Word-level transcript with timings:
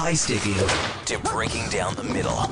high 0.00 0.14
sticking 0.14 0.54
to 1.04 1.18
breaking 1.30 1.68
down 1.68 1.94
the 1.94 2.02
middle. 2.02 2.48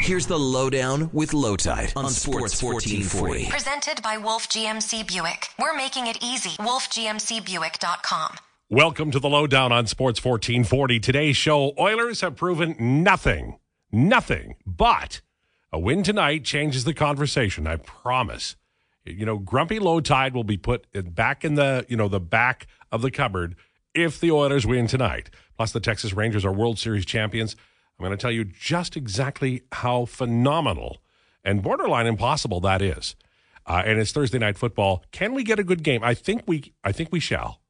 Here's 0.00 0.24
the 0.24 0.38
lowdown 0.38 1.10
with 1.12 1.32
Lowetide 1.32 1.92
on 1.96 2.10
Sports 2.10 2.62
1440. 2.62 3.50
Presented 3.50 4.00
by 4.04 4.18
Wolf 4.18 4.48
GMC 4.48 5.04
Buick. 5.08 5.48
We're 5.58 5.76
making 5.76 6.06
it 6.06 6.22
easy. 6.22 6.50
WolfGMCBuick.com. 6.50 8.36
Welcome 8.70 9.10
to 9.10 9.18
the 9.18 9.28
lowdown 9.28 9.72
on 9.72 9.88
Sports 9.88 10.24
1440. 10.24 11.00
Today's 11.00 11.36
show 11.36 11.74
Oilers 11.76 12.20
have 12.20 12.36
proven 12.36 12.76
nothing, 12.78 13.58
nothing, 13.90 14.54
but 14.64 15.20
a 15.72 15.80
win 15.80 16.04
tonight 16.04 16.44
changes 16.44 16.84
the 16.84 16.94
conversation. 16.94 17.66
I 17.66 17.78
promise. 17.78 18.54
You 19.04 19.26
know, 19.26 19.38
grumpy 19.38 19.80
Lowetide 19.80 20.34
will 20.34 20.44
be 20.44 20.56
put 20.56 20.86
back 21.16 21.44
in 21.44 21.56
the, 21.56 21.84
you 21.88 21.96
know, 21.96 22.06
the 22.06 22.20
back 22.20 22.68
of 22.92 23.02
the 23.02 23.10
cupboard 23.10 23.56
if 23.92 24.20
the 24.20 24.30
Oilers 24.30 24.64
win 24.64 24.86
tonight. 24.86 25.30
Plus, 25.58 25.72
the 25.72 25.80
Texas 25.80 26.14
Rangers 26.14 26.44
are 26.44 26.52
World 26.52 26.78
Series 26.78 27.04
champions. 27.04 27.56
I'm 27.98 28.06
going 28.06 28.16
to 28.16 28.20
tell 28.20 28.30
you 28.30 28.44
just 28.44 28.96
exactly 28.96 29.62
how 29.72 30.04
phenomenal 30.04 30.98
and 31.44 31.62
borderline 31.62 32.06
impossible 32.06 32.60
that 32.60 32.80
is. 32.80 33.16
Uh, 33.66 33.82
and 33.84 33.98
it's 33.98 34.12
Thursday 34.12 34.38
night 34.38 34.56
football. 34.56 35.02
Can 35.10 35.34
we 35.34 35.42
get 35.42 35.58
a 35.58 35.64
good 35.64 35.82
game? 35.82 36.02
I 36.04 36.14
think 36.14 36.44
we. 36.46 36.72
I 36.84 36.92
think 36.92 37.10
we 37.10 37.20
shall. 37.20 37.60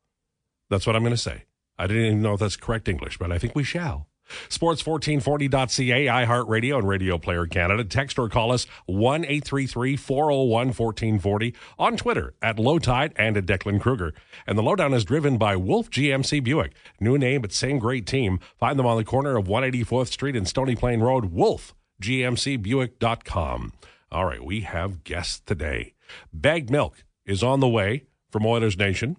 That's 0.69 0.87
what 0.87 0.97
I'm 0.97 1.03
going 1.03 1.15
to 1.15 1.17
say. 1.17 1.45
I 1.79 1.87
didn't 1.87 2.05
even 2.05 2.23
know 2.23 2.35
if 2.35 2.41
that's 2.41 2.57
correct 2.57 2.89
English, 2.89 3.19
but 3.19 3.33
I 3.33 3.39
think 3.39 3.55
we 3.55 3.65
shall. 3.65 4.08
Sports1440.ca, 4.49 6.07
iHeartRadio, 6.07 6.79
and 6.79 6.89
Radio 6.89 7.19
Player 7.19 7.47
Canada. 7.47 7.85
Text 7.85 8.19
or 8.19 8.29
call 8.29 8.53
us 8.53 8.67
1 8.87 9.25
833 9.25 9.97
401 9.97 10.69
1440 10.69 11.55
on 11.79 11.97
Twitter 11.97 12.35
at 12.43 12.57
Lowetide 12.57 13.13
and 13.17 13.37
at 13.37 13.47
Declan 13.47 13.81
Kruger. 13.81 14.15
And 14.47 14.57
the 14.57 14.63
lowdown 14.63 14.95
is 14.95 15.05
driven 15.05 15.39
by 15.39 15.57
Wolf 15.57 15.91
GMC 15.91 16.43
Buick. 16.43 16.73
New 17.01 17.19
name, 17.19 17.43
but 17.43 17.53
same 17.53 17.79
great 17.79 18.07
team. 18.07 18.41
Find 18.59 18.79
them 18.79 18.87
on 18.87 18.97
the 18.97 19.05
corner 19.05 19.37
of 19.37 19.47
184th 19.47 20.09
Street 20.09 20.37
and 20.37 20.49
Stony 20.49 20.77
Plain 20.77 21.01
Road. 21.01 21.27
Wolf 21.27 21.75
GMCBuick.com. 22.03 23.73
All 24.11 24.25
right, 24.25 24.45
we 24.45 24.61
have 24.63 25.05
guests 25.05 25.41
today. 25.41 25.95
Bagged 26.33 26.71
Milk 26.71 27.05
is 27.27 27.43
on 27.43 27.61
the 27.61 27.69
way 27.69 28.05
from 28.31 28.47
Oilers 28.47 28.79
Nation. 28.79 29.17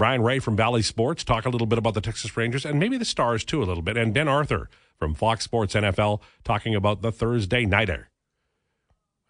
Brien 0.00 0.22
Rea 0.22 0.38
from 0.38 0.56
Bally 0.56 0.80
Sports 0.80 1.24
talk 1.24 1.44
a 1.44 1.50
little 1.50 1.66
bit 1.66 1.78
about 1.78 1.92
the 1.92 2.00
Texas 2.00 2.34
Rangers 2.34 2.64
and 2.64 2.80
maybe 2.80 2.96
the 2.96 3.04
Stars 3.04 3.44
too 3.44 3.62
a 3.62 3.66
little 3.66 3.82
bit. 3.82 3.98
And 3.98 4.14
Ben 4.14 4.28
Arthur 4.28 4.70
from 4.96 5.12
Fox 5.12 5.44
Sports 5.44 5.74
NFL 5.74 6.22
talking 6.42 6.74
about 6.74 7.02
the 7.02 7.12
Thursday 7.12 7.66
Nighter. 7.66 8.08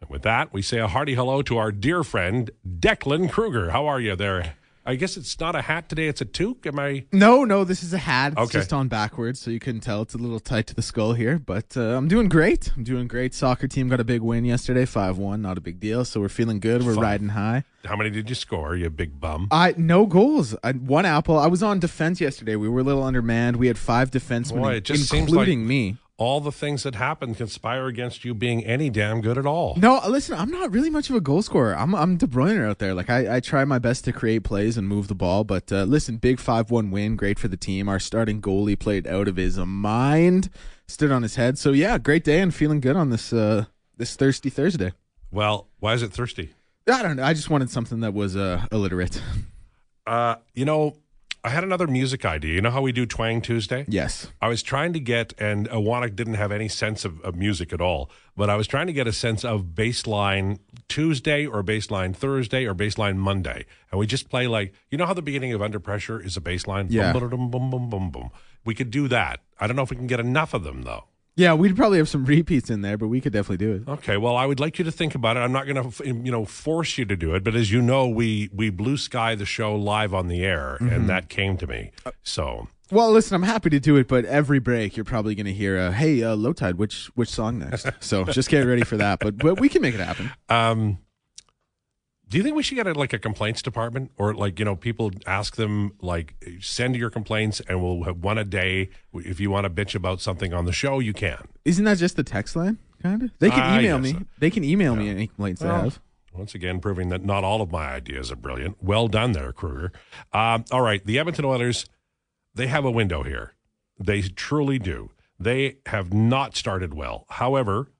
And 0.01 0.09
with 0.09 0.23
that, 0.23 0.53
we 0.53 0.63
say 0.63 0.79
a 0.79 0.87
hearty 0.87 1.17
hello 1.17 1.43
to 1.43 1.59
our 1.59 1.73
dear 1.73 2.05
friend 2.05 2.53
Declan 2.65 3.29
Kruger. 3.33 3.71
How 3.71 3.89
are 3.89 3.99
you 3.99 4.15
there? 4.15 4.55
I 4.91 4.97
guess 4.97 5.17
it's 5.17 5.39
not 5.39 5.55
a 5.55 5.63
hat 5.63 5.89
today; 5.89 6.09
it's 6.09 6.21
a 6.21 6.25
toque. 6.25 6.67
Am 6.67 6.79
I? 6.81 7.05
No, 7.13 7.45
no, 7.45 7.63
this 7.63 7.83
is 7.85 7.93
a 7.93 7.99
hat. 7.99 8.33
It's 8.33 8.41
Okay. 8.43 8.59
just 8.59 8.73
on 8.73 8.89
backwards, 8.89 9.39
so 9.39 9.51
you 9.53 9.61
couldn't 9.61 9.83
tell. 9.83 10.03
It's 10.03 10.15
a 10.15 10.19
little 10.19 10.41
tight 10.41 10.67
to 10.67 10.75
the 10.75 10.83
skull 10.83 11.13
here, 11.13 11.39
but 11.39 11.77
uh, 11.77 11.97
I'm 11.97 12.09
doing 12.09 12.29
great. 12.29 12.73
I'm 12.77 12.83
doing 12.83 13.07
great. 13.07 13.33
Soccer 13.33 13.69
team 13.69 13.89
got 13.89 14.01
a 14.01 14.05
big 14.05 14.21
win 14.21 14.45
yesterday, 14.45 14.85
five 14.85 15.17
one. 15.17 15.41
Not 15.43 15.57
a 15.59 15.61
big 15.61 15.79
deal, 15.79 16.05
so 16.05 16.21
we're 16.21 16.29
feeling 16.29 16.59
good. 16.59 16.83
We're 16.85 16.95
Fun. 16.95 17.03
riding 17.05 17.29
high. 17.31 17.63
How 17.85 17.95
many 17.97 18.11
did 18.11 18.29
you 18.29 18.35
score? 18.35 18.75
You 18.75 18.91
big 18.91 19.21
bum. 19.21 19.47
I 19.53 19.75
no 19.77 20.07
goals. 20.07 20.57
I, 20.65 20.73
one 20.73 21.07
apple. 21.07 21.39
I 21.39 21.47
was 21.47 21.63
on 21.63 21.79
defense 21.79 22.21
yesterday. 22.21 22.57
We 22.57 22.69
were 22.69 22.81
a 22.81 22.83
little 22.83 23.05
undermanned. 23.05 23.57
We 23.57 23.69
had 23.69 23.79
five 23.79 24.11
defensemen, 24.11 24.59
Boy, 24.63 24.75
it 24.75 24.85
just 24.85 25.09
seems 25.09 25.29
including 25.31 25.61
like- 25.61 25.69
me. 25.69 25.97
All 26.21 26.43
the 26.43 26.53
things 26.53 26.83
that 26.83 26.95
happened 26.95 27.39
conspire 27.39 27.87
against 27.87 28.27
you 28.27 28.35
being 28.35 28.63
any 28.63 28.91
damn 28.91 29.23
good 29.23 29.39
at 29.39 29.47
all. 29.47 29.75
No, 29.77 30.03
listen, 30.07 30.39
I'm 30.39 30.51
not 30.51 30.71
really 30.71 30.91
much 30.91 31.09
of 31.09 31.17
a 31.17 31.21
goal 31.21 31.41
scorer. 31.41 31.75
I'm 31.75 31.95
I'm 31.95 32.19
De 32.19 32.27
Bruyne 32.27 32.63
out 32.69 32.79
there. 32.79 32.93
Like 32.93 33.09
I, 33.09 33.37
I 33.37 33.41
try 33.41 33.65
my 33.65 33.79
best 33.79 34.05
to 34.05 34.13
create 34.13 34.45
plays 34.45 34.77
and 34.77 34.87
move 34.87 35.09
the 35.09 35.15
ball, 35.15 35.45
but 35.45 35.73
uh, 35.73 35.85
listen, 35.85 36.19
big 36.19 36.39
five 36.39 36.71
one 36.71 36.91
win, 36.91 37.17
great 37.17 37.39
for 37.39 37.49
the 37.49 37.57
team. 37.57 37.89
Our 37.89 37.99
starting 37.99 38.43
goalie 38.43 38.79
played 38.79 39.07
out 39.07 39.29
of 39.29 39.37
his 39.37 39.57
mind, 39.57 40.51
stood 40.87 41.11
on 41.11 41.23
his 41.23 41.37
head. 41.37 41.57
So 41.57 41.73
yeah, 41.73 41.97
great 41.97 42.23
day 42.23 42.41
and 42.41 42.55
feeling 42.55 42.81
good 42.81 42.97
on 42.97 43.09
this 43.09 43.33
uh 43.33 43.65
this 43.97 44.15
thirsty 44.15 44.51
Thursday. 44.51 44.93
Well, 45.31 45.69
why 45.79 45.95
is 45.95 46.03
it 46.03 46.13
thirsty? 46.13 46.51
I 46.87 47.03
don't 47.03 47.17
know. 47.17 47.25
I 47.25 47.33
just 47.33 47.49
wanted 47.49 47.71
something 47.71 48.01
that 48.01 48.13
was 48.13 48.37
uh, 48.37 48.67
illiterate. 48.73 49.23
Uh, 50.07 50.37
you 50.55 50.65
know, 50.65 50.97
I 51.43 51.49
had 51.49 51.65
another 51.65 51.87
music 51.87 52.25
idea. 52.27 52.55
You 52.55 52.61
know 52.61 52.71
how 52.71 52.83
we 52.83 52.93
do 52.93 53.07
Twang 53.07 53.41
Tuesday? 53.41 53.87
Yes. 53.89 54.29
I 54.43 54.49
was 54.49 54.63
trying 54.63 54.93
to 54.93 55.01
get, 55.01 55.33
and 55.39 55.69
Awanak 55.71 56.15
didn't 56.15 56.35
have 56.35 56.53
any 56.53 56.69
sense 56.69 57.05
of, 57.07 57.21
of 57.23 57.35
music 57.35 57.73
at 57.73 57.81
all, 57.81 58.11
but 58.37 58.51
I 58.51 58.57
was 58.57 58.67
trying 58.67 58.89
to 58.89 58.93
get 58.93 59.07
a 59.07 59.13
sense 59.13 59.43
of 59.45 59.75
bassline 59.75 60.59
Tuesday 60.89 61.47
or 61.47 61.63
bassline 61.63 62.15
Thursday 62.15 62.67
or 62.67 62.75
bassline 62.75 63.17
Monday. 63.17 63.65
And 63.91 63.99
we 63.99 64.07
just 64.07 64.29
play 64.29 64.47
like, 64.47 64.75
you 64.91 64.99
know 64.99 65.07
how 65.07 65.15
the 65.15 65.23
beginning 65.23 65.55
of 65.55 65.63
Under 65.63 65.81
Pressure 65.81 66.21
is 66.21 66.37
a 66.37 66.41
bassline? 66.43 66.89
Yeah. 66.91 67.13
Boom, 67.13 67.31
boom, 67.31 67.51
boom, 67.51 67.71
boom, 67.71 67.91
boom, 67.91 68.11
boom. 68.11 68.31
We 68.65 68.75
could 68.75 68.91
do 68.91 69.09
that. 69.09 69.41
I 69.59 69.67
don't 69.67 69.77
know 69.77 69.83
if 69.83 69.91
we 69.91 69.97
can 69.97 70.07
get 70.07 70.21
enough 70.21 70.53
of 70.53 70.63
them, 70.63 70.83
though. 70.83 71.05
Yeah, 71.41 71.55
we'd 71.55 71.75
probably 71.75 71.97
have 71.97 72.09
some 72.09 72.25
repeats 72.37 72.69
in 72.69 72.83
there, 72.83 72.99
but 72.99 73.09
we 73.09 73.23
could 73.23 73.33
definitely 73.33 73.65
do 73.65 73.73
it. 73.73 73.89
Okay, 73.91 74.19
well, 74.19 74.37
I 74.37 74.45
would 74.45 74.61
like 74.61 74.79
you 74.79 74.85
to 74.85 74.93
think 74.93 75.15
about 75.15 75.39
it. 75.39 75.41
I'm 75.41 75.53
not 75.53 75.67
going 75.67 75.91
to, 75.91 76.07
you 76.07 76.31
know, 76.31 76.45
force 76.45 76.99
you 76.99 77.07
to 77.07 77.17
do 77.17 77.35
it, 77.35 77.43
but 77.43 77.55
as 77.55 77.73
you 77.73 77.81
know, 77.81 78.07
we 78.07 78.51
we 78.53 78.69
blue 78.69 78.99
sky 78.99 79.35
the 79.35 79.47
show 79.47 79.75
live 79.75 80.13
on 80.13 80.29
the 80.29 80.45
air, 80.45 80.77
and 80.81 81.09
that 81.09 81.31
came 81.31 81.57
to 81.57 81.67
me. 81.67 81.93
So 82.23 82.69
Well, 82.91 83.11
listen, 83.11 83.35
I'm 83.37 83.43
happy 83.43 83.71
to 83.71 83.81
do 83.81 83.97
it, 83.97 84.07
but 84.07 84.27
every 84.27 84.59
break 84.59 84.99
you're 84.99 85.05
probably 85.05 85.35
going 85.35 85.47
to 85.47 85.55
hear, 85.55 85.79
uh, 85.79 85.93
"Hey, 85.93 86.23
uh, 86.23 86.37
Lowetide, 86.37 86.75
which 86.75 87.07
which 87.15 87.31
song 87.31 87.59
next?" 87.59 87.89
so 88.01 88.25
just 88.25 88.51
get 88.51 88.67
ready 88.67 88.85
for 88.85 88.99
that. 88.99 89.21
But 89.21 89.39
but 89.39 89.59
we 89.59 89.71
can 89.71 89.81
make 89.81 89.95
it 89.95 90.01
happen. 90.01 90.31
Um, 90.51 90.99
do 92.31 92.39
you 92.39 92.43
think 92.45 92.57
we 92.57 92.63
should 92.63 92.77
get 92.77 92.87
a, 92.87 92.93
like 92.95 93.13
a 93.13 93.19
complaints 93.19 93.61
department, 93.61 94.13
or 94.17 94.33
like 94.35 94.59
you 94.59 94.65
know, 94.65 94.77
people 94.77 95.11
ask 95.27 95.57
them 95.57 95.93
like 96.01 96.35
send 96.61 96.97
your 96.97 97.11
complaints, 97.11 97.61
and 97.69 97.83
we'll 97.83 98.05
have 98.05 98.19
one 98.19 98.39
a 98.39 98.45
day. 98.45 98.89
If 99.13 99.41
you 99.41 99.51
want 99.51 99.65
to 99.65 99.71
bitch 99.71 99.95
about 99.95 100.21
something 100.21 100.55
on 100.55 100.65
the 100.65 100.73
show, 100.73 101.01
you 101.01 101.13
can. 101.13 101.49
Isn't 101.65 101.85
that 101.85 101.99
just 101.99 102.17
the 102.17 102.23
text 102.23 102.57
line? 102.57 102.79
Kind 103.03 103.23
of. 103.25 103.31
They 103.41 103.51
can 103.51 103.61
Ah, 103.61 103.79
email 103.79 103.99
me. 103.99 104.17
They 104.39 104.51
can 104.51 104.63
email 104.65 104.95
me 104.95 105.09
any 105.09 105.27
complaints 105.27 105.61
they 105.61 105.69
have. 105.69 106.01
Once 106.33 106.55
again, 106.55 106.79
proving 106.79 107.09
that 107.09 107.25
not 107.25 107.43
all 107.43 107.61
of 107.61 107.73
my 107.73 107.87
ideas 107.87 108.31
are 108.31 108.37
brilliant. 108.37 108.77
Well 108.81 109.09
done 109.09 109.33
there, 109.33 109.53
Kruger. 109.53 109.91
Um, 110.33 110.65
all 110.71 110.83
right, 110.83 111.05
the 111.05 111.19
Edmonton 111.19 111.45
Oilers, 111.45 111.87
they 112.55 112.69
have 112.69 112.85
a 112.85 112.91
window 112.91 113.25
here. 113.25 113.55
They 113.99 114.23
truly 114.23 114.79
do. 114.79 115.11
They 115.41 115.79
have 115.87 116.13
not 116.13 116.55
started 116.57 116.95
well. 116.95 117.27
However, 117.31 117.91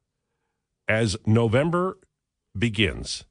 as 0.87 1.17
November 1.27 1.99
begins, 2.57 3.25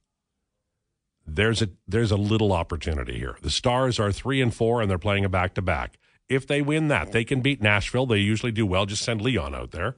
there's 1.36 1.62
a 1.62 1.70
there's 1.88 2.12
a 2.12 2.18
little 2.18 2.54
opportunity 2.54 3.18
here. 3.18 3.38
The 3.42 3.50
Stars 3.50 4.00
are 4.00 4.12
three 4.12 4.42
and 4.42 4.54
four, 4.54 4.82
and 4.82 4.90
they're 4.90 4.98
playing 4.98 5.26
a 5.26 5.30
back 5.30 5.54
to 5.56 5.62
back. 5.62 5.98
If 6.28 6.46
they 6.46 6.62
win 6.62 6.88
that, 6.90 7.12
they 7.12 7.24
can 7.24 7.42
beat 7.42 7.62
Nashville. 7.62 8.06
They 8.06 8.20
usually 8.20 8.52
do 8.52 8.66
well. 8.66 8.86
Just 8.86 9.04
send 9.04 9.22
Leon 9.22 9.56
out 9.56 9.72
there, 9.72 9.96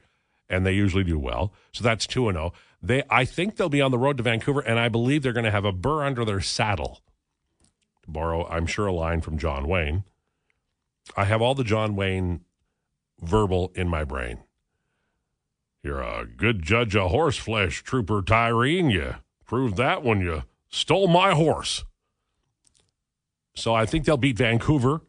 and 0.49 0.65
they 0.65 0.73
usually 0.73 1.03
do 1.03 1.19
well. 1.19 1.53
So 1.73 1.83
that's 1.83 2.07
two 2.07 2.29
and 2.29 2.37
zero. 2.37 2.53
They, 2.81 3.03
I 3.09 3.25
think 3.25 3.55
they'll 3.55 3.69
be 3.69 3.81
on 3.81 3.91
the 3.91 3.97
road 3.97 4.17
to 4.17 4.23
Vancouver, 4.23 4.61
and 4.61 4.79
I 4.79 4.89
believe 4.89 5.21
they're 5.21 5.33
going 5.33 5.45
to 5.45 5.51
have 5.51 5.65
a 5.65 5.71
burr 5.71 6.03
under 6.03 6.25
their 6.25 6.41
saddle. 6.41 7.01
To 8.03 8.09
borrow, 8.09 8.47
I'm 8.47 8.65
sure 8.65 8.87
a 8.87 8.93
line 8.93 9.21
from 9.21 9.37
John 9.37 9.67
Wayne. 9.67 10.03
I 11.15 11.25
have 11.25 11.41
all 11.41 11.53
the 11.53 11.63
John 11.63 11.95
Wayne 11.95 12.41
verbal 13.19 13.71
in 13.75 13.87
my 13.87 14.03
brain. 14.03 14.39
You're 15.83 16.01
a 16.01 16.25
good 16.25 16.61
judge 16.63 16.95
of 16.95 17.11
horseflesh, 17.11 17.83
Trooper 17.83 18.21
Tyreen. 18.21 18.91
You 18.91 19.15
proved 19.45 19.77
that 19.77 20.03
when 20.03 20.21
you 20.21 20.43
stole 20.71 21.07
my 21.07 21.33
horse. 21.33 21.83
So 23.55 23.73
I 23.73 23.85
think 23.85 24.05
they'll 24.05 24.17
beat 24.17 24.37
Vancouver. 24.37 25.01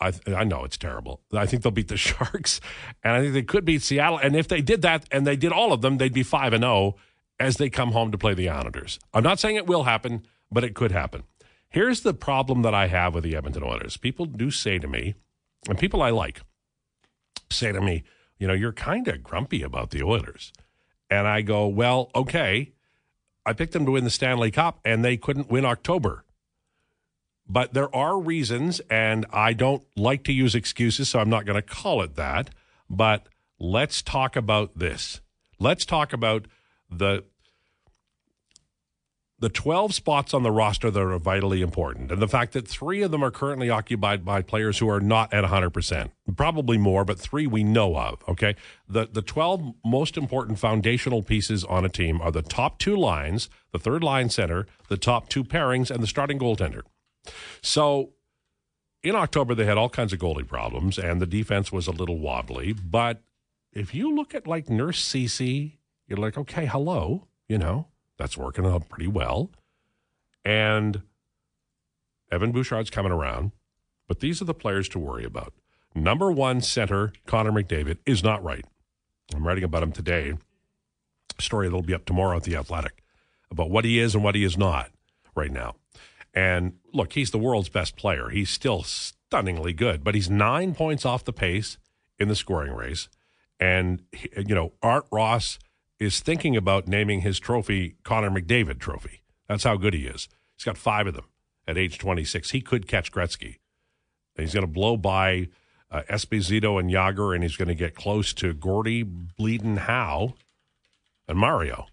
I, 0.00 0.12
I 0.26 0.44
know 0.44 0.64
it's 0.64 0.76
terrible. 0.76 1.20
I 1.32 1.46
think 1.46 1.62
they'll 1.62 1.72
beat 1.72 1.88
the 1.88 1.96
Sharks, 2.08 2.60
and 3.02 3.14
I 3.14 3.20
think 3.20 3.32
they 3.34 3.42
could 3.42 3.64
beat 3.64 3.82
Seattle. 3.82 4.18
And 4.18 4.34
if 4.36 4.48
they 4.48 4.60
did 4.60 4.82
that, 4.82 5.06
and 5.10 5.26
they 5.26 5.36
did 5.36 5.52
all 5.52 5.72
of 5.72 5.82
them, 5.82 5.98
they'd 5.98 6.12
be 6.12 6.22
five 6.22 6.52
and 6.52 6.62
zero 6.62 6.96
as 7.40 7.56
they 7.56 7.70
come 7.70 7.92
home 7.92 8.10
to 8.10 8.18
play 8.18 8.34
the 8.34 8.48
Islanders. 8.48 8.98
I'm 9.12 9.22
not 9.22 9.38
saying 9.38 9.56
it 9.56 9.66
will 9.66 9.84
happen, 9.84 10.26
but 10.50 10.64
it 10.64 10.74
could 10.74 10.92
happen. 10.92 11.22
Here's 11.68 12.00
the 12.00 12.14
problem 12.14 12.62
that 12.62 12.74
I 12.74 12.86
have 12.86 13.14
with 13.14 13.24
the 13.24 13.36
Edmonton 13.36 13.62
Oilers. 13.62 13.96
People 13.96 14.24
do 14.24 14.50
say 14.50 14.78
to 14.78 14.88
me, 14.88 15.14
and 15.68 15.78
people 15.78 16.02
I 16.02 16.10
like 16.10 16.40
say 17.50 17.72
to 17.72 17.80
me, 17.80 18.04
you 18.38 18.46
know, 18.46 18.54
you're 18.54 18.72
kind 18.72 19.06
of 19.08 19.22
grumpy 19.22 19.62
about 19.62 19.90
the 19.90 20.02
Oilers. 20.02 20.52
And 21.10 21.26
I 21.26 21.42
go, 21.42 21.66
well, 21.66 22.10
okay. 22.14 22.72
I 23.48 23.54
picked 23.54 23.72
them 23.72 23.86
to 23.86 23.92
win 23.92 24.04
the 24.04 24.10
Stanley 24.10 24.50
Cup, 24.50 24.78
and 24.84 25.02
they 25.02 25.16
couldn't 25.16 25.50
win 25.50 25.64
October. 25.64 26.22
But 27.48 27.72
there 27.72 27.94
are 27.96 28.20
reasons, 28.20 28.80
and 28.90 29.24
I 29.32 29.54
don't 29.54 29.82
like 29.96 30.22
to 30.24 30.34
use 30.34 30.54
excuses, 30.54 31.08
so 31.08 31.18
I'm 31.18 31.30
not 31.30 31.46
going 31.46 31.56
to 31.56 31.62
call 31.62 32.02
it 32.02 32.14
that. 32.16 32.50
But 32.90 33.26
let's 33.58 34.02
talk 34.02 34.36
about 34.36 34.78
this. 34.78 35.22
Let's 35.58 35.86
talk 35.86 36.12
about 36.12 36.44
the 36.90 37.24
the 39.40 39.48
12 39.48 39.94
spots 39.94 40.34
on 40.34 40.42
the 40.42 40.50
roster 40.50 40.90
that 40.90 41.00
are 41.00 41.18
vitally 41.18 41.62
important 41.62 42.10
and 42.10 42.20
the 42.20 42.28
fact 42.28 42.52
that 42.52 42.66
three 42.66 43.02
of 43.02 43.10
them 43.10 43.22
are 43.22 43.30
currently 43.30 43.70
occupied 43.70 44.24
by 44.24 44.42
players 44.42 44.78
who 44.78 44.88
are 44.88 45.00
not 45.00 45.32
at 45.32 45.44
100% 45.44 46.10
probably 46.36 46.78
more 46.78 47.04
but 47.04 47.18
three 47.18 47.46
we 47.46 47.62
know 47.62 47.96
of 47.96 48.22
okay 48.28 48.54
the 48.88 49.08
the 49.10 49.22
12 49.22 49.74
most 49.84 50.16
important 50.16 50.58
foundational 50.58 51.22
pieces 51.22 51.64
on 51.64 51.84
a 51.84 51.88
team 51.88 52.20
are 52.20 52.32
the 52.32 52.42
top 52.42 52.78
two 52.78 52.96
lines 52.96 53.48
the 53.72 53.78
third 53.78 54.02
line 54.02 54.28
center 54.28 54.66
the 54.88 54.96
top 54.96 55.28
two 55.28 55.44
pairings 55.44 55.90
and 55.90 56.02
the 56.02 56.06
starting 56.06 56.38
goaltender 56.38 56.82
so 57.62 58.12
in 59.02 59.14
October, 59.14 59.54
they 59.54 59.64
had 59.64 59.78
all 59.78 59.88
kinds 59.88 60.12
of 60.12 60.18
goalie 60.18 60.46
problems, 60.46 60.98
and 60.98 61.20
the 61.20 61.26
defense 61.26 61.70
was 61.70 61.86
a 61.86 61.92
little 61.92 62.18
wobbly. 62.18 62.72
But 62.72 63.22
if 63.72 63.94
you 63.94 64.14
look 64.14 64.34
at 64.34 64.46
like 64.46 64.68
Nurse 64.68 65.02
Ceci, 65.02 65.78
you're 66.06 66.18
like, 66.18 66.36
okay, 66.36 66.66
hello, 66.66 67.28
you 67.48 67.58
know, 67.58 67.86
that's 68.18 68.36
working 68.36 68.66
out 68.66 68.88
pretty 68.88 69.06
well. 69.06 69.50
And 70.44 71.02
Evan 72.30 72.52
Bouchard's 72.52 72.90
coming 72.90 73.12
around, 73.12 73.52
but 74.06 74.20
these 74.20 74.42
are 74.42 74.46
the 74.46 74.54
players 74.54 74.88
to 74.90 74.98
worry 74.98 75.24
about. 75.24 75.54
Number 75.94 76.30
one 76.30 76.60
center, 76.60 77.12
Connor 77.26 77.52
McDavid, 77.52 77.98
is 78.04 78.22
not 78.22 78.42
right. 78.44 78.64
I'm 79.34 79.46
writing 79.46 79.64
about 79.64 79.82
him 79.82 79.92
today. 79.92 80.34
Story 81.38 81.68
that'll 81.68 81.82
be 81.82 81.94
up 81.94 82.04
tomorrow 82.04 82.36
at 82.36 82.44
The 82.44 82.56
Athletic 82.56 83.02
about 83.50 83.70
what 83.70 83.84
he 83.84 83.98
is 83.98 84.14
and 84.14 84.22
what 84.22 84.34
he 84.34 84.44
is 84.44 84.58
not 84.58 84.90
right 85.34 85.50
now. 85.50 85.76
And 86.34 86.74
look, 86.92 87.14
he's 87.14 87.30
the 87.30 87.38
world's 87.38 87.68
best 87.68 87.96
player. 87.96 88.28
He's 88.28 88.50
still 88.50 88.82
stunningly 88.82 89.72
good, 89.72 90.04
but 90.04 90.14
he's 90.14 90.28
nine 90.28 90.74
points 90.74 91.06
off 91.06 91.24
the 91.24 91.32
pace 91.32 91.78
in 92.18 92.28
the 92.28 92.36
scoring 92.36 92.72
race. 92.72 93.08
And, 93.58 94.02
you 94.36 94.54
know, 94.54 94.72
Art 94.82 95.06
Ross 95.10 95.58
is 95.98 96.20
thinking 96.20 96.56
about 96.56 96.86
naming 96.86 97.22
his 97.22 97.38
trophy 97.38 97.96
Connor 98.04 98.30
McDavid 98.30 98.78
Trophy. 98.78 99.22
That's 99.48 99.64
how 99.64 99.76
good 99.76 99.94
he 99.94 100.06
is. 100.06 100.28
He's 100.56 100.64
got 100.64 100.78
five 100.78 101.06
of 101.06 101.14
them 101.14 101.26
at 101.66 101.78
age 101.78 101.98
26. 101.98 102.50
He 102.50 102.60
could 102.60 102.86
catch 102.86 103.12
Gretzky. 103.12 103.56
He's 104.36 104.54
going 104.54 104.66
to 104.66 104.72
blow 104.72 104.96
by 104.96 105.48
uh, 105.90 106.02
Esposito 106.08 106.78
and 106.78 106.90
Jagr, 106.90 107.34
and 107.34 107.42
he's 107.42 107.56
going 107.56 107.68
to 107.68 107.74
get 107.74 107.94
close 107.94 108.32
to 108.34 108.54
Gordie, 108.54 109.02
Bleeding 109.02 109.78
Howe, 109.78 110.34
and 111.26 111.38
Mario. 111.38 111.86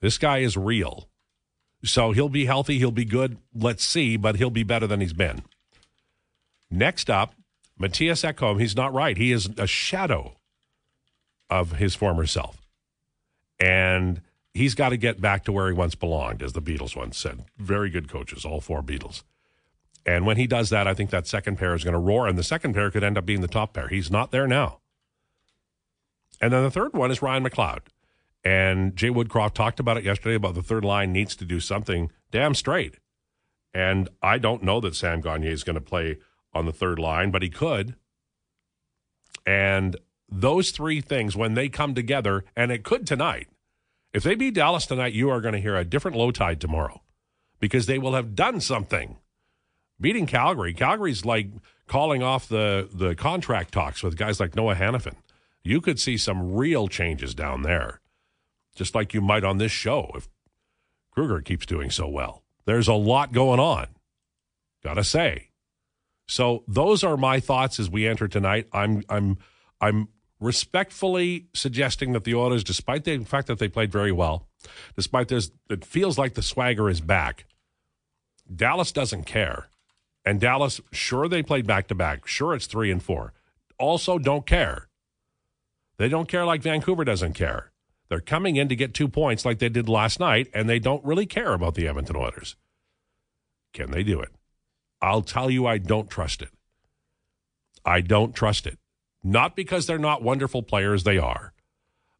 This 0.00 0.18
guy 0.18 0.38
is 0.38 0.56
real. 0.56 1.08
So 1.82 2.12
he'll 2.12 2.28
be 2.28 2.44
healthy. 2.44 2.78
He'll 2.78 2.90
be 2.90 3.04
good. 3.04 3.38
Let's 3.54 3.84
see, 3.84 4.16
but 4.16 4.36
he'll 4.36 4.50
be 4.50 4.62
better 4.62 4.86
than 4.86 5.00
he's 5.00 5.14
been. 5.14 5.42
Next 6.70 7.08
up, 7.08 7.34
Mattias 7.80 8.30
Ekholm. 8.30 8.60
He's 8.60 8.76
not 8.76 8.92
right. 8.92 9.16
He 9.16 9.32
is 9.32 9.48
a 9.56 9.66
shadow 9.66 10.36
of 11.48 11.72
his 11.72 11.94
former 11.94 12.26
self. 12.26 12.59
And 13.60 14.22
he's 14.54 14.74
got 14.74 14.88
to 14.88 14.96
get 14.96 15.20
back 15.20 15.44
to 15.44 15.52
where 15.52 15.68
he 15.68 15.74
once 15.74 15.94
belonged, 15.94 16.42
as 16.42 16.52
the 16.52 16.62
Beatles 16.62 16.96
once 16.96 17.18
said. 17.18 17.44
Very 17.58 17.90
good 17.90 18.08
coaches, 18.08 18.44
all 18.44 18.60
four 18.60 18.82
Beatles. 18.82 19.22
And 20.06 20.24
when 20.24 20.38
he 20.38 20.46
does 20.46 20.70
that, 20.70 20.88
I 20.88 20.94
think 20.94 21.10
that 21.10 21.26
second 21.26 21.58
pair 21.58 21.74
is 21.74 21.84
going 21.84 21.94
to 21.94 22.00
roar, 22.00 22.26
and 22.26 22.38
the 22.38 22.42
second 22.42 22.72
pair 22.72 22.90
could 22.90 23.04
end 23.04 23.18
up 23.18 23.26
being 23.26 23.42
the 23.42 23.48
top 23.48 23.74
pair. 23.74 23.88
He's 23.88 24.10
not 24.10 24.30
there 24.30 24.46
now. 24.46 24.78
And 26.40 26.52
then 26.52 26.62
the 26.62 26.70
third 26.70 26.94
one 26.94 27.10
is 27.10 27.20
Ryan 27.20 27.44
McLeod. 27.44 27.80
And 28.42 28.96
Jay 28.96 29.10
Woodcroft 29.10 29.52
talked 29.52 29.78
about 29.78 29.98
it 29.98 30.04
yesterday 30.04 30.34
about 30.34 30.54
the 30.54 30.62
third 30.62 30.84
line 30.84 31.12
needs 31.12 31.36
to 31.36 31.44
do 31.44 31.60
something 31.60 32.10
damn 32.30 32.54
straight. 32.54 32.96
And 33.74 34.08
I 34.22 34.38
don't 34.38 34.62
know 34.62 34.80
that 34.80 34.96
Sam 34.96 35.20
Gagner 35.20 35.50
is 35.50 35.64
going 35.64 35.74
to 35.74 35.80
play 35.80 36.16
on 36.54 36.64
the 36.64 36.72
third 36.72 36.98
line, 36.98 37.30
but 37.30 37.42
he 37.42 37.50
could. 37.50 37.94
And 39.46 39.96
those 40.30 40.70
three 40.70 41.00
things, 41.00 41.36
when 41.36 41.54
they 41.54 41.68
come 41.68 41.94
together, 41.94 42.44
and 42.56 42.70
it 42.70 42.84
could 42.84 43.06
tonight, 43.06 43.48
if 44.12 44.22
they 44.22 44.34
beat 44.34 44.54
Dallas 44.54 44.86
tonight, 44.86 45.12
you 45.12 45.30
are 45.30 45.40
going 45.40 45.54
to 45.54 45.60
hear 45.60 45.76
a 45.76 45.84
different 45.84 46.16
Lowetide 46.16 46.60
tomorrow 46.60 47.02
because 47.60 47.86
they 47.86 47.98
will 47.98 48.14
have 48.14 48.34
done 48.34 48.60
something. 48.60 49.18
Beating 50.00 50.26
Calgary, 50.26 50.72
Calgary's 50.72 51.24
like 51.24 51.48
calling 51.86 52.22
off 52.22 52.48
the, 52.48 52.88
the 52.92 53.14
contract 53.14 53.72
talks 53.72 54.02
with 54.02 54.16
guys 54.16 54.40
like 54.40 54.56
Noah 54.56 54.74
Hanifin. 54.74 55.16
You 55.62 55.80
could 55.80 56.00
see 56.00 56.16
some 56.16 56.54
real 56.54 56.88
changes 56.88 57.34
down 57.34 57.62
there, 57.62 58.00
just 58.74 58.94
like 58.94 59.12
you 59.12 59.20
might 59.20 59.44
on 59.44 59.58
this 59.58 59.72
show 59.72 60.10
if 60.14 60.28
Kruger 61.12 61.40
keeps 61.40 61.66
doing 61.66 61.90
so 61.90 62.08
well. 62.08 62.42
There's 62.64 62.88
a 62.88 62.94
lot 62.94 63.32
going 63.32 63.60
on, 63.60 63.88
gotta 64.82 65.04
say. 65.04 65.48
So 66.26 66.64
those 66.68 67.02
are 67.02 67.16
my 67.16 67.40
thoughts 67.40 67.80
as 67.80 67.90
we 67.90 68.06
enter 68.06 68.28
tonight. 68.28 68.68
I'm 68.72 69.02
I'm 69.08 69.38
I'm 69.80 70.08
respectfully 70.40 71.46
suggesting 71.54 72.12
that 72.12 72.24
the 72.24 72.34
Oilers, 72.34 72.64
despite 72.64 73.04
the 73.04 73.18
fact 73.18 73.46
that 73.46 73.58
they 73.58 73.68
played 73.68 73.92
very 73.92 74.12
well, 74.12 74.48
despite 74.96 75.28
this, 75.28 75.50
it 75.68 75.84
feels 75.84 76.18
like 76.18 76.34
the 76.34 76.42
swagger 76.42 76.88
is 76.88 77.00
back. 77.00 77.44
Dallas 78.52 78.90
doesn't 78.90 79.24
care. 79.24 79.68
And 80.24 80.40
Dallas, 80.40 80.80
sure, 80.92 81.28
they 81.28 81.42
played 81.42 81.66
back 81.66 81.88
to 81.88 81.94
back. 81.94 82.26
Sure, 82.26 82.54
it's 82.54 82.66
three 82.66 82.90
and 82.90 83.02
four. 83.02 83.32
Also, 83.78 84.18
don't 84.18 84.46
care. 84.46 84.88
They 85.96 86.08
don't 86.08 86.28
care 86.28 86.44
like 86.44 86.62
Vancouver 86.62 87.04
doesn't 87.04 87.34
care. 87.34 87.70
They're 88.08 88.20
coming 88.20 88.56
in 88.56 88.68
to 88.68 88.76
get 88.76 88.92
two 88.92 89.08
points 89.08 89.44
like 89.44 89.58
they 89.60 89.68
did 89.68 89.88
last 89.88 90.18
night, 90.18 90.48
and 90.52 90.68
they 90.68 90.78
don't 90.78 91.04
really 91.04 91.26
care 91.26 91.52
about 91.52 91.74
the 91.74 91.86
Edmonton 91.86 92.16
Oilers. 92.16 92.56
Can 93.72 93.92
they 93.92 94.02
do 94.02 94.20
it? 94.20 94.30
I'll 95.00 95.22
tell 95.22 95.50
you, 95.50 95.66
I 95.66 95.78
don't 95.78 96.10
trust 96.10 96.42
it. 96.42 96.50
I 97.84 98.00
don't 98.00 98.34
trust 98.34 98.66
it. 98.66 98.78
Not 99.22 99.54
because 99.56 99.86
they're 99.86 99.98
not 99.98 100.22
wonderful 100.22 100.62
players, 100.62 101.04
they 101.04 101.18
are, 101.18 101.52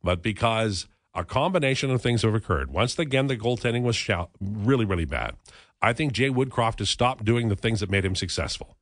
but 0.03 0.23
because 0.23 0.87
a 1.15 1.25
combination 1.25 1.91
of 1.91 2.03
things 2.03 2.23
have 2.23 2.35
occurred. 2.35 2.71
Once 2.71 2.99
again, 2.99 3.27
the 3.27 3.37
goaltending 3.37 3.83
was 3.83 4.09
really, 4.41 4.85
really 4.85 5.05
bad. 5.07 5.37
I 5.83 5.93
think 5.93 6.13
Jay 6.13 6.29
Woodcroft 6.29 6.79
has 6.81 6.91
stopped 6.91 7.25
doing 7.25 7.49
the 7.49 7.57
things 7.57 7.81
that 7.81 7.91
made 7.91 8.05
him 8.05 8.15
successful. 8.15 8.77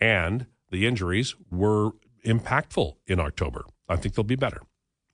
And 0.00 0.46
the 0.70 0.86
injuries 0.86 1.34
were 1.50 1.90
impactful 2.24 2.94
in 3.06 3.20
October. 3.20 3.64
I 3.88 3.96
think 3.96 4.14
they'll 4.14 4.24
be 4.24 4.36
better. 4.36 4.62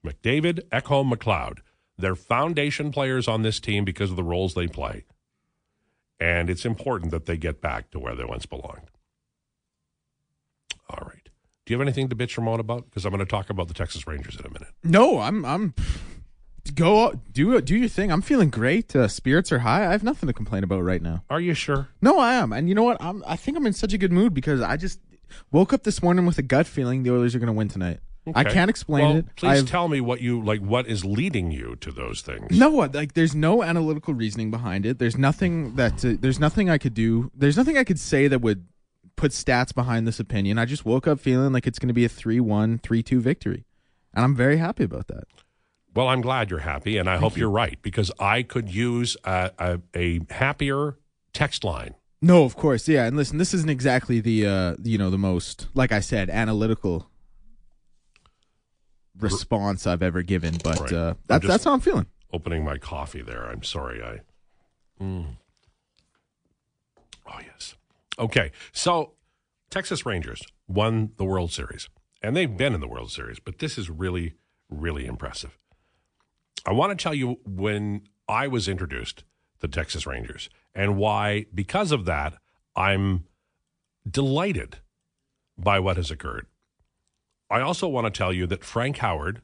McDavid, 0.05 0.69
Ekholm, 0.69 1.13
McLeod, 1.13 1.59
they're 1.97 2.15
foundation 2.15 2.93
players 2.93 3.27
on 3.27 3.43
this 3.43 3.61
team 3.61 3.85
because 3.85 4.11
of 4.11 4.17
the 4.17 4.23
roles 4.23 4.55
they 4.55 4.67
play. 4.67 5.05
And 6.21 6.51
it's 6.51 6.65
important 6.65 7.11
that 7.11 7.27
they 7.27 7.37
get 7.37 7.61
back 7.61 7.91
to 7.91 7.99
where 7.99 8.15
they 8.15 8.25
once 8.25 8.47
belonged. 8.47 8.91
All 10.91 11.07
right. 11.07 11.24
Do 11.67 11.73
you 11.73 11.79
have 11.79 11.87
anything 11.87 12.11
to 12.11 12.17
bitch 12.17 12.37
Ramon 12.37 12.61
about? 12.61 12.85
Because 12.85 13.07
I'm 13.07 13.11
going 13.11 13.25
to 13.25 13.31
talk 13.31 13.49
about 13.49 13.69
the 13.69 13.75
Texas 13.75 14.07
Rangers 14.07 14.37
in 14.37 14.45
a 14.45 14.51
minute. 14.51 14.69
No, 14.83 15.21
I'm 15.21 15.45
I'm 15.47 15.75
go 16.75 17.19
do 17.33 17.59
do 17.63 17.77
your 17.77 17.89
thing. 17.89 18.13
I'm 18.13 18.21
feeling 18.21 18.51
great. 18.51 18.95
Uh, 18.95 19.09
spirits 19.09 19.51
are 19.51 19.61
high. 19.61 19.87
I 19.87 19.93
have 19.93 20.05
nothing 20.05 20.27
to 20.27 20.35
complain 20.35 20.63
about 20.63 20.83
right 20.83 21.01
now. 21.01 21.25
Are 21.31 21.41
you 21.41 21.55
sure? 21.55 21.89
No, 22.03 22.19
I 22.19 22.35
am. 22.35 22.53
And 22.53 22.69
you 22.69 22.75
know 22.75 22.83
what? 22.83 22.99
I'm 23.01 23.25
I 23.27 23.37
think 23.37 23.57
I'm 23.57 23.67
in 23.67 23.73
such 23.73 23.95
a 23.95 23.99
good 23.99 24.13
mood 24.13 24.35
because 24.35 24.61
I 24.61 24.77
just 24.77 25.01
woke 25.53 25.73
up 25.73 25.85
this 25.85 26.03
morning 26.03 26.27
with 26.27 26.37
a 26.37 26.43
gut 26.43 26.67
feeling 26.67 27.03
the 27.03 27.11
Oilers 27.11 27.35
are 27.35 27.39
going 27.39 27.47
to 27.47 27.55
win 27.55 27.69
tonight. 27.69 28.01
Okay. 28.27 28.41
I 28.41 28.45
can't 28.45 28.71
explain 28.71 29.05
well, 29.05 29.17
it. 29.17 29.37
Please 29.37 29.61
I've, 29.61 29.69
tell 29.69 29.89
me 29.89 30.01
what 30.03 30.21
you 30.21 30.43
like. 30.43 30.61
What 30.61 30.87
is 30.87 31.03
leading 31.05 31.51
you 31.51 31.77
to 31.77 31.93
those 31.93 32.21
things? 32.21 32.59
No, 32.59 32.71
like 32.71 33.15
there's 33.15 33.35
no 33.35 33.63
analytical 33.63 34.13
reasoning 34.13 34.51
behind 34.51 34.85
it. 34.85 34.99
There's 34.99 35.17
nothing 35.17 35.77
that 35.77 36.05
uh, 36.05 36.15
there's 36.21 36.41
nothing 36.41 36.69
I 36.69 36.77
could 36.77 36.95
do. 36.95 37.31
There's 37.35 37.57
nothing 37.57 37.79
I 37.79 37.85
could 37.85 37.99
say 37.99 38.29
that 38.29 38.41
would 38.41 38.67
put 39.17 39.33
stats 39.33 39.75
behind 39.75 40.07
this 40.07 40.21
opinion. 40.21 40.59
I 40.59 40.65
just 40.65 40.85
woke 40.85 41.07
up 41.07 41.21
feeling 41.21 41.53
like 41.53 41.67
it's 41.67 41.79
going 41.79 41.89
to 41.89 41.95
be 41.95 42.05
a 42.05 42.09
3 42.09 42.41
1, 42.41 42.79
3 42.79 43.03
2 43.03 43.21
victory. 43.21 43.65
And 44.13 44.25
I'm 44.25 44.37
very 44.37 44.59
happy 44.59 44.85
about 44.85 45.09
that. 45.09 45.25
Well, 45.95 46.09
I'm 46.09 46.23
glad 46.23 46.51
you're 46.51 46.61
happy, 46.61 46.97
and 46.97 47.09
I 47.09 47.15
Thank 47.15 47.23
hope 47.23 47.37
you. 47.37 47.47
are 47.47 47.51
right 47.51 47.79
because 47.81 48.11
I 48.19 48.43
could 48.43 48.69
use 48.69 49.17
a, 49.25 49.53
a, 49.59 49.81
a, 49.95 50.21
happier 50.29 50.99
text 51.33 51.63
line. 51.63 51.95
No, 52.21 52.45
of 52.45 52.57
course, 52.57 52.89
yeah. 52.89 53.05
And 53.05 53.17
listen, 53.17 53.39
this 53.39 53.55
isn't 53.55 53.71
exactly 53.71 54.19
the 54.19 54.47
uh, 54.47 54.75
you 54.83 54.99
know 54.99 55.11
the 55.11 55.19
most, 55.19 55.69
like 55.75 55.93
I 55.93 56.01
said, 56.01 56.31
analytical 56.31 57.09
response 59.21 59.87
I've 59.87 60.03
ever 60.03 60.23
given, 60.23 60.57
but 60.65 60.81
right. 60.81 60.93
uh, 60.93 61.15
that's 61.29 61.47
that's 61.47 61.65
how 61.65 61.73
I'm 61.73 61.81
feeling. 61.81 62.07
Opening 62.33 62.65
my 62.65 62.79
coffee 62.79 63.23
there. 63.23 63.45
I'm 63.45 63.63
sorry. 63.63 64.03
I. 64.03 64.21
Mm. 65.03 65.37
Oh 67.27 67.39
yes. 67.41 67.77
Okay, 68.19 68.53
so 68.73 69.15
Texas 69.71 70.07
Rangers 70.07 70.43
won 70.69 71.13
the 71.17 71.25
World 71.25 71.53
Series, 71.53 71.89
and 72.23 72.37
they've 72.37 72.57
been 72.57 72.75
in 72.75 72.81
the 72.81 72.89
World 72.89 73.11
Series, 73.11 73.41
but 73.41 73.59
this 73.59 73.77
is 73.77 73.91
really, 73.91 74.35
really 74.69 75.07
impressive. 75.07 75.59
I 76.65 76.73
want 76.73 76.97
to 76.97 77.03
tell 77.03 77.15
you 77.15 77.41
when 77.45 78.03
I 78.29 78.47
was 78.47 78.69
introduced 78.69 79.25
to 79.61 79.69
Texas 79.69 80.07
Rangers 80.07 80.49
and 80.75 80.97
why, 80.97 81.47
because 81.53 81.93
of 81.93 82.05
that, 82.05 82.35
I'm 82.77 83.25
delighted 84.09 84.79
by 85.59 85.79
what 85.79 85.97
has 85.97 86.11
occurred. 86.11 86.47
I 87.51 87.61
also 87.61 87.89
want 87.89 88.07
to 88.07 88.17
tell 88.17 88.33
you 88.33 88.47
that 88.47 88.65
Frank 88.65 88.99
Howard, 88.99 89.43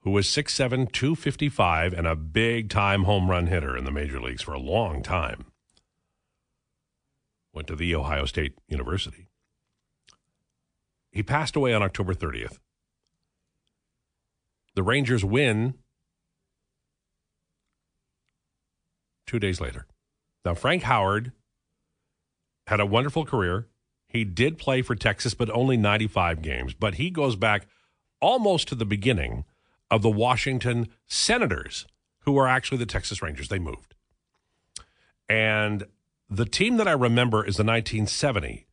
who 0.00 0.10
was 0.10 0.26
6'7, 0.26 0.92
255, 0.92 1.92
and 1.92 2.06
a 2.06 2.16
big 2.16 2.68
time 2.68 3.04
home 3.04 3.30
run 3.30 3.46
hitter 3.46 3.76
in 3.76 3.84
the 3.84 3.90
major 3.90 4.20
leagues 4.20 4.42
for 4.42 4.52
a 4.52 4.60
long 4.60 5.02
time, 5.02 5.46
went 7.52 7.68
to 7.68 7.76
the 7.76 7.94
Ohio 7.94 8.24
State 8.24 8.54
University. 8.68 9.28
He 11.10 11.22
passed 11.22 11.56
away 11.56 11.74
on 11.74 11.82
October 11.82 12.14
30th. 12.14 12.58
The 14.74 14.82
Rangers 14.82 15.24
win 15.24 15.74
two 19.26 19.38
days 19.38 19.60
later. 19.60 19.86
Now, 20.44 20.54
Frank 20.54 20.84
Howard 20.84 21.32
had 22.66 22.80
a 22.80 22.86
wonderful 22.86 23.24
career. 23.24 23.66
He 24.06 24.24
did 24.24 24.58
play 24.58 24.82
for 24.82 24.94
Texas, 24.94 25.34
but 25.34 25.50
only 25.50 25.76
95 25.76 26.42
games. 26.42 26.74
But 26.74 26.94
he 26.94 27.10
goes 27.10 27.36
back 27.36 27.66
almost 28.20 28.68
to 28.68 28.74
the 28.74 28.84
beginning 28.84 29.44
of 29.90 30.02
the 30.02 30.10
Washington 30.10 30.88
Senators, 31.06 31.86
who 32.20 32.36
are 32.38 32.46
actually 32.46 32.78
the 32.78 32.86
Texas 32.86 33.22
Rangers. 33.22 33.48
They 33.48 33.58
moved. 33.58 33.94
And 35.28 35.84
the 36.30 36.46
team 36.46 36.76
that 36.76 36.88
I 36.88 36.92
remember 36.92 37.38
is 37.40 37.56
the 37.56 37.64
1970 37.64 38.66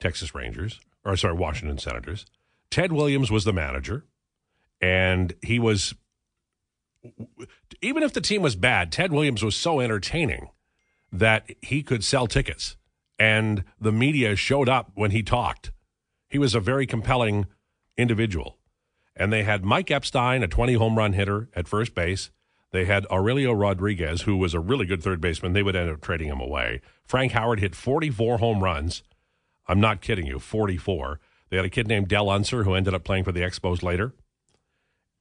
Texas 0.00 0.34
Rangers, 0.34 0.80
or 1.04 1.16
sorry, 1.16 1.34
Washington 1.34 1.78
Senators. 1.78 2.26
Ted 2.70 2.92
Williams 2.92 3.30
was 3.30 3.44
the 3.44 3.52
manager, 3.52 4.06
and 4.80 5.34
he 5.42 5.58
was 5.58 5.94
even 7.80 8.02
if 8.02 8.12
the 8.12 8.20
team 8.20 8.42
was 8.42 8.56
bad, 8.56 8.90
Ted 8.90 9.12
Williams 9.12 9.42
was 9.42 9.54
so 9.54 9.80
entertaining 9.80 10.48
that 11.12 11.48
he 11.62 11.82
could 11.82 12.04
sell 12.04 12.26
tickets, 12.26 12.76
and 13.18 13.64
the 13.80 13.92
media 13.92 14.36
showed 14.36 14.68
up 14.68 14.90
when 14.94 15.10
he 15.10 15.22
talked. 15.22 15.72
He 16.28 16.38
was 16.38 16.54
a 16.54 16.60
very 16.60 16.86
compelling 16.86 17.46
individual. 17.96 18.58
And 19.16 19.32
they 19.32 19.42
had 19.42 19.64
Mike 19.64 19.90
Epstein, 19.90 20.42
a 20.42 20.48
20 20.48 20.74
home 20.74 20.96
run 20.96 21.14
hitter 21.14 21.48
at 21.54 21.66
first 21.66 21.94
base. 21.94 22.30
They 22.70 22.84
had 22.84 23.06
Aurelio 23.10 23.52
Rodriguez, 23.52 24.22
who 24.22 24.36
was 24.36 24.54
a 24.54 24.60
really 24.60 24.86
good 24.86 25.02
third 25.02 25.20
baseman. 25.20 25.52
They 25.52 25.62
would 25.62 25.76
end 25.76 25.90
up 25.90 26.00
trading 26.00 26.28
him 26.28 26.40
away. 26.40 26.80
Frank 27.04 27.32
Howard 27.32 27.60
hit 27.60 27.74
44 27.74 28.38
home 28.38 28.62
runs. 28.62 29.02
I'm 29.66 29.80
not 29.80 30.00
kidding 30.00 30.26
you, 30.26 30.38
44. 30.38 31.20
They 31.50 31.56
had 31.56 31.66
a 31.66 31.70
kid 31.70 31.88
named 31.88 32.08
Del 32.08 32.28
Unser 32.28 32.64
who 32.64 32.74
ended 32.74 32.94
up 32.94 33.04
playing 33.04 33.24
for 33.24 33.32
the 33.32 33.40
Expos 33.40 33.82
later. 33.82 34.12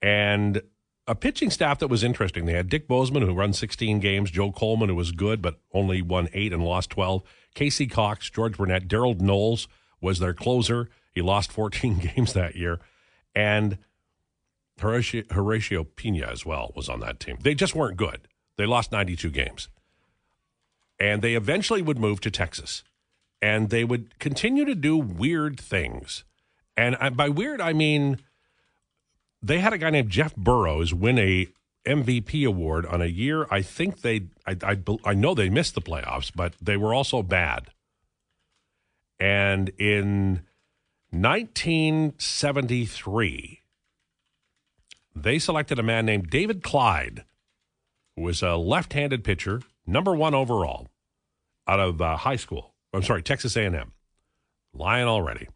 And 0.01 0.61
a 1.07 1.15
pitching 1.15 1.49
staff 1.49 1.79
that 1.79 1.87
was 1.87 2.03
interesting. 2.03 2.45
They 2.45 2.53
had 2.53 2.69
Dick 2.69 2.87
Bosman, 2.87 3.23
who 3.23 3.33
run 3.33 3.53
16 3.53 3.99
games, 3.99 4.29
Joe 4.29 4.51
Coleman, 4.51 4.89
who 4.89 4.95
was 4.95 5.11
good, 5.11 5.41
but 5.41 5.59
only 5.73 6.01
won 6.01 6.27
eight 6.33 6.51
and 6.51 6.63
lost 6.63 6.89
12, 6.89 7.23
Casey 7.55 7.87
Cox, 7.87 8.29
George 8.29 8.57
Brunet, 8.57 8.87
Darold 8.87 9.21
Knowles 9.21 9.69
was 10.01 10.19
their 10.19 10.33
closer. 10.33 10.89
He 11.13 11.21
lost 11.21 11.51
14 11.51 11.97
games 12.15 12.33
that 12.33 12.55
year. 12.55 12.79
And 13.33 13.77
Horatio, 14.79 15.23
Horatio 15.31 15.83
Pena 15.83 16.27
as 16.27 16.45
well 16.45 16.71
was 16.75 16.89
on 16.89 16.99
that 17.01 17.19
team. 17.19 17.37
They 17.41 17.55
just 17.55 17.75
weren't 17.75 17.97
good. 17.97 18.27
They 18.57 18.65
lost 18.65 18.91
92 18.91 19.29
games. 19.29 19.69
And 20.99 21.21
they 21.21 21.35
eventually 21.35 21.81
would 21.81 21.99
move 21.99 22.21
to 22.21 22.31
Texas. 22.31 22.83
And 23.41 23.69
they 23.69 23.83
would 23.83 24.17
continue 24.19 24.65
to 24.65 24.75
do 24.75 24.97
weird 24.97 25.59
things. 25.59 26.23
And 26.75 26.97
by 27.15 27.29
weird, 27.29 27.61
I 27.61 27.73
mean 27.73 28.19
they 29.41 29.59
had 29.59 29.73
a 29.73 29.77
guy 29.77 29.91
named 29.91 30.09
Jeff 30.09 30.35
Burroughs 30.35 30.93
win 30.93 31.17
a 31.19 31.47
MVP 31.85 32.47
award 32.47 32.85
on 32.85 33.01
a 33.01 33.07
year. 33.07 33.47
I 33.49 33.61
think 33.61 34.01
they, 34.01 34.23
I, 34.45 34.57
I, 34.61 34.77
I 35.05 35.13
know 35.13 35.33
they 35.33 35.49
missed 35.49 35.75
the 35.75 35.81
playoffs, 35.81 36.31
but 36.35 36.53
they 36.61 36.75
were 36.77 36.93
also 36.93 37.23
bad. 37.23 37.69
And 39.19 39.69
in 39.79 40.41
1973, 41.11 43.61
they 45.23 45.39
selected 45.39 45.79
a 45.79 45.83
man 45.83 46.05
named 46.05 46.29
David 46.29 46.63
Clyde, 46.63 47.25
who 48.15 48.23
was 48.23 48.41
a 48.41 48.55
left-handed 48.55 49.23
pitcher, 49.23 49.61
number 49.85 50.15
one 50.15 50.33
overall, 50.33 50.87
out 51.67 51.79
of 51.79 52.01
uh, 52.01 52.17
high 52.17 52.35
school. 52.35 52.73
I'm 52.93 53.03
sorry, 53.03 53.21
Texas 53.21 53.55
A&M. 53.55 53.93
Lying 54.73 55.07
already, 55.07 55.47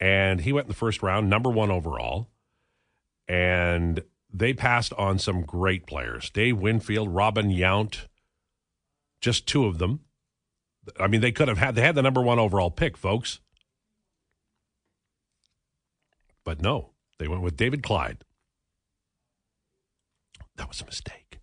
and 0.00 0.40
he 0.40 0.52
went 0.52 0.66
in 0.66 0.68
the 0.68 0.74
first 0.74 1.02
round, 1.02 1.28
number 1.28 1.50
one 1.50 1.70
overall, 1.70 2.28
and 3.26 4.02
they 4.32 4.54
passed 4.54 4.92
on 4.94 5.18
some 5.18 5.42
great 5.42 5.86
players: 5.86 6.30
Dave 6.30 6.56
Winfield, 6.56 7.14
Robin 7.14 7.50
Yount, 7.50 8.06
just 9.20 9.46
two 9.46 9.66
of 9.66 9.78
them. 9.78 10.00
I 10.98 11.08
mean, 11.08 11.20
they 11.20 11.32
could 11.32 11.48
have 11.48 11.58
had 11.58 11.74
they 11.74 11.82
had 11.82 11.94
the 11.94 12.02
number 12.02 12.22
one 12.22 12.38
overall 12.38 12.70
pick, 12.70 12.96
folks. 12.96 13.40
But 16.44 16.62
no, 16.62 16.90
they 17.18 17.28
went 17.28 17.42
with 17.42 17.56
David 17.56 17.82
Clyde. 17.82 18.24
That 20.58 20.68
was 20.68 20.80
a 20.82 20.86
mistake. 20.86 21.40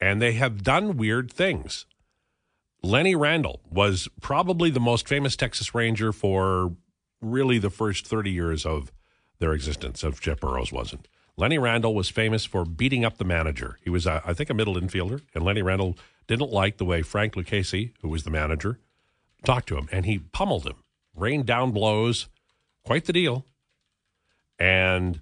And 0.00 0.20
they 0.20 0.32
have 0.32 0.64
done 0.64 0.96
weird 0.96 1.30
things. 1.30 1.86
Lenny 2.82 3.14
Randle 3.14 3.60
was 3.70 4.08
probably 4.20 4.70
the 4.70 4.80
most 4.80 5.06
famous 5.06 5.36
Texas 5.36 5.74
Ranger 5.74 6.12
for 6.12 6.74
really 7.20 7.58
the 7.58 7.70
first 7.70 8.06
30 8.06 8.30
years 8.30 8.64
of 8.64 8.90
their 9.38 9.52
existence, 9.52 10.02
if 10.02 10.20
Jeff 10.20 10.40
Burroughs 10.40 10.72
wasn't. 10.72 11.06
Lenny 11.36 11.58
Randle 11.58 11.94
was 11.94 12.08
famous 12.08 12.44
for 12.44 12.64
beating 12.64 13.04
up 13.04 13.18
the 13.18 13.24
manager. 13.24 13.78
He 13.82 13.90
was, 13.90 14.06
uh, 14.06 14.20
I 14.24 14.32
think, 14.32 14.50
a 14.50 14.54
middle 14.54 14.74
infielder, 14.74 15.22
and 15.34 15.44
Lenny 15.44 15.62
Randle 15.62 15.96
didn't 16.26 16.50
like 16.50 16.78
the 16.78 16.84
way 16.84 17.02
Frank 17.02 17.34
Lucchesi, 17.34 17.92
who 18.00 18.08
was 18.08 18.24
the 18.24 18.30
manager, 18.30 18.78
talked 19.44 19.68
to 19.68 19.76
him, 19.76 19.88
and 19.92 20.06
he 20.06 20.18
pummeled 20.18 20.66
him, 20.66 20.82
rained 21.14 21.46
down 21.46 21.72
blows, 21.72 22.28
quite 22.84 23.04
the 23.04 23.12
deal. 23.12 23.46
And 24.58 25.20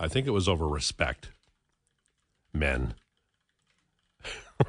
I 0.00 0.08
think 0.08 0.26
it 0.26 0.30
was 0.30 0.48
over 0.48 0.66
respect. 0.66 1.28
Men. 2.52 2.94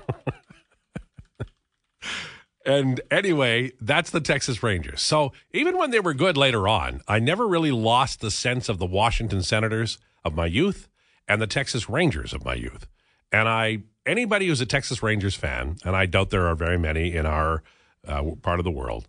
and 2.65 2.99
anyway, 3.09 3.71
that's 3.79 4.11
the 4.11 4.19
Texas 4.19 4.61
Rangers. 4.61 5.01
So 5.01 5.31
even 5.51 5.77
when 5.77 5.91
they 5.91 6.01
were 6.01 6.13
good 6.13 6.35
later 6.35 6.67
on, 6.67 7.01
I 7.07 7.19
never 7.19 7.47
really 7.47 7.71
lost 7.71 8.19
the 8.19 8.29
sense 8.29 8.67
of 8.67 8.77
the 8.77 8.85
Washington 8.85 9.41
Senators 9.41 9.97
of 10.25 10.35
my 10.35 10.45
youth 10.45 10.89
and 11.27 11.41
the 11.41 11.47
Texas 11.47 11.89
Rangers 11.89 12.33
of 12.33 12.43
my 12.43 12.53
youth. 12.53 12.85
And 13.31 13.47
I, 13.47 13.83
anybody 14.05 14.47
who's 14.47 14.59
a 14.59 14.65
Texas 14.65 15.01
Rangers 15.01 15.35
fan, 15.35 15.77
and 15.85 15.95
I 15.95 16.07
doubt 16.07 16.29
there 16.29 16.47
are 16.47 16.55
very 16.55 16.77
many 16.77 17.15
in 17.15 17.25
our 17.25 17.63
uh, 18.05 18.31
part 18.41 18.59
of 18.59 18.65
the 18.65 18.71
world, 18.71 19.07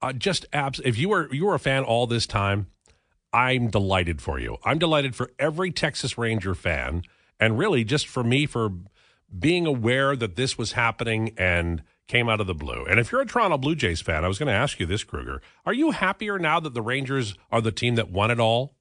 uh, 0.00 0.14
just 0.14 0.46
abs. 0.52 0.80
If 0.84 0.96
you 0.96 1.08
were 1.10 1.32
you 1.34 1.44
were 1.44 1.54
a 1.54 1.58
fan 1.58 1.84
all 1.84 2.06
this 2.06 2.26
time, 2.26 2.68
I'm 3.32 3.68
delighted 3.68 4.20
for 4.22 4.38
you. 4.38 4.56
I'm 4.64 4.78
delighted 4.78 5.14
for 5.14 5.30
every 5.38 5.70
Texas 5.70 6.16
Ranger 6.16 6.54
fan, 6.54 7.02
and 7.38 7.58
really 7.58 7.84
just 7.84 8.06
for 8.06 8.24
me 8.24 8.46
for 8.46 8.70
being 9.38 9.66
aware 9.66 10.16
that 10.16 10.36
this 10.36 10.56
was 10.56 10.72
happening 10.72 11.34
and 11.36 11.82
came 12.06 12.28
out 12.30 12.40
of 12.40 12.46
the 12.46 12.54
blue. 12.54 12.86
And 12.86 12.98
if 12.98 13.12
you're 13.12 13.20
a 13.20 13.26
Toronto 13.26 13.58
Blue 13.58 13.74
Jays 13.74 14.00
fan, 14.00 14.24
I 14.24 14.28
was 14.28 14.38
going 14.38 14.46
to 14.46 14.52
ask 14.54 14.80
you 14.80 14.86
this, 14.86 15.04
Kruger. 15.04 15.42
Are 15.66 15.74
you 15.74 15.90
happier 15.90 16.38
now 16.38 16.58
that 16.60 16.72
the 16.72 16.80
Rangers 16.80 17.34
are 17.50 17.60
the 17.60 17.70
team 17.70 17.96
that 17.96 18.10
won 18.10 18.30
it 18.30 18.40
all? 18.40 18.74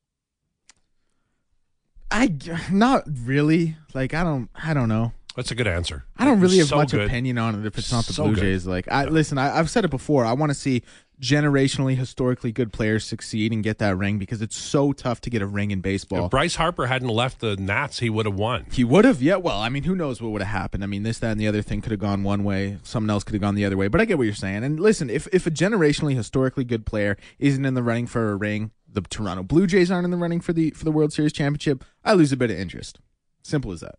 I 2.10 2.34
not 2.72 3.04
really. 3.26 3.76
Like 3.94 4.14
I 4.14 4.24
don't. 4.24 4.50
I 4.56 4.74
don't 4.74 4.88
know. 4.90 5.12
That's 5.36 5.52
a 5.52 5.56
good 5.56 5.68
answer. 5.68 6.06
I 6.18 6.26
don't 6.26 6.40
really 6.40 6.58
have 6.60 6.70
So 6.70 6.78
much 6.78 6.92
good. 6.92 7.06
opinion 7.06 7.38
on 7.38 7.60
it 7.60 7.66
if 7.68 7.78
it's 7.78 7.92
not 7.92 8.06
the 8.06 8.14
So 8.14 8.24
Blue 8.24 8.36
good. 8.36 8.42
Jays. 8.42 8.66
Like, 8.66 8.88
I 8.90 9.06
listen. 9.06 9.38
I, 9.38 9.60
I've 9.60 9.70
said 9.70 9.84
it 9.86 9.92
before. 9.92 10.26
I 10.26 10.34
want 10.34 10.50
to 10.50 10.56
see 10.56 10.84
generationally, 11.22 11.96
historically 11.96 12.52
good 12.52 12.72
players 12.72 13.06
succeed 13.06 13.52
and 13.52 13.64
get 13.64 13.80
that 13.80 13.98
ring 13.98 14.18
because 14.20 14.42
it's 14.42 14.56
so 14.56 14.94
tough 14.94 15.22
to 15.22 15.30
get 15.30 15.42
a 15.42 15.48
ring 15.48 15.72
in 15.72 15.82
baseball. 15.82 16.26
If 16.26 16.32
Bryce 16.32 16.56
Harper 16.56 16.88
hadn't 16.88 17.10
left 17.10 17.40
the 17.40 17.56
Nats, 17.56 18.00
he 18.00 18.10
would 18.10 18.26
have 18.26 18.36
won. 18.36 18.68
He 18.72 18.84
would 18.84 19.06
have, 19.06 19.22
yeah. 19.22 19.38
Well, 19.38 19.60
I 19.60 19.70
mean, 19.70 19.84
who 19.84 19.96
knows 19.96 20.22
what 20.22 20.32
would 20.32 20.42
have 20.42 20.52
happened? 20.52 20.84
I 20.84 20.88
mean, 20.88 21.04
this, 21.04 21.20
that, 21.20 21.32
and 21.32 21.40
the 21.40 21.48
other 21.48 21.62
thing 21.62 21.82
could 21.82 21.92
have 21.92 22.00
gone 22.00 22.24
one 22.24 22.44
way. 22.44 22.78
Something 22.84 23.10
else 23.10 23.24
could 23.24 23.34
have 23.34 23.42
gone 23.42 23.56
the 23.56 23.66
other 23.66 23.78
way. 23.78 23.88
But 23.88 24.02
I 24.02 24.06
get 24.06 24.18
what 24.18 24.26
you're 24.26 24.34
saying. 24.34 24.64
And 24.64 24.80
listen, 24.80 25.10
if 25.10 25.28
if 25.34 25.48
a 25.48 25.52
generationally, 25.52 26.16
historically 26.16 26.64
good 26.64 26.86
player 26.86 27.18
isn't 27.40 27.66
in 27.66 27.74
the 27.74 27.84
running 27.84 28.08
for 28.08 28.32
a 28.32 28.36
ring, 28.36 28.72
the 28.92 29.02
Toronto 29.02 29.44
Blue 29.44 29.68
Jays 29.68 29.92
aren't 29.92 30.06
in 30.06 30.12
the 30.12 30.18
running 30.18 30.40
for 30.40 30.54
the 30.54 30.72
for 30.72 30.86
the 30.86 30.92
World 30.92 31.14
Series 31.14 31.34
championship. 31.34 31.84
I 32.04 32.14
lose 32.14 32.32
a 32.32 32.38
bit 32.38 32.52
of 32.52 32.58
interest. 32.58 33.00
Simple 33.44 33.72
as 33.72 33.82
that. 33.82 33.96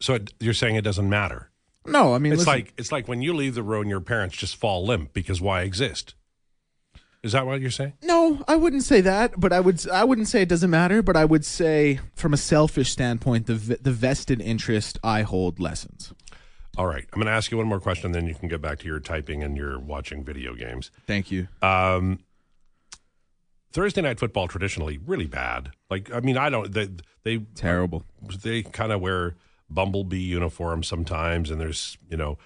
So 0.00 0.14
it, 0.14 0.32
you're 0.40 0.54
saying 0.54 0.76
it 0.76 0.82
doesn't 0.82 1.08
matter. 1.08 1.50
No, 1.86 2.14
I 2.14 2.18
mean, 2.18 2.32
It's 2.32 2.40
listen, 2.40 2.52
like 2.52 2.74
it's 2.76 2.92
like 2.92 3.08
when 3.08 3.22
you 3.22 3.32
leave 3.34 3.54
the 3.54 3.62
road 3.62 3.82
and 3.82 3.90
your 3.90 4.00
parents 4.00 4.36
just 4.36 4.56
fall 4.56 4.84
limp 4.84 5.12
because 5.12 5.40
why 5.40 5.62
exist? 5.62 6.14
Is 7.22 7.32
that 7.32 7.44
what 7.44 7.60
you're 7.60 7.70
saying? 7.70 7.92
No, 8.02 8.42
I 8.48 8.56
wouldn't 8.56 8.82
say 8.82 9.02
that, 9.02 9.38
but 9.38 9.52
I 9.52 9.60
would 9.60 9.86
I 9.90 10.04
wouldn't 10.04 10.28
say 10.28 10.42
it 10.42 10.48
doesn't 10.48 10.70
matter, 10.70 11.02
but 11.02 11.16
I 11.16 11.24
would 11.26 11.44
say 11.44 12.00
from 12.14 12.32
a 12.32 12.38
selfish 12.38 12.90
standpoint 12.90 13.46
the 13.46 13.54
the 13.54 13.92
vested 13.92 14.40
interest 14.40 14.98
I 15.04 15.22
hold 15.22 15.60
lessens. 15.60 16.14
All 16.78 16.86
right, 16.86 17.04
I'm 17.12 17.18
going 17.18 17.26
to 17.26 17.32
ask 17.32 17.50
you 17.50 17.58
one 17.58 17.66
more 17.66 17.80
question, 17.80 18.12
then 18.12 18.26
you 18.26 18.34
can 18.34 18.48
get 18.48 18.62
back 18.62 18.78
to 18.78 18.86
your 18.86 19.00
typing 19.00 19.42
and 19.42 19.56
your 19.56 19.78
watching 19.78 20.24
video 20.24 20.54
games. 20.54 20.92
Thank 21.06 21.30
you. 21.30 21.48
Um, 21.60 22.20
Thursday 23.72 24.00
night 24.00 24.20
football 24.20 24.48
traditionally 24.48 24.98
really 24.98 25.26
bad. 25.26 25.72
Like 25.90 26.12
I 26.12 26.20
mean, 26.20 26.38
I 26.38 26.48
don't 26.48 26.72
they 26.72 26.88
they 27.22 27.38
Terrible. 27.54 28.04
they 28.42 28.62
kind 28.62 28.92
of 28.92 29.00
wear 29.00 29.34
bumblebee 29.68 30.18
uniforms 30.18 30.88
sometimes, 30.88 31.50
and 31.50 31.60
there's 31.60 31.98
you 32.08 32.16
know 32.16 32.38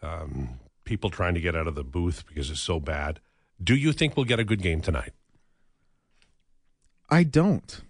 um, 0.00 0.60
people 0.84 1.10
trying 1.10 1.34
to 1.34 1.40
get 1.40 1.56
out 1.56 1.66
of 1.66 1.74
the 1.74 1.84
booth 1.84 2.24
because 2.26 2.50
it's 2.50 2.60
so 2.60 2.78
bad. 2.78 3.20
Do 3.62 3.76
you 3.76 3.92
think 3.92 4.16
we'll 4.16 4.24
get 4.24 4.40
a 4.40 4.44
good 4.44 4.62
game 4.62 4.80
tonight? 4.80 5.12
I 7.10 7.22
don't. 7.22 7.80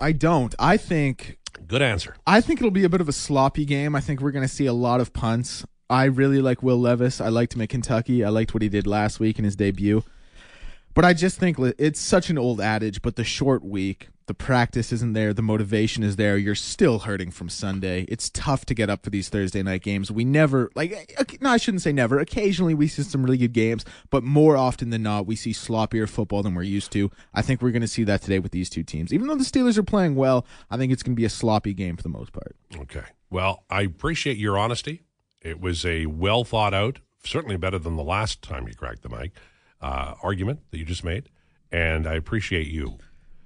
I 0.00 0.12
don't. 0.12 0.54
I 0.58 0.76
think 0.76 1.38
Good 1.68 1.82
answer. 1.82 2.16
I 2.26 2.40
think 2.40 2.60
it'll 2.60 2.70
be 2.70 2.84
a 2.84 2.88
bit 2.88 3.00
of 3.00 3.08
a 3.08 3.12
sloppy 3.12 3.64
game. 3.64 3.94
I 3.94 4.00
think 4.00 4.20
we're 4.20 4.30
going 4.32 4.46
to 4.46 4.52
see 4.52 4.66
a 4.66 4.72
lot 4.72 5.00
of 5.00 5.12
punts. 5.12 5.64
I 5.88 6.04
really 6.04 6.40
like 6.40 6.62
Will 6.62 6.78
Levis. 6.78 7.20
I 7.20 7.28
liked 7.28 7.54
him 7.54 7.60
at 7.60 7.68
Kentucky. 7.68 8.24
I 8.24 8.30
liked 8.30 8.54
what 8.54 8.62
he 8.62 8.68
did 8.68 8.86
last 8.86 9.20
week 9.20 9.38
in 9.38 9.44
his 9.44 9.56
debut. 9.56 10.02
But 10.94 11.04
I 11.04 11.14
just 11.14 11.38
think 11.38 11.58
it's 11.58 12.00
such 12.00 12.28
an 12.28 12.38
old 12.38 12.60
adage, 12.60 13.00
but 13.00 13.16
the 13.16 13.24
short 13.24 13.64
week, 13.64 14.08
the 14.26 14.34
practice 14.34 14.92
isn't 14.92 15.14
there, 15.14 15.32
the 15.32 15.42
motivation 15.42 16.02
is 16.02 16.16
there. 16.16 16.36
You're 16.36 16.54
still 16.54 17.00
hurting 17.00 17.30
from 17.30 17.48
Sunday. 17.48 18.04
It's 18.08 18.30
tough 18.30 18.66
to 18.66 18.74
get 18.74 18.90
up 18.90 19.02
for 19.02 19.10
these 19.10 19.28
Thursday 19.28 19.62
night 19.62 19.82
games. 19.82 20.10
We 20.10 20.24
never, 20.24 20.70
like, 20.74 20.92
eh, 20.92 21.24
no, 21.40 21.50
I 21.50 21.56
shouldn't 21.56 21.82
say 21.82 21.92
never. 21.92 22.18
Occasionally 22.18 22.74
we 22.74 22.88
see 22.88 23.02
some 23.02 23.24
really 23.24 23.38
good 23.38 23.52
games, 23.52 23.84
but 24.10 24.22
more 24.22 24.56
often 24.56 24.90
than 24.90 25.02
not, 25.02 25.26
we 25.26 25.34
see 25.34 25.52
sloppier 25.52 26.08
football 26.08 26.42
than 26.42 26.54
we're 26.54 26.62
used 26.62 26.92
to. 26.92 27.10
I 27.32 27.42
think 27.42 27.62
we're 27.62 27.70
going 27.70 27.82
to 27.82 27.88
see 27.88 28.04
that 28.04 28.22
today 28.22 28.38
with 28.38 28.52
these 28.52 28.68
two 28.68 28.82
teams. 28.82 29.12
Even 29.12 29.28
though 29.28 29.36
the 29.36 29.44
Steelers 29.44 29.78
are 29.78 29.82
playing 29.82 30.14
well, 30.14 30.46
I 30.70 30.76
think 30.76 30.92
it's 30.92 31.02
going 31.02 31.14
to 31.14 31.20
be 31.20 31.24
a 31.24 31.30
sloppy 31.30 31.72
game 31.74 31.96
for 31.96 32.02
the 32.02 32.08
most 32.10 32.32
part. 32.32 32.54
Okay. 32.76 33.04
Well, 33.30 33.64
I 33.70 33.82
appreciate 33.82 34.36
your 34.36 34.58
honesty. 34.58 35.02
It 35.40 35.58
was 35.60 35.86
a 35.86 36.06
well 36.06 36.44
thought 36.44 36.74
out, 36.74 37.00
certainly 37.24 37.56
better 37.56 37.78
than 37.78 37.96
the 37.96 38.04
last 38.04 38.42
time 38.42 38.68
you 38.68 38.74
cracked 38.74 39.02
the 39.02 39.08
mic 39.08 39.32
uh, 39.82 40.14
argument 40.22 40.60
that 40.70 40.78
you 40.78 40.84
just 40.84 41.04
made, 41.04 41.28
and 41.70 42.06
I 42.06 42.14
appreciate 42.14 42.68
you. 42.68 42.98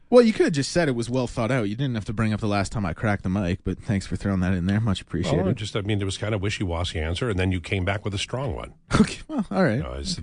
Well, 0.08 0.22
you 0.22 0.32
could 0.32 0.44
have 0.46 0.52
just 0.52 0.70
said 0.70 0.88
it 0.88 0.94
was 0.94 1.10
well 1.10 1.26
thought 1.26 1.50
out. 1.50 1.68
You 1.68 1.74
didn't 1.74 1.96
have 1.96 2.04
to 2.04 2.12
bring 2.12 2.32
up 2.32 2.38
the 2.40 2.46
last 2.46 2.70
time 2.70 2.86
I 2.86 2.92
cracked 2.92 3.24
the 3.24 3.28
mic, 3.28 3.64
but 3.64 3.80
thanks 3.80 4.06
for 4.06 4.14
throwing 4.14 4.38
that 4.40 4.52
in 4.52 4.66
there. 4.66 4.80
Much 4.80 5.00
appreciated. 5.00 5.44
Well, 5.44 5.52
just 5.54 5.74
I 5.74 5.80
mean, 5.80 6.00
it 6.00 6.04
was 6.04 6.16
kind 6.16 6.32
of 6.34 6.40
wishy 6.40 6.62
washy 6.62 7.00
answer, 7.00 7.28
and 7.28 7.36
then 7.38 7.50
you 7.50 7.60
came 7.60 7.84
back 7.84 8.04
with 8.04 8.14
a 8.14 8.18
strong 8.18 8.54
one. 8.54 8.74
Okay, 9.00 9.18
well, 9.26 9.44
all 9.50 9.64
right. 9.64 9.78
You 9.78 9.82
know, 9.82 9.94
it's- 9.94 10.20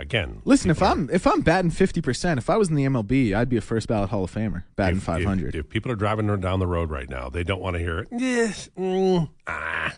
Again, 0.00 0.42
Listen, 0.44 0.70
if 0.70 0.80
are- 0.80 0.92
I'm 0.92 1.10
if 1.12 1.26
I'm 1.26 1.40
batting 1.40 1.72
fifty 1.72 2.00
percent, 2.00 2.38
if 2.38 2.48
I 2.48 2.56
was 2.56 2.68
in 2.68 2.76
the 2.76 2.84
MLB, 2.84 3.34
I'd 3.34 3.48
be 3.48 3.56
a 3.56 3.60
first 3.60 3.88
ballot 3.88 4.10
Hall 4.10 4.22
of 4.22 4.32
Famer, 4.32 4.62
batting 4.76 5.00
five 5.00 5.24
hundred. 5.24 5.56
If, 5.56 5.64
if 5.64 5.70
people 5.70 5.90
are 5.90 5.96
driving 5.96 6.28
down 6.38 6.60
the 6.60 6.68
road 6.68 6.88
right 6.88 7.10
now, 7.10 7.28
they 7.28 7.42
don't 7.42 7.60
want 7.60 7.74
to 7.74 7.80
hear 7.80 7.98
it. 7.98 8.08
Yes, 8.12 8.68
mm, 8.78 9.28
ah. 9.48 9.96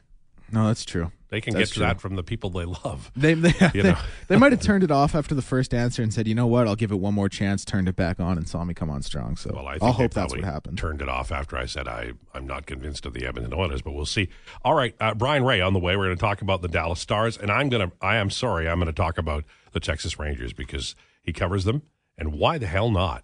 No, 0.52 0.66
that's 0.66 0.84
true. 0.84 1.12
They 1.28 1.40
can 1.40 1.54
That's 1.54 1.70
get 1.70 1.74
true. 1.74 1.86
that 1.86 2.00
from 2.00 2.16
the 2.16 2.24
people 2.24 2.50
they 2.50 2.64
love. 2.64 3.12
They 3.16 3.34
they, 3.34 3.54
You 3.72 3.82
they, 3.82 3.90
know. 3.92 3.98
they 4.28 4.36
might 4.36 4.50
have 4.50 4.60
turned 4.60 4.82
it 4.82 4.90
off 4.90 5.14
after 5.14 5.32
the 5.32 5.42
first 5.42 5.72
answer 5.72 6.02
and 6.02 6.12
said, 6.12 6.26
"You 6.26 6.34
know 6.34 6.48
what? 6.48 6.66
I'll 6.66 6.74
give 6.74 6.90
it 6.90 6.98
one 6.98 7.14
more 7.14 7.28
chance." 7.28 7.64
Turned 7.64 7.88
it 7.88 7.94
back 7.94 8.18
on 8.18 8.36
and 8.36 8.48
saw 8.48 8.64
me 8.64 8.74
come 8.74 8.90
on 8.90 9.02
strong. 9.02 9.36
So 9.36 9.52
Well, 9.54 9.68
I 9.68 9.72
think 9.74 9.82
will 9.82 9.92
hope 9.92 10.12
that's 10.12 10.34
what 10.34 10.42
happened. 10.42 10.76
Turned 10.78 11.00
it 11.00 11.08
off 11.08 11.30
after 11.30 11.56
I 11.56 11.66
said 11.66 11.86
I 11.86 12.14
I'm 12.34 12.48
not 12.48 12.66
convinced 12.66 13.06
of 13.06 13.14
the 13.14 13.24
Edmonton 13.26 13.54
Oilers, 13.54 13.80
but 13.80 13.92
we'll 13.92 14.06
see. 14.06 14.28
All 14.64 14.74
right, 14.74 14.96
uh, 14.98 15.14
Brien 15.14 15.44
Rea 15.44 15.60
on 15.60 15.72
the 15.72 15.78
way. 15.78 15.96
We're 15.96 16.06
going 16.06 16.16
to 16.16 16.20
talk 16.20 16.42
about 16.42 16.62
the 16.62 16.68
Dallas 16.68 16.98
Stars, 16.98 17.38
and 17.38 17.48
I'm 17.48 17.68
gonna 17.68 17.92
I 18.02 18.16
am 18.16 18.28
sorry 18.30 18.68
I'm 18.68 18.80
going 18.80 18.86
to 18.86 18.92
talk 18.92 19.16
about 19.16 19.44
the 19.70 19.78
Texas 19.78 20.18
Rangers 20.18 20.52
because 20.52 20.96
he 21.22 21.32
covers 21.32 21.62
them, 21.62 21.82
and 22.18 22.32
why 22.32 22.58
the 22.58 22.66
hell 22.66 22.90
not? 22.90 23.22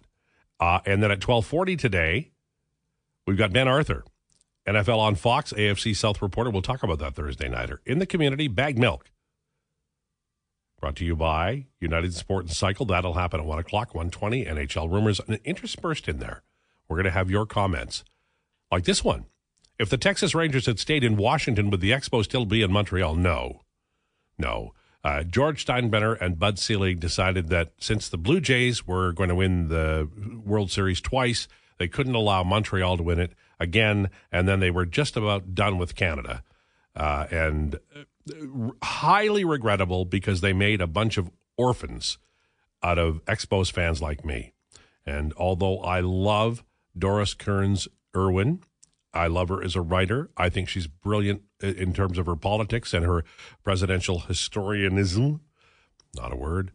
Uh, 0.61 0.79
and 0.85 1.03
then 1.03 1.11
at 1.11 1.19
12:40 1.19 1.77
today, 1.77 2.31
we've 3.25 3.37
got 3.37 3.51
Ben 3.51 3.67
Arthur, 3.67 4.05
NFL 4.67 4.99
on 4.99 5.15
Fox, 5.15 5.53
AFC 5.53 5.95
South 5.95 6.21
reporter. 6.21 6.49
We'll 6.49 6.61
talk 6.61 6.83
about 6.83 6.99
that 6.99 7.15
Thursday 7.15 7.47
nighter 7.47 7.81
in 7.85 7.99
the 7.99 8.05
community. 8.05 8.47
Bag 8.47 8.77
milk. 8.77 9.09
Brought 10.79 10.97
to 10.97 11.05
you 11.05 11.15
by 11.15 11.65
United 11.79 12.13
Sport 12.13 12.45
and 12.45 12.53
Cycle. 12.53 12.85
That'll 12.85 13.13
happen 13.13 13.39
at 13.39 13.45
1 13.45 13.59
o'clock, 13.59 13.95
120. 13.95 14.45
NHL 14.45 14.91
rumors 14.91 15.21
interspersed 15.45 16.07
in 16.07 16.19
there. 16.19 16.43
We're 16.87 16.97
going 16.97 17.05
to 17.05 17.11
have 17.11 17.31
your 17.31 17.45
comments. 17.45 18.03
Like 18.71 18.83
this 18.83 19.03
one. 19.03 19.25
If 19.79 19.89
the 19.89 19.97
Texas 19.97 20.35
Rangers 20.35 20.65
had 20.65 20.79
stayed 20.79 21.03
in 21.03 21.17
Washington, 21.17 21.69
would 21.69 21.81
the 21.81 21.91
Expo 21.91 22.23
still 22.23 22.45
be 22.45 22.61
in 22.61 22.71
Montreal? 22.71 23.15
No. 23.15 23.61
No. 24.37 24.73
Uh, 25.03 25.23
George 25.23 25.65
Steinbrenner 25.65 26.19
and 26.19 26.37
Bud 26.37 26.59
Selig 26.59 26.99
decided 26.99 27.49
that 27.49 27.71
since 27.79 28.09
the 28.09 28.17
Blue 28.17 28.41
Jays 28.41 28.85
were 28.85 29.13
going 29.13 29.29
to 29.29 29.35
win 29.35 29.69
the 29.69 30.09
World 30.43 30.71
Series 30.71 30.99
twice, 30.99 31.47
they 31.77 31.87
couldn't 31.87 32.15
allow 32.15 32.43
Montreal 32.43 32.97
to 32.97 33.03
win 33.03 33.19
it 33.19 33.31
again. 33.59 34.09
And 34.31 34.47
then 34.47 34.59
they 34.59 34.71
were 34.71 34.85
just 34.85 35.17
about 35.17 35.53
done 35.53 35.77
with 35.77 35.95
Canada. 35.95 36.43
Uh, 36.95 37.27
and 37.29 37.79
uh, 37.95 38.71
highly 38.83 39.45
regrettable 39.45 40.05
because 40.05 40.41
they 40.41 40.53
made 40.53 40.81
a 40.81 40.87
bunch 40.87 41.17
of 41.17 41.29
orphans 41.57 42.17
out 42.83 42.97
of 42.97 43.23
Expos 43.25 43.71
fans 43.71 44.01
like 44.01 44.25
me. 44.25 44.53
And 45.05 45.33
although 45.37 45.79
I 45.79 45.99
love 46.01 46.63
Doris 46.97 47.33
Kearns 47.33 47.87
Irwin, 48.15 48.61
I 49.13 49.27
love 49.27 49.49
her 49.49 49.63
as 49.63 49.75
a 49.75 49.81
writer. 49.81 50.29
I 50.37 50.49
think 50.49 50.69
she's 50.69 50.87
brilliant 50.87 51.43
in 51.61 51.93
terms 51.93 52.17
of 52.17 52.25
her 52.25 52.35
politics 52.35 52.93
and 52.93 53.05
her 53.05 53.23
presidential 53.63 54.21
historianism. 54.21 55.39
Not 56.15 56.33
a 56.33 56.35
word. 56.35 56.71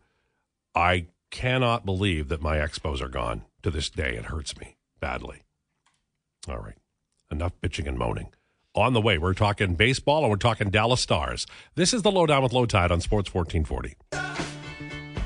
I 0.74 1.06
cannot 1.30 1.84
believe 1.84 2.28
that 2.28 2.42
my 2.42 2.56
Expos 2.56 3.00
are 3.00 3.08
gone 3.08 3.42
to 3.62 3.70
this 3.70 3.90
day. 3.90 4.16
It 4.16 4.26
hurts 4.26 4.58
me 4.58 4.76
badly. 5.00 5.41
All 6.48 6.58
right. 6.58 6.74
Enough 7.30 7.52
bitching 7.60 7.86
and 7.86 7.96
moaning. 7.96 8.28
On 8.74 8.94
the 8.94 9.00
way, 9.00 9.18
we're 9.18 9.34
talking 9.34 9.74
baseball 9.74 10.22
and 10.22 10.30
we're 10.30 10.36
talking 10.36 10.70
Dallas 10.70 11.00
Stars. 11.00 11.46
This 11.74 11.92
is 11.94 12.02
the 12.02 12.10
Lowdown 12.10 12.42
with 12.42 12.52
Lowetide 12.52 12.90
on 12.90 13.00
Sports 13.00 13.32
1440. 13.32 13.96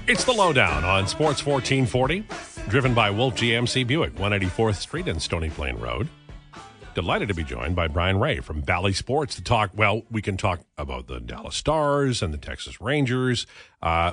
It's 0.08 0.24
the 0.24 0.32
Lowdown 0.32 0.84
on 0.84 1.08
Sports 1.08 1.46
1440, 1.46 2.24
driven 2.68 2.92
by 2.92 3.10
Wolf 3.10 3.34
GMC 3.34 3.86
Buick, 3.86 4.14
184th 4.16 4.76
Street 4.76 5.08
and 5.08 5.20
Stony 5.22 5.48
Plain 5.48 5.76
Road. 5.78 6.08
Delighted 6.94 7.28
to 7.28 7.34
be 7.34 7.44
joined 7.44 7.76
by 7.76 7.88
Brien 7.88 8.18
Rea 8.18 8.40
from 8.40 8.60
Bally 8.60 8.92
Sports 8.92 9.36
to 9.36 9.42
talk. 9.42 9.70
Well, 9.74 10.02
we 10.10 10.22
can 10.22 10.36
talk 10.36 10.60
about 10.76 11.06
the 11.06 11.20
Dallas 11.20 11.56
Stars 11.56 12.22
and 12.22 12.32
the 12.32 12.38
Texas 12.38 12.80
Rangers. 12.80 13.46
Uh, 13.82 14.12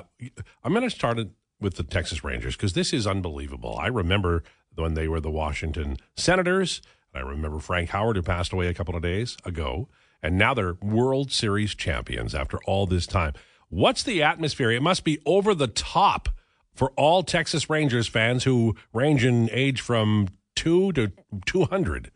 I'm 0.62 0.72
going 0.72 0.88
to 0.88 0.90
start 0.90 1.18
with 1.60 1.76
the 1.76 1.82
Texas 1.82 2.24
Rangers 2.24 2.56
because 2.56 2.72
this 2.72 2.92
is 2.92 3.06
unbelievable. 3.06 3.76
I 3.78 3.88
remember 3.88 4.42
when 4.76 4.94
they 4.94 5.08
were 5.08 5.20
the 5.20 5.30
Washington 5.30 5.96
Senators. 6.16 6.82
I 7.14 7.20
remember 7.20 7.60
Frank 7.60 7.90
Howard, 7.90 8.16
who 8.16 8.22
passed 8.22 8.52
away 8.52 8.66
a 8.66 8.74
couple 8.74 8.96
of 8.96 9.02
days 9.02 9.36
ago, 9.44 9.88
and 10.22 10.36
now 10.36 10.54
they're 10.54 10.74
World 10.82 11.30
Series 11.30 11.74
champions 11.74 12.34
after 12.34 12.58
all 12.64 12.86
this 12.86 13.06
time. 13.06 13.34
What's 13.68 14.02
the 14.02 14.22
atmosphere? 14.22 14.70
It 14.70 14.82
must 14.82 15.04
be 15.04 15.20
over 15.24 15.54
the 15.54 15.68
top 15.68 16.28
for 16.74 16.90
all 16.92 17.22
Texas 17.22 17.70
Rangers 17.70 18.08
fans 18.08 18.44
who 18.44 18.74
range 18.92 19.24
in 19.24 19.48
age 19.52 19.80
from 19.80 20.28
two 20.54 20.92
to 20.92 21.12
200. 21.46 22.10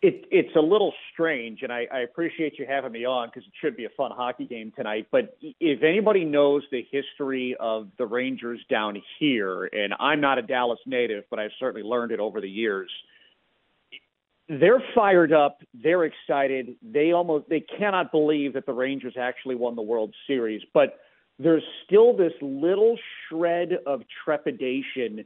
It, 0.00 0.24
it's 0.32 0.56
a 0.56 0.60
little 0.60 0.92
strange, 1.12 1.62
and 1.62 1.72
I, 1.72 1.86
I 1.92 2.00
appreciate 2.00 2.58
you 2.58 2.66
having 2.68 2.90
me 2.90 3.04
on 3.04 3.28
because 3.28 3.46
it 3.46 3.52
should 3.60 3.76
be 3.76 3.84
a 3.84 3.90
fun 3.90 4.10
hockey 4.10 4.46
game 4.46 4.72
tonight. 4.74 5.06
But 5.12 5.36
if 5.40 5.84
anybody 5.84 6.24
knows 6.24 6.64
the 6.72 6.84
history 6.90 7.54
of 7.60 7.88
the 7.98 8.06
Rangers 8.06 8.58
down 8.68 9.00
here, 9.20 9.64
and 9.66 9.94
I'm 10.00 10.20
not 10.20 10.38
a 10.38 10.42
Dallas 10.42 10.80
native, 10.86 11.24
but 11.30 11.38
I've 11.38 11.52
certainly 11.60 11.86
learned 11.86 12.10
it 12.10 12.18
over 12.18 12.40
the 12.40 12.50
years, 12.50 12.90
they're 14.48 14.82
fired 14.94 15.32
up, 15.32 15.62
they're 15.72 16.04
excited, 16.04 16.76
they 16.82 17.12
almost 17.12 17.48
they 17.48 17.60
cannot 17.60 18.10
believe 18.10 18.54
that 18.54 18.66
the 18.66 18.72
Rangers 18.72 19.14
actually 19.18 19.54
won 19.54 19.76
the 19.76 19.82
World 19.82 20.14
Series, 20.26 20.62
but 20.74 20.98
there's 21.38 21.62
still 21.84 22.16
this 22.16 22.32
little 22.40 22.98
shred 23.28 23.78
of 23.86 24.02
trepidation 24.24 25.24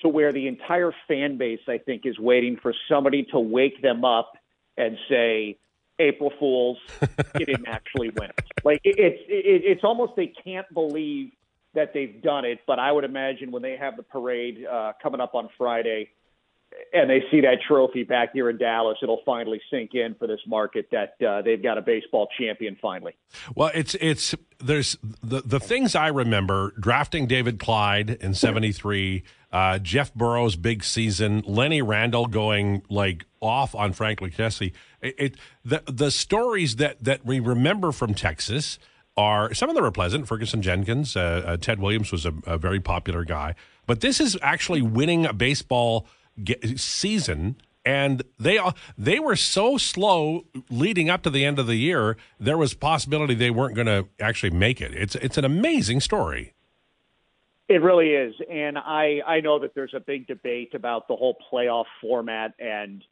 to 0.00 0.08
where 0.08 0.32
the 0.32 0.46
entire 0.46 0.92
fan 1.08 1.38
base, 1.38 1.60
I 1.66 1.78
think, 1.78 2.02
is 2.04 2.18
waiting 2.18 2.56
for 2.62 2.72
somebody 2.88 3.24
to 3.32 3.40
wake 3.40 3.82
them 3.82 4.04
up 4.04 4.32
and 4.76 4.96
say, 5.08 5.58
"April 5.98 6.32
Fools, 6.38 6.78
you 7.38 7.46
didn't 7.46 7.66
actually 7.68 8.10
win 8.10 8.30
it." 8.30 8.44
Like 8.64 8.80
it, 8.84 8.98
it's 8.98 9.22
it, 9.28 9.62
it's 9.64 9.84
almost 9.84 10.12
they 10.16 10.32
can't 10.44 10.72
believe 10.72 11.32
that 11.74 11.92
they've 11.92 12.22
done 12.22 12.44
it. 12.44 12.60
But 12.66 12.78
I 12.78 12.92
would 12.92 13.04
imagine 13.04 13.50
when 13.50 13.62
they 13.62 13.76
have 13.76 13.96
the 13.96 14.02
parade 14.02 14.64
uh, 14.66 14.92
coming 15.02 15.20
up 15.20 15.34
on 15.34 15.48
Friday, 15.58 16.10
and 16.92 17.08
they 17.08 17.22
see 17.30 17.40
that 17.42 17.58
trophy 17.66 18.04
back 18.04 18.32
here 18.32 18.50
in 18.50 18.58
Dallas, 18.58 18.98
it'll 19.02 19.22
finally 19.24 19.60
sink 19.70 19.94
in 19.94 20.14
for 20.14 20.26
this 20.26 20.40
market 20.46 20.88
that 20.90 21.14
uh, 21.26 21.42
they've 21.42 21.62
got 21.62 21.78
a 21.78 21.82
baseball 21.82 22.28
champion 22.38 22.76
finally. 22.80 23.16
Well, 23.54 23.70
it's 23.74 23.94
it's 23.96 24.34
there's 24.58 24.96
the 25.22 25.42
the 25.42 25.60
things 25.60 25.94
I 25.94 26.08
remember 26.08 26.72
drafting 26.78 27.26
David 27.26 27.58
Clyde 27.58 28.10
in 28.10 28.34
'73, 28.34 29.22
uh, 29.52 29.78
Jeff 29.78 30.14
Burroughs' 30.14 30.56
big 30.56 30.84
season, 30.84 31.42
Lenny 31.46 31.82
Randle 31.82 32.26
going 32.26 32.82
like 32.88 33.24
off 33.40 33.74
on 33.74 33.92
Frank 33.92 34.20
Lucchesi. 34.20 34.72
It, 35.00 35.14
it 35.18 35.34
the 35.64 35.82
the 35.86 36.10
stories 36.10 36.76
that 36.76 37.02
that 37.04 37.24
we 37.24 37.40
remember 37.40 37.92
from 37.92 38.14
Texas 38.14 38.78
are 39.16 39.52
some 39.52 39.68
of 39.68 39.74
them 39.74 39.84
are 39.84 39.90
pleasant. 39.90 40.28
Ferguson 40.28 40.62
Jenkins, 40.62 41.16
uh, 41.16 41.42
uh, 41.44 41.56
Ted 41.56 41.80
Williams 41.80 42.12
was 42.12 42.24
a, 42.24 42.32
a 42.46 42.56
very 42.56 42.80
popular 42.80 43.24
guy, 43.24 43.54
but 43.86 44.00
this 44.00 44.20
is 44.20 44.38
actually 44.42 44.82
winning 44.82 45.26
a 45.26 45.32
baseball 45.32 46.06
ge- 46.42 46.78
season 46.78 47.56
and 47.84 48.22
they 48.38 48.58
they 48.98 49.18
were 49.18 49.36
so 49.36 49.78
slow 49.78 50.44
leading 50.68 51.08
up 51.08 51.22
to 51.22 51.30
the 51.30 51.44
end 51.44 51.58
of 51.58 51.66
the 51.66 51.76
year. 51.76 52.18
There 52.38 52.58
was 52.58 52.74
possibility 52.74 53.34
they 53.34 53.50
weren't 53.50 53.74
going 53.74 53.86
to 53.86 54.06
actually 54.20 54.50
make 54.50 54.82
it. 54.82 54.92
It's 54.94 55.14
it's 55.16 55.38
an 55.38 55.44
amazing 55.44 56.00
story. 56.00 56.52
It 57.68 57.82
really 57.82 58.10
is, 58.10 58.34
and 58.50 58.76
I 58.76 59.20
I 59.26 59.40
know 59.40 59.58
that 59.60 59.74
there's 59.74 59.94
a 59.94 60.00
big 60.00 60.26
debate 60.26 60.74
about 60.74 61.08
the 61.08 61.16
whole 61.16 61.36
playoff 61.50 61.86
format 62.00 62.54
and 62.58 63.02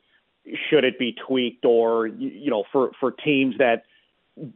should 0.68 0.84
it 0.84 0.98
be 0.98 1.16
tweaked 1.26 1.64
or 1.64 2.06
you 2.06 2.50
know 2.50 2.64
for 2.70 2.90
for 3.00 3.12
teams 3.12 3.56
that 3.58 3.84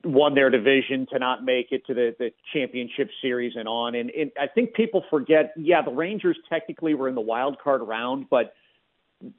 won 0.04 0.34
their 0.34 0.50
division 0.50 1.06
to 1.10 1.18
not 1.18 1.44
make 1.44 1.72
it 1.72 1.86
to 1.86 1.94
the 1.94 2.14
the 2.18 2.30
championship 2.52 3.10
series 3.22 3.54
and 3.56 3.66
on 3.66 3.94
and, 3.94 4.10
and 4.10 4.30
I 4.38 4.46
think 4.46 4.74
people 4.74 5.02
forget 5.08 5.54
yeah 5.56 5.82
the 5.82 5.90
Rangers 5.90 6.36
technically 6.48 6.94
were 6.94 7.08
in 7.08 7.14
the 7.14 7.20
wild 7.22 7.58
card 7.58 7.80
round 7.82 8.26
but 8.30 8.54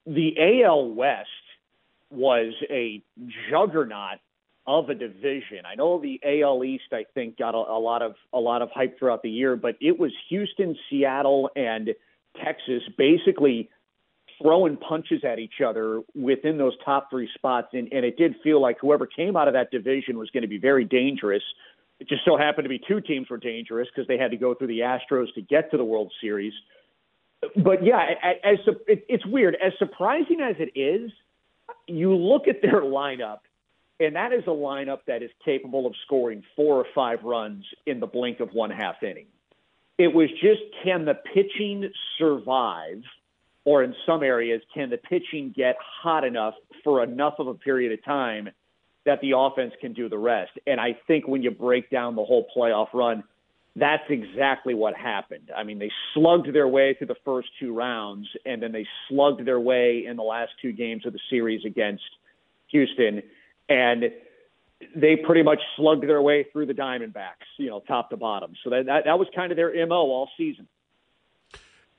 the 0.05 0.63
AL 0.63 0.89
West 0.91 1.27
was 2.09 2.53
a 2.69 3.01
juggernaut 3.49 4.19
of 4.67 4.89
a 4.89 4.95
division. 4.95 5.65
I 5.65 5.75
know 5.75 5.99
the 5.99 6.19
AL 6.23 6.63
East, 6.63 6.83
I 6.91 7.05
think, 7.13 7.37
got 7.37 7.55
a, 7.55 7.57
a 7.57 7.79
lot 7.79 8.01
of 8.01 8.13
a 8.33 8.39
lot 8.39 8.61
of 8.61 8.69
hype 8.71 8.99
throughout 8.99 9.23
the 9.23 9.29
year, 9.29 9.55
but 9.55 9.75
it 9.81 9.97
was 9.97 10.11
Houston, 10.29 10.75
Seattle, 10.89 11.49
and 11.55 11.89
Texas 12.43 12.83
basically 12.97 13.69
throwing 14.41 14.77
punches 14.77 15.23
at 15.23 15.39
each 15.39 15.61
other 15.65 16.01
within 16.15 16.57
those 16.57 16.73
top 16.83 17.09
three 17.09 17.29
spots, 17.35 17.69
and, 17.73 17.91
and 17.91 18.05
it 18.05 18.17
did 18.17 18.35
feel 18.43 18.61
like 18.61 18.77
whoever 18.79 19.05
came 19.05 19.35
out 19.35 19.47
of 19.47 19.53
that 19.53 19.71
division 19.71 20.17
was 20.17 20.29
going 20.31 20.41
to 20.41 20.47
be 20.47 20.57
very 20.57 20.85
dangerous. 20.85 21.43
It 21.99 22.07
just 22.07 22.25
so 22.25 22.37
happened 22.37 22.65
to 22.65 22.69
be 22.69 22.79
two 22.87 23.01
teams 23.01 23.29
were 23.29 23.37
dangerous 23.37 23.87
because 23.93 24.07
they 24.07 24.17
had 24.17 24.31
to 24.31 24.37
go 24.37 24.55
through 24.55 24.67
the 24.67 24.79
Astros 24.79 25.33
to 25.35 25.41
get 25.41 25.69
to 25.71 25.77
the 25.77 25.83
World 25.83 26.11
Series. 26.19 26.53
But 27.55 27.83
yeah, 27.83 28.05
as 28.43 28.59
it's 28.87 29.25
weird. 29.25 29.55
As 29.55 29.73
surprising 29.79 30.41
as 30.41 30.55
it 30.59 30.79
is, 30.79 31.11
you 31.87 32.15
look 32.15 32.47
at 32.47 32.61
their 32.61 32.81
lineup 32.81 33.39
And 34.01 34.15
that 34.15 34.33
is 34.33 34.43
a 34.47 34.51
lineup 34.51 35.01
that 35.05 35.21
is 35.21 35.29
capable 35.45 35.85
of 35.85 35.93
scoring 36.05 36.43
four 36.55 36.75
or 36.75 36.85
five 36.95 37.23
runs 37.23 37.63
in 37.85 37.99
the 37.99 38.07
blink 38.07 38.39
of 38.39 38.49
one 38.51 38.71
half 38.71 39.03
inning. 39.03 39.27
It 39.99 40.07
was 40.07 40.29
just 40.41 40.61
can 40.83 41.05
the 41.05 41.13
pitching 41.13 41.91
survive, 42.17 43.03
or 43.63 43.83
in 43.83 43.93
some 44.07 44.23
areas, 44.23 44.63
can 44.73 44.89
the 44.89 44.97
pitching 44.97 45.53
get 45.55 45.75
hot 45.79 46.23
enough 46.23 46.55
for 46.83 47.03
enough 47.03 47.35
of 47.37 47.45
a 47.45 47.53
period 47.53 47.91
of 47.91 48.03
time 48.03 48.49
that 49.05 49.21
the 49.21 49.33
offense 49.37 49.73
can 49.79 49.93
do 49.93 50.09
the 50.09 50.17
rest? 50.17 50.51
And 50.65 50.79
I 50.81 50.97
think 51.05 51.27
when 51.27 51.43
you 51.43 51.51
break 51.51 51.91
down 51.91 52.15
the 52.15 52.23
whole 52.23 52.47
playoff 52.57 52.87
run, 52.95 53.23
that's 53.75 54.03
exactly 54.09 54.73
what 54.73 54.95
happened. 54.95 55.49
I 55.55 55.63
mean, 55.63 55.79
they 55.79 55.91
slugged 56.13 56.53
their 56.53 56.67
way 56.67 56.93
through 56.93 57.07
the 57.07 57.15
first 57.23 57.47
two 57.59 57.73
rounds, 57.73 58.27
and 58.45 58.61
then 58.61 58.71
they 58.71 58.85
slugged 59.07 59.45
their 59.45 59.59
way 59.59 60.05
in 60.05 60.17
the 60.17 60.23
last 60.23 60.51
two 60.61 60.73
games 60.73 61.05
of 61.05 61.13
the 61.13 61.19
series 61.29 61.63
against 61.65 62.03
Houston 62.67 63.21
and 63.71 64.11
they 64.95 65.15
pretty 65.15 65.43
much 65.43 65.59
slugged 65.75 66.03
their 66.03 66.21
way 66.21 66.45
through 66.51 66.65
the 66.65 66.73
Diamondbacks, 66.73 67.47
you 67.57 67.69
know, 67.69 67.81
top 67.87 68.09
to 68.09 68.17
bottom. 68.17 68.53
So 68.63 68.69
that 68.71 68.85
that, 68.87 69.05
that 69.05 69.19
was 69.19 69.27
kind 69.35 69.51
of 69.51 69.55
their 69.55 69.85
mo 69.87 69.95
all 69.95 70.29
season. 70.37 70.67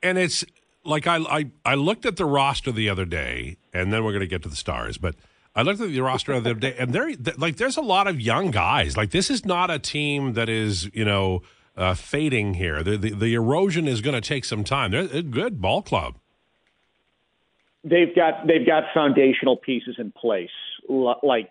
And 0.03 0.19
it's 0.19 0.45
like 0.85 1.07
I, 1.07 1.19
I 1.19 1.51
I 1.65 1.75
looked 1.75 2.05
at 2.07 2.17
the 2.17 2.25
roster 2.25 2.73
the 2.73 2.89
other 2.89 3.05
day, 3.05 3.57
and 3.73 3.93
then 3.93 4.05
we're 4.05 4.13
going 4.13 4.21
to 4.21 4.27
get 4.27 4.43
to 4.43 4.49
the 4.49 4.57
stars, 4.57 4.99
but. 4.99 5.15
I 5.55 5.61
looked 5.61 5.83
at 5.83 5.91
the 5.91 6.01
roster 6.01 6.33
the 6.41 6.53
other 6.53 6.55
day, 6.59 6.75
and 6.79 6.95
there, 6.95 7.11
like, 7.37 7.57
there's 7.59 7.77
a 7.77 7.83
lot 7.83 8.07
of 8.07 8.19
young 8.19 8.53
guys. 8.53 8.97
Like, 8.97 9.11
this 9.11 9.29
is 9.29 9.45
not 9.45 9.71
a 9.71 9.79
team 9.79 10.33
that 10.33 10.49
is, 10.49 10.89
you 10.95 11.05
know, 11.05 11.43
uh, 11.77 11.95
fading 11.95 12.55
here. 12.55 12.83
The, 12.83 12.97
the, 12.97 13.11
the 13.11 13.35
erosion 13.35 13.89
is 13.89 14.01
going 14.01 14.15
to 14.15 14.27
take 14.27 14.45
some 14.45 14.65
time. 14.65 14.91
They're 14.91 15.09
a 15.13 15.23
good 15.23 15.61
ball 15.61 15.83
club. 15.83 16.17
They've 17.85 18.15
got 18.15 18.47
they've 18.47 18.65
got 18.65 18.85
foundational 18.95 19.57
pieces 19.57 19.97
in 19.99 20.13
place, 20.13 20.51
like 20.89 21.51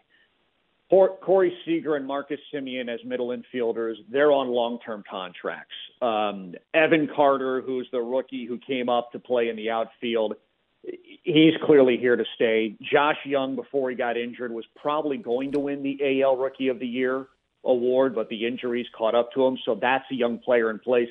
Corey 0.91 1.53
Seager 1.65 1.95
and 1.95 2.05
Marcus 2.05 2.39
Semien 2.53 2.93
as 2.93 2.99
middle 3.05 3.29
infielders, 3.29 3.95
they're 4.09 4.31
on 4.31 4.49
long 4.49 4.79
term 4.79 5.03
contracts. 5.09 5.73
Um, 6.01 6.55
Evan 6.73 7.09
Carter, 7.15 7.61
who's 7.61 7.87
the 7.91 8.01
rookie 8.01 8.45
who 8.45 8.57
came 8.57 8.89
up 8.89 9.11
to 9.13 9.19
play 9.19 9.47
in 9.47 9.55
the 9.55 9.69
outfield, 9.69 10.35
he's 10.83 11.53
clearly 11.65 11.97
here 11.97 12.17
to 12.17 12.25
stay. 12.35 12.75
Josh 12.81 13.17
Jung, 13.25 13.55
before 13.55 13.89
he 13.89 13.95
got 13.95 14.17
injured, 14.17 14.51
was 14.51 14.65
probably 14.81 15.17
going 15.17 15.53
to 15.53 15.59
win 15.59 15.81
the 15.81 16.21
AL 16.21 16.35
Rookie 16.35 16.67
of 16.67 16.79
the 16.79 16.87
Year 16.87 17.27
award, 17.63 18.15
but 18.15 18.29
the 18.29 18.45
injuries 18.45 18.87
caught 18.97 19.15
up 19.15 19.31
to 19.33 19.45
him. 19.45 19.57
So 19.65 19.75
that's 19.75 20.05
a 20.11 20.15
young 20.15 20.39
player 20.39 20.69
in 20.69 20.79
place. 20.79 21.09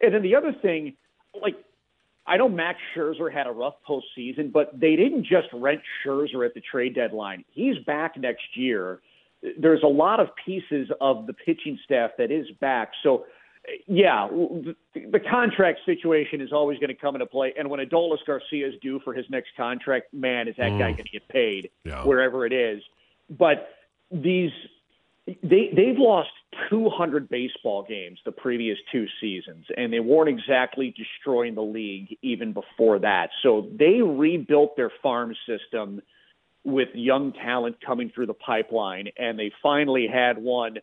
And 0.00 0.14
then 0.14 0.22
the 0.22 0.34
other 0.34 0.54
thing, 0.62 0.94
like, 1.40 1.56
I 2.26 2.36
know 2.36 2.48
Max 2.48 2.78
Scherzer 2.94 3.32
had 3.32 3.46
a 3.46 3.50
rough 3.50 3.74
postseason, 3.88 4.52
but 4.52 4.78
they 4.78 4.96
didn't 4.96 5.24
just 5.24 5.48
rent 5.52 5.80
Scherzer 6.04 6.46
at 6.46 6.54
the 6.54 6.60
trade 6.60 6.94
deadline. 6.94 7.44
He's 7.50 7.78
back 7.84 8.16
next 8.16 8.56
year 8.56 9.00
there's 9.58 9.82
a 9.82 9.88
lot 9.88 10.20
of 10.20 10.28
pieces 10.44 10.90
of 11.00 11.26
the 11.26 11.32
pitching 11.32 11.78
staff 11.84 12.10
that 12.18 12.30
is 12.30 12.46
back. 12.60 12.92
So, 13.02 13.24
yeah, 13.86 14.28
the 14.94 15.20
contract 15.30 15.80
situation 15.86 16.40
is 16.40 16.52
always 16.52 16.78
going 16.78 16.88
to 16.88 16.94
come 16.94 17.14
into 17.14 17.26
play. 17.26 17.52
And 17.58 17.68
when 17.70 17.80
Adolis 17.80 18.18
Garcia 18.26 18.68
is 18.68 18.74
due 18.82 19.00
for 19.00 19.14
his 19.14 19.26
next 19.30 19.50
contract, 19.56 20.12
man, 20.12 20.48
is 20.48 20.56
that 20.56 20.72
mm. 20.72 20.78
guy 20.78 20.92
going 20.92 21.04
to 21.04 21.10
get 21.10 21.28
paid 21.28 21.70
yeah. 21.84 22.04
wherever 22.04 22.46
it 22.46 22.52
is? 22.52 22.82
But 23.30 23.68
these 24.10 24.50
they 25.42 25.70
they've 25.74 25.98
lost 25.98 26.30
200 26.68 27.28
baseball 27.28 27.84
games 27.88 28.18
the 28.24 28.32
previous 28.32 28.78
two 28.92 29.06
seasons, 29.20 29.66
and 29.76 29.92
they 29.92 30.00
weren't 30.00 30.28
exactly 30.28 30.94
destroying 30.96 31.54
the 31.54 31.62
league 31.62 32.16
even 32.22 32.52
before 32.52 32.98
that. 33.00 33.30
So 33.42 33.68
they 33.78 34.00
rebuilt 34.02 34.76
their 34.76 34.92
farm 35.02 35.34
system 35.46 36.00
with 36.64 36.88
young 36.94 37.32
talent 37.32 37.76
coming 37.84 38.10
through 38.14 38.26
the 38.26 38.34
pipeline, 38.34 39.08
and 39.16 39.38
they 39.38 39.52
finally 39.62 40.06
had 40.12 40.38
one. 40.38 40.76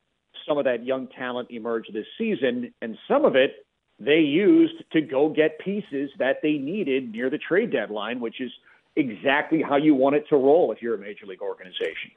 Some 0.47 0.57
of 0.57 0.65
that 0.65 0.85
young 0.85 1.07
talent 1.07 1.49
emerged 1.51 1.91
this 1.93 2.05
season, 2.17 2.73
and 2.81 2.97
some 3.07 3.25
of 3.25 3.35
it 3.35 3.65
they 3.99 4.19
used 4.19 4.83
to 4.91 5.01
go 5.01 5.29
get 5.29 5.59
pieces 5.59 6.11
that 6.19 6.37
they 6.43 6.53
needed 6.53 7.11
near 7.11 7.29
the 7.29 7.39
trade 7.39 7.71
deadline, 7.71 8.19
which 8.19 8.39
is 8.39 8.51
exactly 8.95 9.61
how 9.61 9.75
you 9.75 9.95
want 9.95 10.15
it 10.15 10.25
to 10.29 10.35
roll 10.35 10.71
if 10.71 10.81
you're 10.81 10.95
a 10.95 10.99
major 10.99 11.25
league 11.25 11.41
organization. 11.41 12.11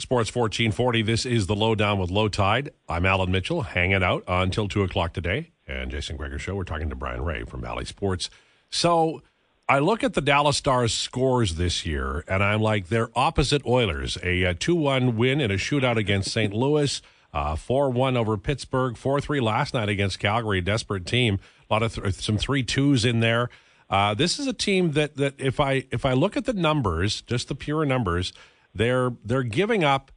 Sports 0.00 0.32
1440, 0.32 1.02
this 1.02 1.26
is 1.26 1.48
the 1.48 1.56
Lowdown 1.56 1.98
with 1.98 2.08
Lowetide. 2.08 2.68
I'm 2.88 3.04
Alan 3.04 3.32
Mitchell, 3.32 3.62
hanging 3.62 4.04
out 4.04 4.22
until 4.28 4.68
2 4.68 4.84
o'clock 4.84 5.12
today. 5.12 5.50
And 5.66 5.90
Jason 5.90 6.16
Gregor 6.16 6.38
Show, 6.38 6.54
we're 6.54 6.62
talking 6.62 6.88
to 6.90 6.94
Brien 6.94 7.20
Rea 7.20 7.42
from 7.42 7.62
Bally 7.62 7.84
Sports. 7.84 8.30
So, 8.70 9.22
I 9.68 9.80
look 9.80 10.04
at 10.04 10.14
the 10.14 10.20
Dallas 10.20 10.56
Stars 10.56 10.94
scores 10.94 11.56
this 11.56 11.84
year, 11.84 12.24
and 12.28 12.44
I'm 12.44 12.62
like, 12.62 12.86
they're 12.86 13.10
opposite 13.16 13.66
Oilers. 13.66 14.16
A 14.22 14.54
2 14.54 14.76
1 14.76 15.16
win 15.16 15.40
in 15.40 15.50
a 15.50 15.54
shootout 15.54 15.96
against 15.96 16.30
St. 16.30 16.54
Louis, 16.54 17.02
4 17.32 17.86
uh, 17.86 17.90
1 17.90 18.16
over 18.16 18.36
Pittsburgh, 18.38 18.96
4 18.96 19.20
3 19.20 19.40
last 19.40 19.74
night 19.74 19.88
against 19.88 20.20
Calgary, 20.20 20.60
desperate 20.60 21.06
team. 21.06 21.40
A 21.68 21.74
lot 21.74 21.82
of 21.82 21.96
th- 21.96 22.14
some 22.14 22.38
3 22.38 22.62
2s 22.62 23.04
in 23.04 23.18
there. 23.18 23.50
Uh, 23.90 24.14
this 24.14 24.38
is 24.38 24.46
a 24.46 24.52
team 24.52 24.92
that, 24.92 25.16
that 25.16 25.34
if 25.38 25.58
I 25.58 25.86
if 25.90 26.04
I 26.04 26.12
look 26.12 26.36
at 26.36 26.44
the 26.44 26.52
numbers, 26.52 27.20
just 27.22 27.48
the 27.48 27.56
pure 27.56 27.84
numbers, 27.84 28.32
they're 28.78 29.12
they're 29.24 29.42
giving 29.42 29.84
up 29.84 30.10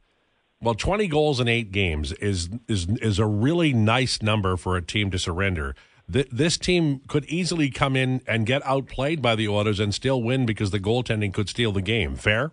well 0.60 0.74
20 0.74 1.06
goals 1.08 1.38
in 1.40 1.48
8 1.48 1.70
games 1.70 2.12
is 2.12 2.48
is 2.68 2.88
is 3.00 3.18
a 3.18 3.26
really 3.26 3.72
nice 3.72 4.22
number 4.22 4.56
for 4.56 4.76
a 4.76 4.82
team 4.82 5.10
to 5.10 5.18
surrender 5.18 5.74
th- 6.10 6.28
this 6.30 6.58
team 6.58 7.00
could 7.08 7.24
easily 7.26 7.70
come 7.70 7.96
in 7.96 8.22
and 8.26 8.46
get 8.46 8.64
outplayed 8.64 9.22
by 9.22 9.34
the 9.34 9.48
Oilers 9.48 9.80
and 9.80 9.94
still 9.94 10.22
win 10.22 10.46
because 10.46 10.70
the 10.70 10.80
goaltending 10.80 11.32
could 11.32 11.48
steal 11.48 11.72
the 11.72 11.82
game. 11.82 12.16
Fair? 12.16 12.52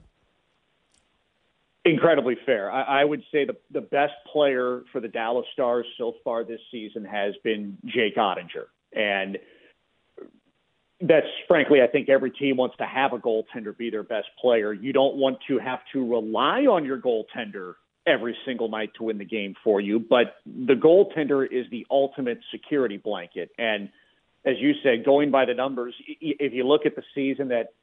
Incredibly 1.85 2.37
fair. 2.45 2.71
I, 2.71 3.01
I 3.01 3.05
would 3.05 3.23
say 3.31 3.45
the 3.45 3.55
the 3.71 3.81
best 3.81 4.13
player 4.31 4.83
for 4.91 4.99
the 4.99 5.07
Dallas 5.07 5.45
Stars 5.53 5.85
so 5.97 6.13
far 6.23 6.43
this 6.43 6.59
season 6.71 7.05
has 7.05 7.33
been 7.43 7.77
Jake 7.85 8.15
Oettinger. 8.17 8.65
and 8.93 9.37
that's 11.01 11.27
frankly, 11.47 11.81
I 11.81 11.87
think 11.87 12.09
every 12.09 12.31
team 12.31 12.57
wants 12.57 12.75
to 12.77 12.85
have 12.85 13.13
a 13.13 13.17
goaltender 13.17 13.75
be 13.77 13.89
their 13.89 14.03
best 14.03 14.27
player. 14.39 14.73
You 14.73 14.91
don't 14.91 15.15
want 15.15 15.37
to 15.47 15.57
have 15.59 15.79
to 15.93 16.05
rely 16.05 16.61
on 16.61 16.85
your 16.85 16.99
goaltender 16.99 17.75
every 18.05 18.35
single 18.45 18.69
night 18.69 18.91
to 18.97 19.03
win 19.03 19.17
the 19.17 19.25
game 19.25 19.55
for 19.63 19.79
you. 19.79 19.99
But 19.99 20.35
the 20.45 20.73
goaltender 20.73 21.45
is 21.45 21.65
the 21.71 21.85
ultimate 21.89 22.39
security 22.51 22.97
blanket. 22.97 23.49
And 23.57 23.89
as 24.45 24.55
you 24.59 24.73
said, 24.83 25.05
going 25.05 25.31
by 25.31 25.45
the 25.45 25.53
numbers, 25.53 25.93
if 26.19 26.53
you 26.53 26.67
look 26.67 26.85
at 26.85 26.95
the 26.95 27.03
season 27.13 27.49
that 27.49 27.73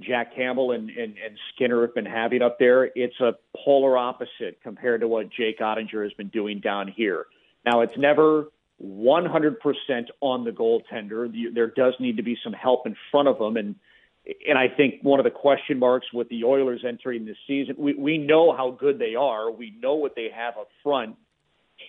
Jack 0.00 0.34
Campbell 0.34 0.72
and, 0.72 0.90
and, 0.90 1.16
and 1.24 1.38
Skinner 1.54 1.82
have 1.82 1.94
been 1.94 2.06
having 2.06 2.42
up 2.42 2.58
there, 2.58 2.84
it's 2.94 3.18
a 3.20 3.32
polar 3.56 3.96
opposite 3.96 4.60
compared 4.62 5.00
to 5.00 5.08
what 5.08 5.30
Jake 5.30 5.58
Oettinger 5.60 6.02
has 6.02 6.12
been 6.14 6.28
doing 6.28 6.60
down 6.60 6.88
here. 6.88 7.26
Now, 7.64 7.80
it's 7.80 7.96
never 7.96 8.46
100% 8.82 9.56
on 10.20 10.44
the 10.44 10.50
goaltender. 10.50 11.32
There 11.54 11.68
does 11.68 11.94
need 11.98 12.16
to 12.18 12.22
be 12.22 12.36
some 12.44 12.52
help 12.52 12.86
in 12.86 12.96
front 13.10 13.28
of 13.28 13.40
him. 13.40 13.56
And 13.56 13.76
and 14.48 14.58
I 14.58 14.68
think 14.68 15.02
one 15.02 15.20
of 15.20 15.24
the 15.24 15.30
question 15.30 15.78
marks 15.78 16.12
with 16.12 16.28
the 16.28 16.44
Oilers 16.44 16.84
entering 16.86 17.24
this 17.24 17.36
season, 17.46 17.76
we, 17.78 17.94
we 17.94 18.18
know 18.18 18.54
how 18.56 18.72
good 18.72 18.98
they 18.98 19.14
are. 19.14 19.50
We 19.50 19.74
know 19.80 19.94
what 19.94 20.16
they 20.16 20.30
have 20.34 20.56
up 20.58 20.68
front. 20.82 21.16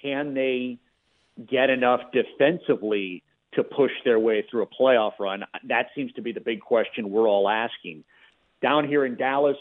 Can 0.04 0.36
they 0.36 0.78
get 1.50 1.70
enough 1.70 2.02
defensively 2.14 3.24
to 3.54 3.64
push 3.64 3.92
their 4.06 4.20
way 4.20 4.46
through 4.50 4.64
a 4.64 4.68
playoff 4.68 5.14
run? 5.20 5.46
That 5.68 5.88
seems 5.96 6.14
to 6.14 6.22
be 6.22 6.32
the 6.32 6.40
big 6.40 6.62
question 6.62 7.10
we're 7.10 7.28
all 7.28 7.50
asking. 7.50 8.04
Down 8.62 8.88
here 8.88 9.04
in 9.04 9.16
Dallas, 9.16 9.58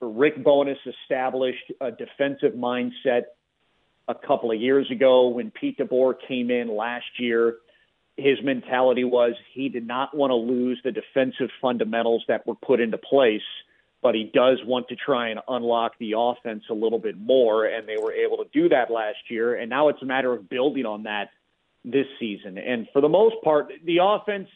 Rick 0.00 0.44
Bowness 0.44 0.78
established 0.86 1.72
a 1.80 1.90
defensive 1.90 2.52
mindset 2.52 3.22
a 4.08 4.14
couple 4.14 4.50
of 4.50 4.60
years 4.60 4.90
ago 4.90 5.28
when 5.28 5.50
Pete 5.50 5.78
DeBoer 5.78 6.14
came 6.28 6.50
in 6.50 6.68
last 6.74 7.06
year 7.18 7.56
his 8.16 8.38
mentality 8.42 9.04
was 9.04 9.32
he 9.52 9.68
did 9.68 9.86
not 9.86 10.16
want 10.16 10.30
to 10.30 10.36
lose 10.36 10.80
the 10.84 10.92
defensive 10.92 11.50
fundamentals 11.60 12.24
that 12.28 12.46
were 12.46 12.54
put 12.54 12.80
into 12.80 12.98
place, 12.98 13.42
but 14.02 14.14
he 14.14 14.30
does 14.32 14.58
want 14.64 14.88
to 14.88 14.96
try 14.96 15.28
and 15.28 15.40
unlock 15.48 15.92
the 15.98 16.14
offense 16.16 16.64
a 16.70 16.74
little 16.74 16.98
bit 16.98 17.18
more, 17.18 17.64
and 17.64 17.88
they 17.88 17.96
were 18.00 18.12
able 18.12 18.36
to 18.36 18.46
do 18.52 18.68
that 18.68 18.90
last 18.90 19.18
year. 19.28 19.56
And 19.56 19.68
now 19.68 19.88
it's 19.88 20.02
a 20.02 20.06
matter 20.06 20.32
of 20.32 20.48
building 20.48 20.86
on 20.86 21.04
that 21.04 21.30
this 21.84 22.06
season. 22.20 22.56
And 22.56 22.86
for 22.92 23.02
the 23.02 23.08
most 23.08 23.36
part, 23.42 23.72
the 23.84 23.98
offense, 24.00 24.48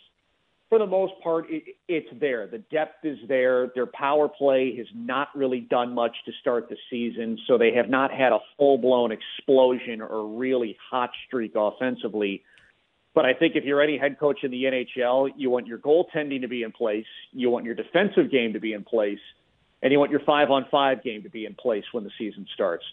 for 0.68 0.78
the 0.78 0.87
most 0.87 1.14
part, 1.22 1.46
it, 1.48 1.76
it's 1.88 2.09
there. 2.20 2.46
The 2.46 2.59
depth 2.59 3.04
is 3.04 3.18
there. 3.26 3.70
Their 3.74 3.87
power 3.87 4.28
play 4.28 4.76
has 4.76 4.87
not 4.94 5.28
really 5.35 5.61
done 5.61 5.94
much 5.94 6.16
to 6.26 6.33
start 6.40 6.68
the 6.68 6.76
season, 6.90 7.38
so 7.46 7.59
they 7.59 7.72
have 7.74 7.88
not 7.88 8.11
had 8.11 8.33
a 8.33 8.38
full 8.57 8.78
blown 8.78 9.12
explosion 9.12 10.00
or 10.00 10.26
really 10.26 10.76
hot 10.90 11.11
streak 11.26 11.52
offensively 11.54 12.42
but 13.18 13.24
I 13.24 13.35
think 13.35 13.57
if 13.57 13.64
you're 13.64 13.83
any 13.83 13.98
head 13.98 14.16
coach 14.20 14.44
in 14.44 14.52
the 14.52 14.62
NHL, 14.62 15.31
you 15.37 15.50
want 15.50 15.66
your 15.66 15.78
goaltending 15.78 16.42
to 16.42 16.46
be 16.46 16.62
in 16.62 16.70
place, 16.70 17.04
you 17.33 17.50
want 17.50 17.64
your 17.64 17.74
defensive 17.74 18.31
game 18.31 18.52
to 18.52 18.61
be 18.61 18.74
in 18.74 18.85
place, 18.85 19.18
and 19.83 19.90
you 19.90 19.98
want 19.98 20.12
your 20.12 20.20
five 20.20 20.52
on 20.52 20.66
five 20.70 21.02
game 21.02 21.24
to 21.24 21.28
be 21.28 21.44
in 21.44 21.57
place 21.57 21.83
when 21.90 22.04
the 22.04 22.12
season 22.16 22.46
starts. 22.54 22.85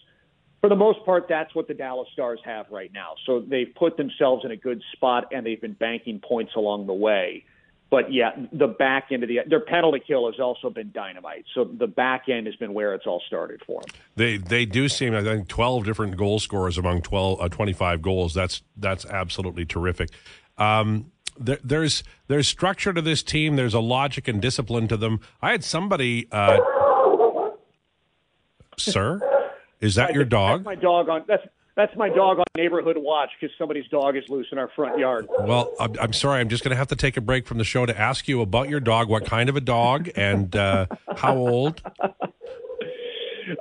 For 0.60 0.68
the 0.68 0.74
most 0.74 1.04
part, 1.04 1.26
that's 1.28 1.54
what 1.54 1.68
the 1.68 1.74
Dallas 1.74 2.08
Stars 2.12 2.40
have 2.44 2.66
right 2.72 2.90
now. 2.92 3.12
So 3.24 3.38
they've 3.38 3.72
put 3.78 3.96
themselves 3.96 4.44
in 4.44 4.50
a 4.50 4.56
good 4.56 4.82
spot 4.94 5.26
and 5.30 5.46
they've 5.46 5.60
been 5.60 5.74
banking 5.74 6.18
points 6.18 6.54
along 6.56 6.88
the 6.88 6.92
way. 6.92 7.44
But 7.88 8.12
yeah, 8.12 8.30
the 8.52 8.66
back 8.66 9.08
end 9.12 9.22
of 9.22 9.28
the 9.28 9.40
their 9.46 9.60
penalty 9.60 10.02
kill 10.04 10.30
has 10.30 10.40
also 10.40 10.70
been 10.70 10.90
dynamite. 10.92 11.44
So 11.54 11.64
the 11.64 11.86
back 11.86 12.28
end 12.28 12.46
has 12.46 12.56
been 12.56 12.74
where 12.74 12.94
it's 12.94 13.06
all 13.06 13.22
started 13.26 13.62
for 13.64 13.80
them. 13.80 13.90
They 14.16 14.36
they 14.38 14.66
do 14.66 14.88
seem 14.88 15.14
I 15.14 15.22
think 15.22 15.48
twelve 15.48 15.84
different 15.84 16.16
goal 16.16 16.40
scorers 16.40 16.78
among 16.78 17.02
12, 17.02 17.40
uh, 17.40 17.48
25 17.48 18.02
goals. 18.02 18.34
That's 18.34 18.62
that's 18.76 19.06
absolutely 19.06 19.64
terrific. 19.64 20.10
Um, 20.58 21.12
there, 21.38 21.58
there's 21.62 22.02
there's 22.26 22.48
structure 22.48 22.92
to 22.92 23.02
this 23.02 23.22
team. 23.22 23.56
There's 23.56 23.74
a 23.74 23.80
logic 23.80 24.26
and 24.26 24.40
discipline 24.42 24.88
to 24.88 24.96
them. 24.96 25.20
I 25.40 25.52
had 25.52 25.62
somebody, 25.62 26.26
uh, 26.32 26.58
sir, 28.76 29.20
is 29.80 29.94
that 29.94 30.14
your 30.14 30.24
dog? 30.24 30.64
That's 30.64 30.76
my 30.76 30.82
dog 30.82 31.08
on 31.08 31.24
that's 31.28 31.46
that's 31.76 31.94
my 31.96 32.08
dog 32.08 32.38
on 32.38 32.44
neighborhood 32.56 32.96
watch 32.98 33.30
because 33.38 33.54
somebody's 33.58 33.86
dog 33.88 34.16
is 34.16 34.24
loose 34.28 34.46
in 34.50 34.58
our 34.58 34.70
front 34.74 34.98
yard. 34.98 35.26
Well, 35.40 35.72
I'm, 35.78 35.94
I'm 36.00 36.12
sorry. 36.12 36.40
I'm 36.40 36.48
just 36.48 36.64
going 36.64 36.70
to 36.70 36.76
have 36.76 36.88
to 36.88 36.96
take 36.96 37.16
a 37.16 37.20
break 37.20 37.46
from 37.46 37.58
the 37.58 37.64
show 37.64 37.84
to 37.84 37.98
ask 37.98 38.26
you 38.26 38.40
about 38.40 38.68
your 38.68 38.80
dog. 38.80 39.08
What 39.08 39.26
kind 39.26 39.48
of 39.48 39.56
a 39.56 39.60
dog 39.60 40.08
and 40.16 40.54
uh, 40.56 40.86
how 41.16 41.36
old? 41.36 41.82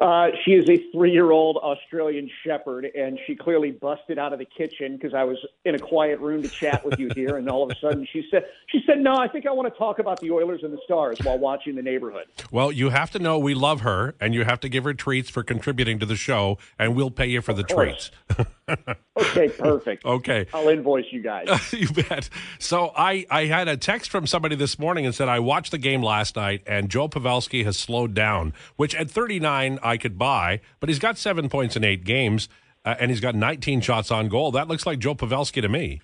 Uh, 0.01 0.27
she 0.43 0.51
is 0.51 0.69
a 0.69 0.77
three-year-old 0.91 1.57
Australian 1.57 2.29
Shepherd, 2.43 2.85
and 2.95 3.19
she 3.25 3.35
clearly 3.35 3.71
busted 3.71 4.17
out 4.17 4.33
of 4.33 4.39
the 4.39 4.45
kitchen 4.45 4.97
because 4.97 5.13
I 5.13 5.23
was 5.23 5.37
in 5.63 5.75
a 5.75 5.79
quiet 5.79 6.19
room 6.19 6.41
to 6.41 6.49
chat 6.49 6.85
with 6.85 6.99
you 6.99 7.09
here, 7.15 7.37
and 7.37 7.49
all 7.49 7.63
of 7.63 7.71
a 7.71 7.79
sudden 7.79 8.07
she 8.11 8.25
said, 8.31 8.45
"She 8.67 8.81
said, 8.85 8.99
no, 8.99 9.15
I 9.15 9.27
think 9.27 9.45
I 9.45 9.51
want 9.51 9.71
to 9.71 9.77
talk 9.77 9.99
about 9.99 10.19
the 10.19 10.31
Oilers 10.31 10.63
and 10.63 10.73
the 10.73 10.81
Stars 10.85 11.19
while 11.23 11.37
watching 11.37 11.75
the 11.75 11.81
neighborhood." 11.81 12.25
Well, 12.51 12.71
you 12.71 12.89
have 12.89 13.11
to 13.11 13.19
know 13.19 13.37
we 13.37 13.53
love 13.53 13.81
her, 13.81 14.15
and 14.19 14.33
you 14.33 14.43
have 14.43 14.59
to 14.61 14.69
give 14.69 14.83
her 14.83 14.93
treats 14.93 15.29
for 15.29 15.43
contributing 15.43 15.99
to 15.99 16.05
the 16.05 16.15
show, 16.15 16.57
and 16.79 16.95
we'll 16.95 17.11
pay 17.11 17.27
you 17.27 17.41
for 17.41 17.53
the 17.53 17.63
treats. 17.63 18.11
okay, 18.67 19.49
perfect. 19.57 20.05
Okay, 20.05 20.47
I'll 20.53 20.69
invoice 20.69 21.05
you 21.11 21.21
guys. 21.21 21.47
you 21.73 21.87
bet. 21.89 22.29
So 22.59 22.91
I 22.95 23.25
I 23.29 23.45
had 23.45 23.67
a 23.67 23.77
text 23.77 24.09
from 24.09 24.27
somebody 24.27 24.55
this 24.55 24.79
morning 24.79 25.05
and 25.05 25.13
said 25.13 25.29
I 25.29 25.39
watched 25.39 25.71
the 25.71 25.77
game 25.77 26.01
last 26.01 26.35
night, 26.35 26.63
and 26.65 26.89
Joe 26.89 27.07
Pavelski 27.07 27.63
has 27.65 27.77
slowed 27.77 28.13
down, 28.13 28.53
which 28.75 28.95
at 28.95 29.09
39 29.09 29.79
I 29.83 29.97
could 29.97 30.17
buy, 30.17 30.61
but 30.79 30.89
he's 30.89 30.99
got 30.99 31.17
seven 31.17 31.49
points 31.49 31.75
in 31.75 31.83
eight 31.83 32.03
games, 32.03 32.49
uh, 32.83 32.95
and 32.99 33.11
he's 33.11 33.19
got 33.19 33.35
19 33.35 33.81
shots 33.81 34.11
on 34.11 34.29
goal. 34.29 34.51
That 34.51 34.67
looks 34.67 34.85
like 34.85 34.99
Joe 34.99 35.15
Pavelski 35.15 35.61
to 35.61 35.69
me. 35.69 36.01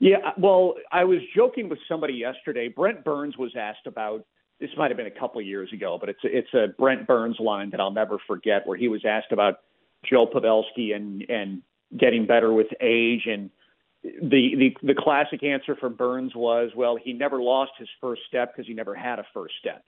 Yeah, 0.00 0.32
well, 0.38 0.74
I 0.92 1.04
was 1.04 1.18
joking 1.34 1.68
with 1.68 1.80
somebody 1.88 2.14
yesterday. 2.14 2.68
Brent 2.68 3.04
Burns 3.04 3.36
was 3.36 3.56
asked 3.58 3.86
about 3.86 4.24
this. 4.60 4.70
Might 4.76 4.90
have 4.90 4.96
been 4.96 5.06
a 5.06 5.18
couple 5.18 5.40
years 5.42 5.72
ago, 5.72 5.98
but 5.98 6.08
it's 6.08 6.20
it's 6.22 6.54
a 6.54 6.68
Brent 6.78 7.06
Burns 7.06 7.40
line 7.40 7.70
that 7.70 7.80
I'll 7.80 7.90
never 7.90 8.18
forget, 8.26 8.66
where 8.66 8.76
he 8.76 8.88
was 8.88 9.04
asked 9.04 9.32
about 9.32 9.60
Joe 10.04 10.26
Pavelski 10.26 10.94
and 10.94 11.24
and 11.28 11.62
getting 11.96 12.26
better 12.26 12.52
with 12.52 12.68
age, 12.80 13.26
and 13.26 13.50
the 14.02 14.54
the 14.56 14.76
the 14.82 14.94
classic 14.94 15.42
answer 15.42 15.76
from 15.76 15.94
Burns 15.94 16.34
was, 16.34 16.70
well, 16.74 16.96
he 16.96 17.12
never 17.12 17.40
lost 17.40 17.72
his 17.78 17.88
first 18.00 18.22
step 18.28 18.54
because 18.54 18.66
he 18.66 18.74
never 18.74 18.94
had 18.94 19.18
a 19.18 19.26
first 19.34 19.54
step. 19.60 19.84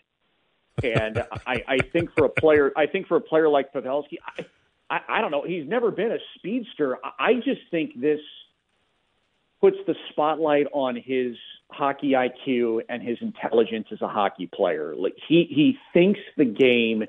And 0.83 1.23
I, 1.47 1.63
I 1.69 1.79
think 1.93 2.11
for 2.17 2.25
a 2.25 2.29
player, 2.29 2.73
I 2.77 2.87
think 2.87 3.07
for 3.07 3.17
a 3.17 3.21
player 3.21 3.49
like 3.49 3.73
Pavelski, 3.73 4.19
I, 4.25 4.47
I, 4.89 5.01
I 5.09 5.21
don't 5.21 5.31
know. 5.31 5.45
He's 5.47 5.69
never 5.69 5.91
been 5.91 6.13
a 6.13 6.19
speedster. 6.37 6.99
I 7.19 7.35
just 7.35 7.61
think 7.71 8.01
this 8.01 8.21
puts 9.61 9.77
the 9.87 9.95
spotlight 10.11 10.67
on 10.73 10.97
his 10.97 11.37
hockey 11.71 12.13
IQ 12.13 12.83
and 12.89 13.03
his 13.03 13.19
intelligence 13.21 13.89
as 13.93 14.01
a 14.01 14.09
hockey 14.09 14.49
player. 14.53 14.95
Like 14.97 15.17
he 15.29 15.45
he 15.45 15.79
thinks 15.93 16.21
the 16.37 16.45
game 16.45 17.05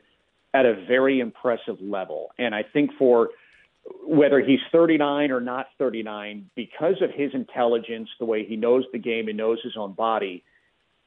at 0.53 0.65
a 0.65 0.85
very 0.87 1.19
impressive 1.19 1.79
level, 1.81 2.31
and 2.37 2.53
I 2.53 2.63
think 2.63 2.91
for 2.97 3.29
whether 4.05 4.39
he's 4.39 4.59
39 4.71 5.31
or 5.31 5.41
not 5.41 5.67
39, 5.77 6.49
because 6.55 7.01
of 7.01 7.09
his 7.11 7.33
intelligence, 7.33 8.09
the 8.19 8.25
way 8.25 8.45
he 8.45 8.55
knows 8.55 8.83
the 8.91 8.99
game 8.99 9.27
and 9.27 9.37
knows 9.37 9.59
his 9.63 9.75
own 9.77 9.93
body, 9.93 10.43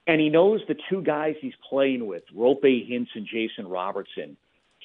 and 0.06 0.20
he 0.20 0.28
knows 0.28 0.60
the 0.68 0.76
two 0.90 1.02
guys 1.02 1.34
he's 1.40 1.54
playing 1.68 2.06
with, 2.06 2.22
Roope 2.34 2.62
Hintz 2.62 3.08
and 3.14 3.26
Jason 3.26 3.68
Robertson. 3.68 4.36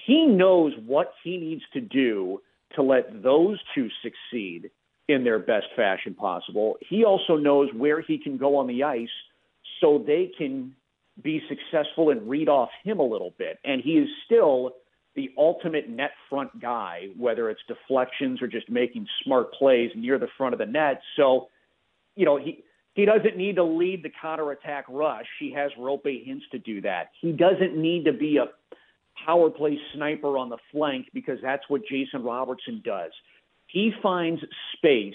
He 0.06 0.26
knows 0.26 0.74
what 0.86 1.14
he 1.24 1.38
needs 1.38 1.64
to 1.74 1.82
do 1.82 2.42
to 2.76 2.84
let 2.84 3.22
those 3.24 3.60
two 3.76 3.90
succeed 4.02 4.72
in 5.08 5.24
their 5.24 5.40
best 5.40 5.68
fashion 5.76 6.14
possible. 6.14 6.78
He 6.88 7.04
also 7.04 7.36
knows 7.36 7.70
where 7.74 8.00
he 8.00 8.18
can 8.18 8.38
go 8.38 8.58
on 8.58 8.68
the 8.68 8.84
ice 8.84 9.10
so 9.82 10.04
they 10.06 10.32
can 10.38 10.76
be 11.24 11.42
successful 11.48 12.10
and 12.10 12.30
read 12.30 12.50
off 12.50 12.70
him 12.84 13.00
a 13.00 13.04
little 13.04 13.34
bit. 13.38 13.60
And 13.64 13.82
he 13.82 13.94
is 13.94 14.08
still 14.26 14.74
the 15.16 15.30
ultimate 15.38 15.90
net 15.90 16.12
front 16.30 16.62
guy, 16.62 17.08
whether 17.18 17.50
it's 17.50 17.62
deflections 17.68 18.42
or 18.42 18.48
just 18.48 18.70
making 18.70 19.08
smart 19.24 19.54
plays 19.54 19.92
near 19.96 20.18
the 20.18 20.28
front 20.38 20.54
of 20.54 20.60
the 20.60 20.66
net. 20.66 21.02
So, 21.16 21.50
you 22.16 22.26
know, 22.26 22.38
he 22.38 22.64
he 22.94 23.06
doesn't 23.06 23.38
need 23.38 23.56
to 23.56 23.64
lead 23.64 24.04
the 24.04 24.12
counterattack 24.22 24.86
rush. 24.90 25.28
He 25.40 25.54
has 25.54 25.72
Roope 25.80 26.04
Hintz 26.06 26.42
to 26.52 26.60
do 26.60 26.82
that. 26.82 27.12
He 27.22 27.32
doesn't 27.32 27.78
need 27.78 28.06
to 28.06 28.14
be 28.14 28.38
a 28.38 28.46
power 29.26 29.50
play 29.50 29.78
sniper 29.94 30.38
on 30.38 30.50
the 30.50 30.58
flank 30.72 31.08
because 31.14 31.38
that's 31.42 31.64
what 31.70 31.82
Jason 31.90 32.24
Robertson 32.24 32.82
does. 32.84 33.12
He 33.68 33.92
finds 34.02 34.42
space 34.76 35.14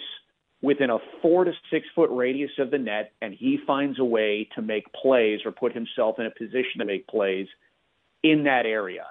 within 0.64 0.90
a 0.90 0.98
four 1.20 1.44
to 1.44 1.53
six 1.70 1.87
foot 1.94 2.11
radius 2.11 2.50
of 2.59 2.70
the 2.70 2.79
net, 2.79 3.12
and 3.20 3.35
he 3.35 3.59
finds 3.66 3.98
a 3.98 4.05
way 4.05 4.48
to 4.55 4.62
make 4.62 4.90
plays 4.92 5.40
or 5.44 5.53
put 5.53 5.74
himself 5.74 6.18
in 6.18 6.27
a 6.27 6.31
position 6.31 6.79
to 6.79 6.85
make 6.85 7.07
plays 7.07 7.46
in 8.22 8.44
that 8.44 8.64
area. 8.64 9.05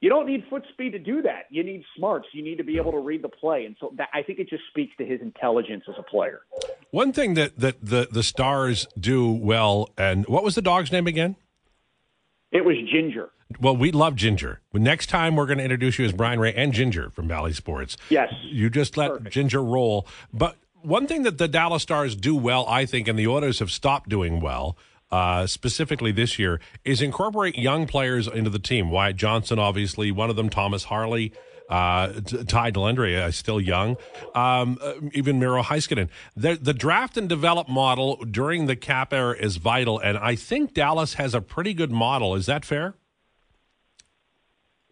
You 0.00 0.08
don't 0.08 0.26
need 0.26 0.44
foot 0.50 0.64
speed 0.72 0.92
to 0.92 0.98
do 0.98 1.22
that. 1.22 1.42
You 1.50 1.62
need 1.62 1.84
smarts. 1.96 2.26
You 2.32 2.42
need 2.42 2.56
to 2.56 2.64
be 2.64 2.76
able 2.78 2.90
to 2.92 2.98
read 2.98 3.22
the 3.22 3.28
play, 3.28 3.66
and 3.66 3.76
so 3.78 3.92
that, 3.98 4.08
I 4.12 4.22
think 4.22 4.38
it 4.38 4.48
just 4.48 4.62
speaks 4.70 4.96
to 4.96 5.04
his 5.04 5.20
intelligence 5.20 5.84
as 5.88 5.94
a 5.98 6.02
player. 6.02 6.40
One 6.90 7.12
thing 7.12 7.34
that, 7.34 7.58
that 7.58 7.76
the 7.82 8.08
the 8.10 8.22
stars 8.22 8.88
do 8.98 9.30
well, 9.30 9.90
and 9.96 10.26
what 10.26 10.42
was 10.42 10.54
the 10.54 10.62
dog's 10.62 10.90
name 10.90 11.06
again? 11.06 11.36
It 12.50 12.64
was 12.64 12.76
Ginger. 12.90 13.30
Well, 13.60 13.76
we 13.76 13.92
love 13.92 14.16
Ginger. 14.16 14.60
Next 14.72 15.06
time, 15.08 15.36
we're 15.36 15.46
going 15.46 15.58
to 15.58 15.64
introduce 15.64 15.98
you 15.98 16.04
as 16.04 16.12
Brien 16.12 16.40
Rea 16.40 16.54
and 16.54 16.72
Ginger 16.72 17.10
from 17.10 17.28
Bally 17.28 17.52
Sports. 17.52 17.96
Yes. 18.08 18.32
You 18.42 18.70
just 18.70 18.96
let 18.96 19.10
Perfect. 19.10 19.32
Ginger 19.32 19.62
roll. 19.62 20.06
But 20.32 20.56
one 20.82 21.06
thing 21.06 21.22
that 21.22 21.38
the 21.38 21.48
Dallas 21.48 21.82
Stars 21.82 22.16
do 22.16 22.34
well, 22.34 22.66
I 22.66 22.86
think, 22.86 23.08
and 23.08 23.18
the 23.18 23.26
Oilers 23.26 23.58
have 23.58 23.70
stopped 23.70 24.08
doing 24.08 24.40
well, 24.40 24.76
uh, 25.10 25.46
specifically 25.46 26.12
this 26.12 26.38
year, 26.38 26.60
is 26.84 27.02
incorporate 27.02 27.58
young 27.58 27.86
players 27.86 28.26
into 28.26 28.50
the 28.50 28.58
team. 28.58 28.90
Wyatt 28.90 29.16
Johnston, 29.16 29.58
obviously, 29.58 30.10
one 30.10 30.30
of 30.30 30.36
them, 30.36 30.48
Thomas 30.48 30.84
Harley. 30.84 31.32
Uh, 31.68 32.20
Ty 32.48 32.72
Dellandrea 32.72 33.28
is 33.28 33.36
still 33.36 33.60
young. 33.60 33.96
Um, 34.34 34.76
uh, 34.82 34.94
even 35.12 35.38
Miro 35.38 35.62
Heiskanen. 35.62 36.08
The, 36.34 36.56
the 36.56 36.74
draft 36.74 37.16
and 37.16 37.28
develop 37.28 37.68
model 37.68 38.16
during 38.28 38.66
the 38.66 38.74
cap 38.74 39.12
era 39.12 39.36
is 39.38 39.56
vital, 39.58 40.00
and 40.00 40.18
I 40.18 40.34
think 40.34 40.74
Dallas 40.74 41.14
has 41.14 41.32
a 41.32 41.40
pretty 41.40 41.72
good 41.72 41.92
model. 41.92 42.34
Is 42.34 42.46
that 42.46 42.64
fair? 42.64 42.94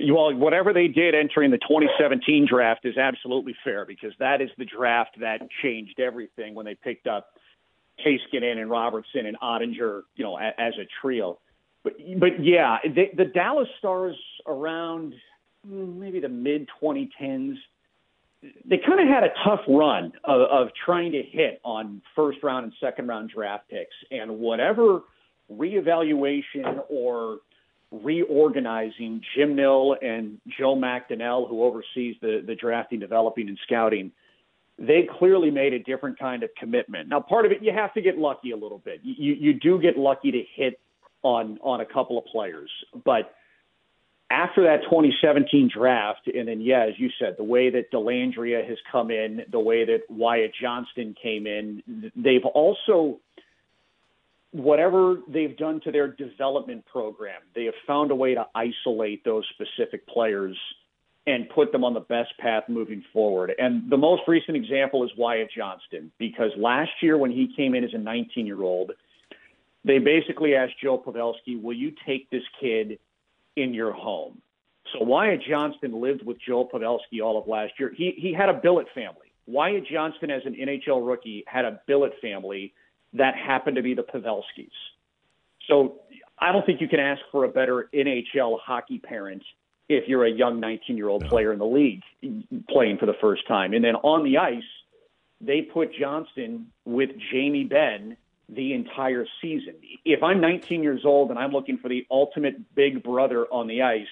Well, 0.01 0.33
whatever 0.35 0.73
they 0.73 0.87
did 0.87 1.15
entering 1.15 1.51
the 1.51 1.59
2017 1.59 2.47
draft 2.49 2.85
is 2.85 2.97
absolutely 2.97 3.55
fair 3.65 3.85
because 3.85 4.13
that 4.21 4.41
is 4.41 4.49
the 4.57 4.65
draft 4.65 5.19
that 5.21 5.41
changed 5.63 5.99
everything 5.99 6.55
when 6.55 6.67
they 6.67 6.77
picked 6.77 7.07
up 7.07 7.31
Heiskanen 8.05 8.59
and 8.59 8.71
Robertson 8.71 9.27
and 9.27 9.37
Oettinger, 9.41 10.03
you 10.15 10.25
know, 10.25 10.39
a, 10.39 10.53
as 10.59 10.75
a 10.75 10.87
trio. 11.01 11.39
But 11.83 11.95
but 12.19 12.43
yeah, 12.45 12.79
they, 12.85 13.11
the 13.17 13.25
Dallas 13.25 13.69
Stars 13.79 14.17
around 14.47 15.15
mm, 15.69 15.97
maybe 15.97 16.21
the 16.21 16.29
mid 16.29 16.69
2010s, 16.81 17.57
they 18.65 18.79
kind 18.79 19.01
of 19.01 19.09
had 19.09 19.25
a 19.25 19.33
tough 19.45 19.61
run 19.69 20.13
of, 20.25 20.43
of 20.43 20.69
trying 20.85 21.13
to 21.13 21.23
hit 21.23 21.61
on 21.65 22.03
first 22.15 22.39
round 22.43 22.65
and 22.65 22.73
second 22.81 23.09
round 23.09 23.31
draft 23.31 23.69
picks, 23.69 23.95
and 24.13 24.39
whatever 24.39 25.01
reevaluation 25.51 26.83
or 26.89 27.39
reorganizing 27.91 29.23
Jim 29.35 29.57
Nill 29.57 29.97
and 30.03 30.41
Joe 30.59 30.77
McDonnell, 30.77 31.49
who 31.49 31.65
oversees 31.65 32.17
the, 32.21 32.43
the 32.47 32.55
drafting, 32.55 33.01
developing, 33.01 33.49
and 33.49 33.59
scouting, 33.65 34.13
they 34.79 35.09
clearly 35.19 35.51
made 35.51 35.73
a 35.73 35.79
different 35.79 36.19
kind 36.19 36.43
of 36.43 36.51
commitment. 36.57 37.09
Now, 37.09 37.21
part 37.21 37.47
of 37.47 37.53
it, 37.53 37.63
you 37.63 37.73
have 37.73 37.93
to 37.95 38.01
get 38.01 38.19
lucky 38.19 38.53
a 38.53 38.57
little 38.57 38.79
bit. 38.79 39.01
You, 39.03 39.35
you 39.35 39.55
do 39.55 39.81
get 39.81 39.97
lucky 39.97 40.31
to 40.31 40.43
hit 40.55 40.81
on 41.23 41.59
on 41.63 41.81
a 41.81 41.85
couple 41.85 42.17
of 42.17 42.25
players, 42.27 42.71
but 43.05 43.35
after 44.31 44.63
that 44.65 44.83
2017 44.85 45.71
draft, 45.75 46.29
and 46.33 46.47
then 46.47 46.61
yeah, 46.61 46.85
as 46.85 46.95
you 46.99 47.09
said, 47.19 47.37
the 47.39 47.45
way 47.45 47.71
that 47.71 47.91
Dellandrea 47.91 48.69
has 48.69 48.79
come 48.91 49.11
in, 49.11 49.43
the 49.51 49.59
way 49.59 49.85
that 49.87 50.03
Wyatt 50.09 50.53
Johnston 50.61 51.15
came 51.21 51.47
in, 51.47 51.83
they've 52.15 52.45
also 52.45 53.21
whatever 54.53 55.17
they've 55.29 55.57
done 55.57 55.81
to 55.85 55.93
their 55.93 56.09
development 56.09 56.85
program, 56.87 57.41
they 57.55 57.65
have 57.65 57.75
found 57.87 58.11
a 58.11 58.15
way 58.15 58.35
to 58.35 58.47
isolate 58.55 59.25
those 59.25 59.45
specific 59.55 60.07
players 60.07 60.57
and 61.27 61.49
put 61.51 61.73
them 61.73 61.85
on 61.85 61.93
the 61.93 62.01
best 62.01 62.31
path 62.39 62.65
moving 62.69 63.05
forward. 63.13 63.53
And 63.59 63.91
the 63.91 63.99
most 63.99 64.23
recent 64.27 64.57
example 64.57 65.05
is 65.05 65.11
Wyatt 65.19 65.51
Johnston, 65.55 66.11
because 66.19 66.51
last 66.57 66.91
year 67.03 67.19
when 67.19 67.31
he 67.31 67.53
came 67.55 67.75
in 67.75 67.85
as 67.85 67.93
a 67.93 67.99
19 67.99 68.47
year 68.47 68.63
old, 68.63 68.93
they 69.85 69.99
basically 69.99 70.55
asked 70.55 70.81
Joe 70.83 70.99
Pavelski, 70.99 71.61
Will 71.61 71.77
you 71.77 71.93
take 72.07 72.31
this 72.31 72.43
kid 72.59 72.99
in 73.57 73.75
your 73.75 73.93
home? 73.93 74.41
So 74.93 75.05
Wyatt 75.05 75.43
Johnston 75.47 76.01
lived 76.01 76.25
with 76.25 76.39
Joe 76.41 76.67
Pavelski 76.73 77.23
all 77.23 77.39
of 77.39 77.47
last 77.47 77.75
year. 77.79 77.93
He, 77.95 78.15
he 78.17 78.33
had 78.33 78.49
a 78.49 78.55
billet 78.55 78.87
family. 78.95 79.33
Wyatt 79.47 79.87
Johnston, 79.87 80.31
as 80.31 80.43
an 80.47 80.55
NHL 80.55 81.07
rookie, 81.07 81.45
had 81.47 81.67
a 81.67 81.81
billet 81.87 82.13
family 82.23 82.73
that 83.15 83.35
happened 83.37 83.77
to 83.77 83.83
be 83.83 83.95
the 83.95 84.03
Pavelskis. 84.03 84.71
So 85.69 86.01
I 86.39 86.53
don't 86.53 86.65
think 86.65 86.81
you 86.81 86.89
can 86.89 87.01
ask 87.01 87.21
for 87.31 87.45
a 87.45 87.49
better 87.49 87.89
NHL 87.93 88.59
hockey 88.61 88.99
parent 88.99 89.43
if 89.89 90.09
you're 90.09 90.25
a 90.25 90.31
young 90.31 90.61
19 90.61 90.97
year 90.97 91.09
old 91.09 91.25
player 91.27 91.53
in 91.53 91.59
the 91.59 91.67
league 91.67 92.03
playing 92.69 92.99
for 92.99 93.07
the 93.07 93.17
first 93.21 93.47
time. 93.49 93.73
And 93.73 93.85
then 93.85 93.97
on 93.97 94.25
the 94.25 94.39
ice, 94.39 94.63
they 95.41 95.63
put 95.63 95.95
Johnston 95.95 96.69
with 96.85 97.11
Jamie 97.33 97.65
Benn 97.65 98.17
the 98.49 98.73
entire 98.73 99.27
season. 99.41 99.75
If 100.05 100.23
I'm 100.23 100.41
19 100.41 100.83
years 100.83 101.03
old 101.05 101.31
and 101.31 101.39
I'm 101.39 101.53
looking 101.53 101.79
for 101.79 101.89
the 101.89 102.07
ultimate 102.11 102.75
big 102.75 103.03
brother 103.03 103.47
on 103.47 103.67
the 103.67 103.83
ice, 103.83 104.07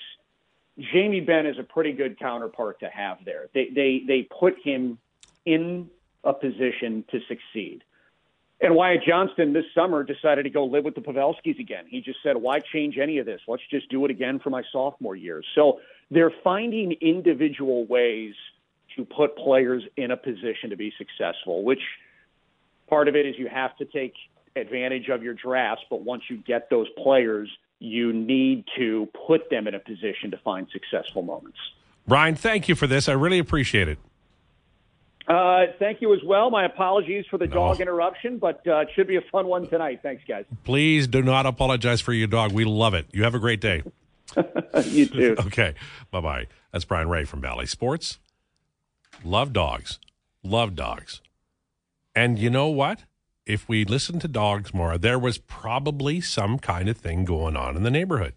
Jamie 0.78 1.20
Benn 1.20 1.46
is 1.46 1.58
a 1.58 1.62
pretty 1.62 1.92
good 1.92 2.18
counterpart 2.18 2.80
to 2.80 2.88
have 2.88 3.18
there. 3.24 3.48
They 3.54 3.68
they 3.74 4.02
they 4.06 4.22
put 4.22 4.56
him 4.62 4.98
in 5.46 5.88
a 6.22 6.34
position 6.34 7.04
to 7.10 7.20
succeed. 7.28 7.82
And 8.60 8.74
Wyatt 8.74 9.02
Johnston 9.06 9.52
this 9.52 9.66
summer 9.74 10.02
decided 10.02 10.44
to 10.44 10.50
go 10.50 10.64
live 10.64 10.84
with 10.84 10.94
the 10.94 11.02
Pavelskis 11.02 11.58
again. 11.58 11.84
He 11.88 12.00
just 12.00 12.22
said, 12.22 12.36
"Why 12.36 12.60
change 12.60 12.96
any 12.98 13.18
of 13.18 13.26
this? 13.26 13.40
Let's 13.46 13.62
just 13.70 13.88
do 13.90 14.04
it 14.06 14.10
again 14.10 14.38
for 14.38 14.50
my 14.50 14.62
sophomore 14.72 15.14
year." 15.14 15.42
So 15.54 15.80
they're 16.10 16.32
finding 16.42 16.92
individual 16.92 17.84
ways 17.84 18.34
to 18.96 19.04
put 19.04 19.36
players 19.36 19.82
in 19.96 20.10
a 20.10 20.16
position 20.16 20.70
to 20.70 20.76
be 20.76 20.90
successful. 20.96 21.64
Which 21.64 21.82
part 22.86 23.08
of 23.08 23.16
it 23.16 23.26
is 23.26 23.38
you 23.38 23.48
have 23.48 23.76
to 23.76 23.84
take 23.84 24.14
advantage 24.54 25.10
of 25.10 25.22
your 25.22 25.34
drafts, 25.34 25.84
but 25.90 26.00
once 26.00 26.22
you 26.30 26.38
get 26.38 26.70
those 26.70 26.88
players, 26.96 27.50
you 27.78 28.10
need 28.14 28.64
to 28.76 29.06
put 29.26 29.50
them 29.50 29.66
in 29.66 29.74
a 29.74 29.78
position 29.78 30.30
to 30.30 30.38
find 30.38 30.66
successful 30.70 31.20
moments. 31.20 31.58
Brien, 32.08 32.34
thank 32.34 32.68
you 32.68 32.74
for 32.74 32.86
this. 32.86 33.06
I 33.06 33.12
really 33.12 33.38
appreciate 33.38 33.86
it. 33.86 33.98
Uh, 35.28 35.66
thank 35.80 36.00
you 36.00 36.14
as 36.14 36.20
well. 36.24 36.50
My 36.50 36.64
apologies 36.64 37.24
for 37.28 37.36
the 37.36 37.46
no. 37.46 37.54
dog 37.54 37.80
interruption, 37.80 38.38
but 38.38 38.64
uh, 38.66 38.80
it 38.80 38.88
should 38.94 39.08
be 39.08 39.16
a 39.16 39.22
fun 39.32 39.46
one 39.46 39.68
tonight. 39.68 40.00
Thanks, 40.02 40.22
guys. 40.26 40.44
Please 40.62 41.08
do 41.08 41.20
not 41.20 41.46
apologize 41.46 42.00
for 42.00 42.12
your 42.12 42.28
dog. 42.28 42.52
We 42.52 42.64
love 42.64 42.94
it. 42.94 43.06
You 43.12 43.24
have 43.24 43.34
a 43.34 43.40
great 43.40 43.60
day. 43.60 43.82
you 44.84 45.06
too. 45.06 45.36
okay. 45.40 45.74
Bye 46.10 46.20
bye. 46.20 46.46
That's 46.72 46.84
Brien 46.84 47.08
Rea 47.08 47.24
from 47.24 47.40
Bally 47.40 47.66
Sports. 47.66 48.18
Love 49.24 49.52
dogs. 49.52 49.98
Love 50.44 50.76
dogs. 50.76 51.20
And 52.14 52.38
you 52.38 52.50
know 52.50 52.68
what? 52.68 53.02
If 53.46 53.68
we 53.68 53.84
listen 53.84 54.18
to 54.20 54.28
dogs 54.28 54.74
more, 54.74 54.98
there 54.98 55.18
was 55.18 55.38
probably 55.38 56.20
some 56.20 56.58
kind 56.58 56.88
of 56.88 56.96
thing 56.96 57.24
going 57.24 57.56
on 57.56 57.76
in 57.76 57.82
the 57.82 57.90
neighborhood. 57.90 58.34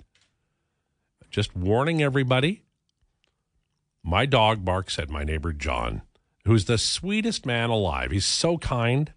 Just 1.30 1.56
warning 1.56 2.02
everybody. 2.02 2.62
My 4.04 4.26
dog 4.26 4.66
barks 4.66 4.98
at 4.98 5.10
my 5.10 5.24
neighbor 5.24 5.52
John 5.54 6.02
who's 6.50 6.66
the 6.66 6.80
sweetest 6.80 7.46
man 7.46 7.70
alive. 7.70 8.10
He's 8.10 8.26
so 8.26 8.58
kind. 8.58 9.14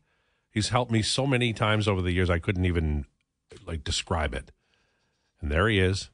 He's 0.51 0.69
helped 0.69 0.93
me 0.93 1.01
so 1.01 1.27
many 1.27 1.55
times 1.55 1.89
over 1.89 2.03
the 2.03 2.13
years 2.13 2.29
I 2.29 2.39
couldn't 2.39 2.67
even 2.67 3.07
like 3.67 3.83
describe 3.83 4.35
it. 4.35 4.53
And 5.41 5.51
there 5.51 5.67
he 5.67 5.79
is, 5.79 6.11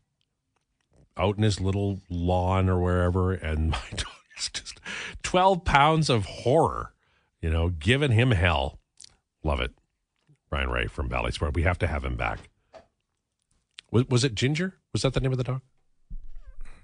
out 1.17 1.37
in 1.37 1.43
his 1.43 1.61
little 1.61 1.99
lawn 2.09 2.69
or 2.69 2.81
wherever, 2.81 3.33
and 3.33 3.71
my 3.73 3.83
dog 3.91 4.07
is 4.39 4.49
just 4.49 4.81
twelve 5.25 5.65
pounds 5.65 6.09
of 6.09 6.25
horror, 6.25 6.95
you 7.43 7.51
know, 7.51 7.69
giving 7.69 8.13
him 8.13 8.31
hell. 8.31 8.79
Love 9.43 9.59
it. 9.61 9.73
Brien 10.49 10.71
Rea 10.71 10.87
from 10.87 11.09
Bally 11.09 11.33
Sport. 11.33 11.55
We 11.55 11.63
have 11.63 11.81
to 11.81 11.89
have 11.89 12.05
him 12.05 12.15
back. 12.15 12.49
Was, 13.91 14.09
was 14.09 14.23
it 14.23 14.37
Ginger? 14.37 14.75
Was 14.93 15.03
that 15.03 15.15
the 15.15 15.21
name 15.21 15.33
of 15.33 15.39
the 15.39 15.45
dog? 15.45 15.63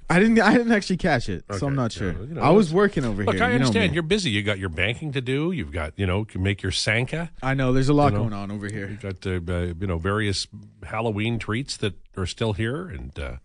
I 0.09 0.19
didn't. 0.19 0.39
I 0.41 0.53
didn't 0.53 0.73
actually 0.73 0.99
catch 0.99 1.29
it, 1.29 1.45
okay. 1.49 1.59
so 1.59 1.67
I'm 1.67 1.75
not 1.75 1.91
sure. 1.91 2.13
you 2.13 2.35
know, 2.35 2.43
I 2.43 2.51
was 2.51 2.73
working 2.73 3.05
over 3.05 3.25
look, 3.25 3.37
here. 3.37 3.45
I 3.45 3.55
understand. 3.55 3.95
You 3.95 4.01
are 4.01 4.03
busy. 4.03 4.31
You 4.31 4.43
got 4.43 4.59
your 4.59 4.69
banking 4.69 5.13
to 5.13 5.21
do. 5.23 5.51
You've 5.51 5.73
got 5.73 5.95
you 5.97 6.07
know, 6.07 6.27
you 6.33 6.41
make 6.41 6.63
your 6.63 6.73
Sanka. 6.73 7.31
I 7.43 7.55
know. 7.55 7.73
There's 7.73 7.89
a 7.89 7.95
lot 7.95 8.13
know, 8.13 8.21
going 8.21 8.35
on 8.35 8.51
over 8.51 8.67
here. 8.67 8.89
You've 8.89 9.01
got 9.01 9.27
uh, 9.27 9.41
uh, 9.53 9.75
you 9.79 9.87
know 9.87 9.97
various 9.97 10.47
Halloween 10.83 11.39
treats 11.39 11.79
that 11.79 11.95
are 12.19 12.27
still 12.27 12.53
here, 12.53 12.87
and 12.87 13.19
uh, 13.19 13.37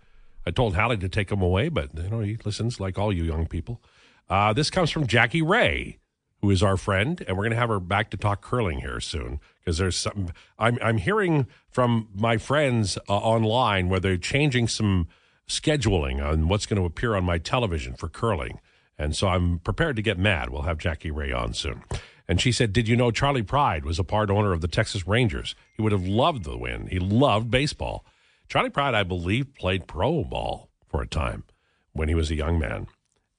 I 0.45 0.51
told 0.51 0.75
Hallie 0.75 0.97
to 0.97 1.07
take 1.07 1.29
them 1.29 1.41
away, 1.41 1.69
but 1.69 1.95
you 1.95 2.09
know 2.09 2.19
he 2.19 2.37
listens 2.43 2.79
like 2.79 2.99
all 2.99 3.13
you 3.13 3.23
young 3.23 3.47
people. 3.47 3.81
Uh, 4.29 4.51
this 4.51 4.69
comes 4.69 4.91
from 4.91 5.07
Jackie 5.07 5.41
Ray, 5.41 5.97
who 6.41 6.51
is 6.51 6.61
our 6.61 6.77
friend, 6.77 7.23
and 7.27 7.37
we're 7.37 7.43
going 7.43 7.51
to 7.51 7.57
have 7.57 7.69
her 7.69 7.79
back 7.79 8.11
to 8.11 8.17
talk 8.17 8.41
curling 8.41 8.81
here 8.81 8.99
soon 8.99 9.39
because 9.59 9.77
there's 9.77 9.95
some. 9.95 10.33
I'm 10.57 10.77
I'm 10.81 10.97
hearing 10.97 11.47
from 11.69 12.09
my 12.13 12.37
friends 12.37 12.97
uh, 13.07 13.13
online 13.13 13.87
where 13.87 14.01
they're 14.01 14.17
changing 14.17 14.67
some 14.67 15.07
scheduling 15.49 16.23
on 16.23 16.47
what's 16.47 16.65
going 16.65 16.79
to 16.79 16.85
appear 16.85 17.15
on 17.15 17.25
my 17.25 17.37
television 17.37 17.95
for 17.95 18.07
curling. 18.07 18.59
And 18.97 19.15
so 19.15 19.27
I'm 19.27 19.59
prepared 19.59 19.95
to 19.97 20.01
get 20.01 20.17
mad. 20.17 20.49
We'll 20.49 20.61
have 20.61 20.77
Jackie 20.77 21.11
Ray 21.11 21.31
on 21.31 21.53
soon. 21.53 21.83
And 22.27 22.39
she 22.39 22.51
said, 22.51 22.71
Did 22.71 22.87
you 22.87 22.95
know 22.95 23.11
Charley 23.11 23.41
Pride 23.41 23.83
was 23.83 23.97
a 23.97 24.03
part 24.03 24.29
owner 24.29 24.53
of 24.53 24.61
the 24.61 24.67
Texas 24.67 25.07
Rangers? 25.07 25.55
He 25.75 25.81
would 25.81 25.91
have 25.91 26.05
loved 26.05 26.43
the 26.43 26.57
win. 26.57 26.87
He 26.87 26.99
loved 26.99 27.49
baseball. 27.49 28.05
Charley 28.47 28.69
Pride, 28.69 28.93
I 28.93 29.03
believe, 29.03 29.55
played 29.55 29.87
pro 29.87 30.23
ball 30.23 30.69
for 30.87 31.01
a 31.01 31.07
time 31.07 31.43
when 31.93 32.07
he 32.07 32.15
was 32.15 32.29
a 32.29 32.35
young 32.35 32.59
man. 32.59 32.87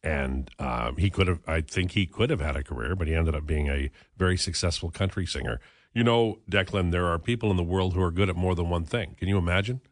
And 0.03 0.51
um, 0.59 0.97
he 0.97 1.11
could 1.11 1.29
have, 1.29 1.41
I 1.47 1.61
think 1.61 1.93
he 1.93 2.07
could 2.07 2.31
have 2.31 2.41
had 2.41 2.57
a 2.57 2.65
career, 2.65 2.97
but 2.97 3.07
he 3.07 3.15
ended 3.15 3.35
up 3.35 3.47
being 3.47 3.69
a 3.69 3.91
very 4.17 4.37
successful 4.37 4.91
country 4.91 5.27
singer. 5.27 5.61
You 5.93 6.05
know, 6.05 6.39
Declan, 6.51 6.91
there 6.91 7.07
are 7.07 7.19
people 7.19 7.51
in 7.51 7.57
the 7.57 7.63
world 7.63 7.95
who 7.95 8.03
are 8.03 8.11
good 8.11 8.31
at 8.31 8.37
more 8.37 8.55
than 8.55 8.71
one 8.71 8.85
thing. 8.85 9.15
Can 9.19 9.29
you 9.29 9.37
imagine? 9.37 9.83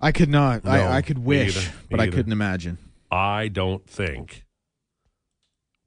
I 0.00 0.12
could 0.12 0.28
not. 0.30 0.64
No, 0.64 0.70
I, 0.70 0.96
I 0.96 1.02
could 1.02 1.18
wish, 1.18 1.70
but 1.90 2.00
I 2.00 2.08
couldn't 2.08 2.32
imagine. 2.32 2.78
I 3.10 3.48
don't 3.48 3.86
think 3.88 4.44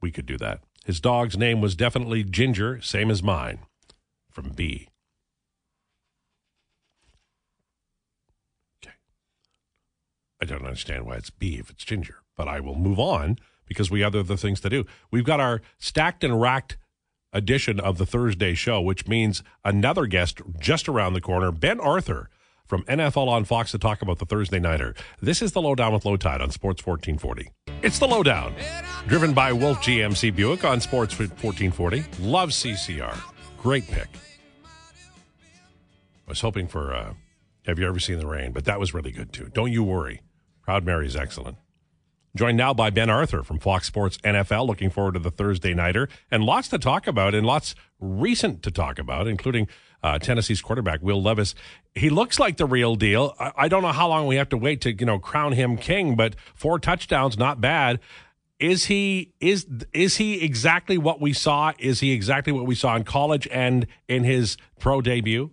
we 0.01 0.11
could 0.11 0.25
do 0.25 0.37
that. 0.37 0.59
His 0.85 0.99
dog's 0.99 1.37
name 1.37 1.61
was 1.61 1.75
definitely 1.75 2.23
Ginger, 2.23 2.81
same 2.81 3.09
as 3.09 3.23
mine, 3.23 3.59
from 4.29 4.49
B. 4.49 4.89
Okay. 8.83 8.93
I 10.41 10.45
don't 10.45 10.65
understand 10.65 11.05
why 11.05 11.15
it's 11.15 11.29
B 11.29 11.57
if 11.57 11.69
it's 11.69 11.85
Ginger, 11.85 12.17
but 12.35 12.47
I 12.47 12.59
will 12.59 12.75
move 12.75 12.99
on 12.99 13.37
because 13.65 13.89
we 13.89 14.01
have 14.01 14.13
other 14.13 14.35
things 14.35 14.59
to 14.61 14.69
do. 14.69 14.85
We've 15.09 15.23
got 15.23 15.39
our 15.39 15.61
stacked 15.79 16.23
and 16.23 16.39
racked 16.39 16.77
edition 17.31 17.79
of 17.79 17.97
the 17.97 18.05
Thursday 18.05 18.53
show, 18.53 18.81
which 18.81 19.07
means 19.07 19.41
another 19.63 20.05
guest 20.05 20.41
just 20.59 20.87
around 20.87 21.13
the 21.13 21.21
corner, 21.21 21.51
Ben 21.51 21.79
Arthur 21.79 22.29
from 22.65 22.83
NFL 22.83 23.27
on 23.27 23.43
Fox 23.45 23.71
to 23.71 23.77
talk 23.77 24.01
about 24.01 24.19
the 24.19 24.25
Thursday 24.25 24.59
Nighter. 24.59 24.95
This 25.21 25.41
is 25.41 25.51
the 25.51 25.61
Lowdown 25.61 25.93
with 25.93 26.03
Lowetide 26.03 26.41
on 26.41 26.49
Sports 26.51 26.85
1440. 26.85 27.51
It's 27.81 27.99
the 27.99 28.07
Lowdown, 28.07 28.55
driven 29.07 29.33
by 29.33 29.51
Wolfe 29.51 29.79
GMC 29.79 30.35
Buick 30.35 30.63
on 30.63 30.79
Sports 30.79 31.17
1440. 31.19 32.05
Love 32.19 32.49
CCR. 32.49 33.17
Great 33.57 33.85
pick. 33.87 34.07
I 36.25 36.29
was 36.29 36.41
hoping 36.41 36.67
for 36.67 36.93
uh, 36.93 37.13
Have 37.65 37.79
You 37.79 37.87
Ever 37.87 37.99
Seen 37.99 38.19
the 38.19 38.27
Rain? 38.27 38.53
But 38.53 38.65
that 38.65 38.79
was 38.79 38.93
really 38.93 39.11
good 39.11 39.33
too. 39.33 39.49
Don't 39.53 39.71
you 39.71 39.83
worry. 39.83 40.21
Proud 40.61 40.85
Mary's 40.85 41.15
excellent. 41.15 41.57
Joined 42.35 42.57
now 42.57 42.73
by 42.73 42.89
Ben 42.89 43.11
Arthur 43.11 43.43
from 43.43 43.59
Fox 43.59 43.85
Sports 43.85 44.17
NFL. 44.23 44.65
Looking 44.65 44.89
forward 44.89 45.13
to 45.13 45.19
the 45.19 45.29
Thursday 45.29 45.75
Nighter 45.75 46.09
and 46.31 46.43
lots 46.43 46.67
to 46.69 46.79
talk 46.79 47.05
about 47.05 47.35
and 47.35 47.45
lots 47.45 47.75
recent 47.99 48.63
to 48.63 48.71
talk 48.71 48.97
about, 48.97 49.27
including 49.27 49.67
uh, 50.01 50.17
Tennessee's 50.17 50.59
quarterback 50.59 51.03
Will 51.03 51.21
Levis. 51.21 51.53
He 51.93 52.09
looks 52.09 52.39
like 52.39 52.57
the 52.57 52.65
real 52.65 52.95
deal. 52.95 53.35
I, 53.39 53.51
I, 53.55 53.67
don't 53.67 53.83
know 53.83 53.91
how 53.91 54.07
long 54.07 54.25
we 54.25 54.37
have 54.37 54.49
to 54.49 54.57
wait 54.57 54.81
to 54.81 54.93
you 54.93 55.05
know 55.05 55.19
crown 55.19 55.51
him 55.51 55.77
king, 55.77 56.15
but 56.15 56.35
four 56.55 56.79
touchdowns, 56.79 57.37
not 57.37 57.61
bad. 57.61 57.99
Is 58.59 58.85
he 58.85 59.33
is 59.39 59.67
is 59.93 60.17
he 60.17 60.43
exactly 60.43 60.97
what 60.97 61.21
we 61.21 61.33
saw? 61.33 61.73
Is 61.77 61.99
he 61.99 62.13
exactly 62.13 62.51
what 62.51 62.65
we 62.65 62.73
saw 62.73 62.95
in 62.95 63.03
college 63.03 63.47
and 63.51 63.85
in 64.07 64.23
his 64.23 64.57
pro 64.79 65.01
debut? 65.01 65.51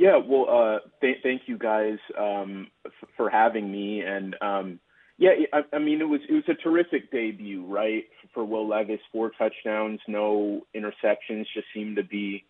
Yeah, 0.00 0.16
well, 0.16 0.46
uh, 0.48 0.78
th- 1.02 1.18
thank 1.22 1.42
you 1.44 1.58
guys 1.58 1.98
um, 2.18 2.68
f- 2.86 3.08
for 3.18 3.28
having 3.28 3.70
me, 3.70 4.00
and 4.00 4.34
um, 4.40 4.80
yeah, 5.18 5.32
I, 5.52 5.60
I 5.74 5.78
mean 5.78 6.00
it 6.00 6.08
was 6.08 6.22
it 6.26 6.32
was 6.32 6.44
a 6.48 6.54
terrific 6.54 7.12
debut, 7.12 7.66
right? 7.66 8.04
For 8.32 8.42
Will 8.42 8.66
Levis, 8.66 9.00
four 9.12 9.30
touchdowns, 9.36 10.00
no 10.08 10.62
interceptions, 10.74 11.44
just 11.52 11.66
seemed 11.74 11.96
to 11.96 12.02
be 12.02 12.46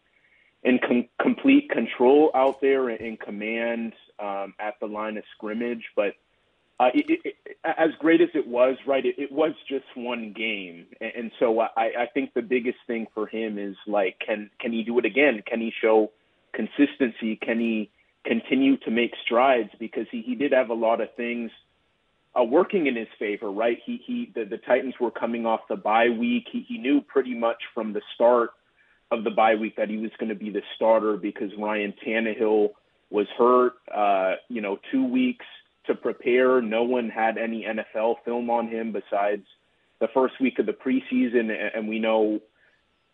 in 0.63 0.79
com- 0.79 1.09
complete 1.21 1.69
control 1.71 2.31
out 2.37 2.61
there, 2.61 2.89
in 2.89 3.17
command 3.17 3.95
um, 4.21 4.55
at 4.61 4.75
the 4.79 4.87
line 4.87 5.17
of 5.17 5.25
scrimmage. 5.35 5.83
But 5.97 6.15
uh, 6.79 6.91
it, 6.95 7.11
it, 7.11 7.37
it, 7.47 7.57
as 7.65 7.91
great 7.99 8.21
as 8.21 8.29
it 8.35 8.47
was, 8.47 8.77
right? 8.87 9.05
It, 9.05 9.17
it 9.19 9.33
was 9.33 9.55
just 9.69 9.87
one 9.97 10.33
game, 10.37 10.87
and, 11.01 11.13
and 11.17 11.33
so 11.41 11.59
I, 11.59 11.67
I 11.77 12.07
think 12.15 12.33
the 12.33 12.43
biggest 12.43 12.79
thing 12.87 13.09
for 13.13 13.27
him 13.27 13.59
is 13.59 13.75
like, 13.89 14.21
can 14.25 14.51
can 14.61 14.71
he 14.71 14.85
do 14.85 15.01
it 15.01 15.05
again? 15.05 15.43
Can 15.45 15.61
he 15.61 15.73
show 15.83 16.13
consistency? 16.53 17.37
Can 17.37 17.61
he 17.61 17.91
continue 18.25 18.77
to 18.79 18.91
make 18.91 19.13
strides? 19.25 19.71
Because 19.79 20.07
he 20.11 20.23
he 20.23 20.35
did 20.35 20.53
have 20.53 20.71
a 20.71 20.75
lot 20.75 21.01
of 21.01 21.09
things 21.17 21.51
uh, 22.39 22.45
working 22.45 22.87
in 22.87 22.97
his 22.97 23.09
favor, 23.19 23.51
right? 23.51 23.79
He 23.85 24.01
he 24.07 24.33
the, 24.35 24.45
the 24.45 24.59
Titans 24.59 24.95
were 25.01 25.11
coming 25.11 25.47
off 25.47 25.61
the 25.69 25.77
bye 25.77 26.09
week. 26.09 26.47
He 26.51 26.65
he 26.69 26.79
knew 26.79 27.01
pretty 27.01 27.35
much 27.35 27.63
from 27.75 27.93
the 27.93 28.03
start 28.15 28.51
of 29.11 29.25
the 29.25 29.31
bye 29.31 29.57
week 29.57 29.77
that 29.77 29.89
he 29.89 29.97
was 29.97 30.11
going 30.19 30.29
to 30.29 30.35
be 30.35 30.51
the 30.51 30.63
starter 30.77 31.17
because 31.17 31.51
Ryan 31.59 31.95
Tannehill 32.07 32.71
was 33.11 33.27
hurt. 33.37 33.75
Uh, 33.93 34.35
you 34.49 34.61
know, 34.61 34.79
two 34.93 35.05
weeks 35.05 35.47
to 35.87 35.95
prepare. 35.95 36.63
No 36.63 36.85
one 36.85 37.09
had 37.09 37.37
any 37.37 37.65
NFL 37.65 38.17
film 38.25 38.51
on 38.51 38.69
him 38.69 38.93
besides 38.93 39.45
the 40.01 40.09
first 40.15 40.35
week 40.41 40.59
of 40.59 40.67
the 40.67 40.73
preseason, 40.73 41.51
and 41.75 41.89
we 41.89 41.99
know 41.99 42.41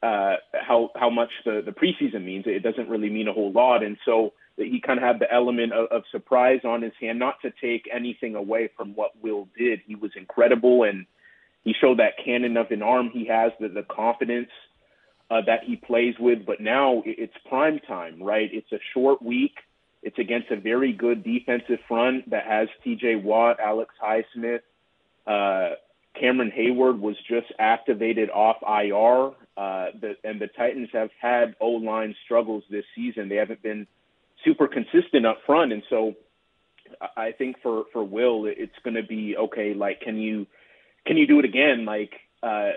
uh, 0.03 0.36
how 0.53 0.90
how 0.97 1.11
much 1.11 1.30
the 1.44 1.62
the 1.64 1.72
preseason 1.72 2.24
means. 2.24 2.44
It 2.47 2.62
doesn't 2.62 2.88
really 2.88 3.11
mean 3.11 3.28
a 3.28 3.32
whole 3.32 3.53
lot, 3.53 3.82
and 3.82 3.97
so 4.05 4.32
he 4.57 4.80
kind 4.80 4.99
of 4.99 5.05
had 5.05 5.18
the 5.18 5.32
element 5.32 5.72
of, 5.72 5.88
of 5.90 6.03
surprise 6.11 6.61
on 6.64 6.82
his 6.82 6.92
hand. 7.01 7.18
Not 7.18 7.40
to 7.42 7.53
take 7.61 7.88
anything 7.92 8.34
away 8.34 8.70
from 8.76 8.94
what 8.94 9.12
Will 9.22 9.49
did, 9.57 9.80
he 9.86 9.94
was 9.94 10.11
incredible, 10.16 10.84
and 10.84 11.07
he 11.64 11.74
showed 11.80 11.99
that 11.99 12.12
cannon 12.24 12.57
of 12.57 12.70
an 12.70 12.82
arm 12.82 13.11
he 13.12 13.26
has, 13.26 13.53
the 13.61 13.68
the 13.68 13.84
confidence 13.84 14.51
uh, 15.30 15.40
that 15.47 15.64
he 15.64 15.76
plays 15.76 16.14
with. 16.18 16.47
But 16.47 16.61
now 16.61 17.03
it's 17.05 17.34
prime 17.49 17.80
time, 17.80 18.22
right? 18.22 18.49
It's 18.53 18.72
a 18.72 18.80
short 18.94 19.22
week. 19.22 19.55
It's 20.03 20.18
against 20.18 20.51
a 20.51 20.57
very 20.57 20.92
good 20.92 21.24
defensive 21.24 21.80
front 21.88 22.30
that 22.30 22.44
has 22.47 22.68
T.J. 22.84 23.16
Watt, 23.16 23.59
Alex 23.59 23.92
Highsmith. 24.01 24.61
Uh, 25.26 25.74
Cameron 26.18 26.53
Heyward 26.57 27.01
was 27.01 27.16
just 27.28 27.53
activated 27.59 28.30
off 28.30 28.57
IR, 28.62 29.32
uh, 29.57 29.87
the, 30.01 30.17
and 30.25 30.41
the 30.41 30.49
Titans 30.49 30.89
have 30.93 31.11
had 31.21 31.57
O 31.61 31.69
line 31.71 32.15
struggles 32.25 32.65
this 32.71 32.85
season. 32.95 33.29
They 33.29 33.37
haven't 33.37 33.63
been 33.63 33.87
super 34.45 34.69
consistent 34.69 35.27
up 35.27 35.39
front, 35.47 35.73
and 35.73 35.83
so 35.89 36.15
I 37.17 37.33
think 37.33 37.57
for 37.63 37.85
for 37.93 38.05
Will, 38.05 38.47
it's 38.47 38.79
going 38.85 38.95
to 38.95 39.03
be 39.03 39.37
okay. 39.37 39.75
Like, 39.75 40.01
can 40.01 40.17
you 40.19 40.47
can 41.07 41.17
you 41.17 41.27
do 41.27 41.39
it 41.39 41.45
again? 41.45 41.85
Like, 41.85 42.13
uh, 42.43 42.71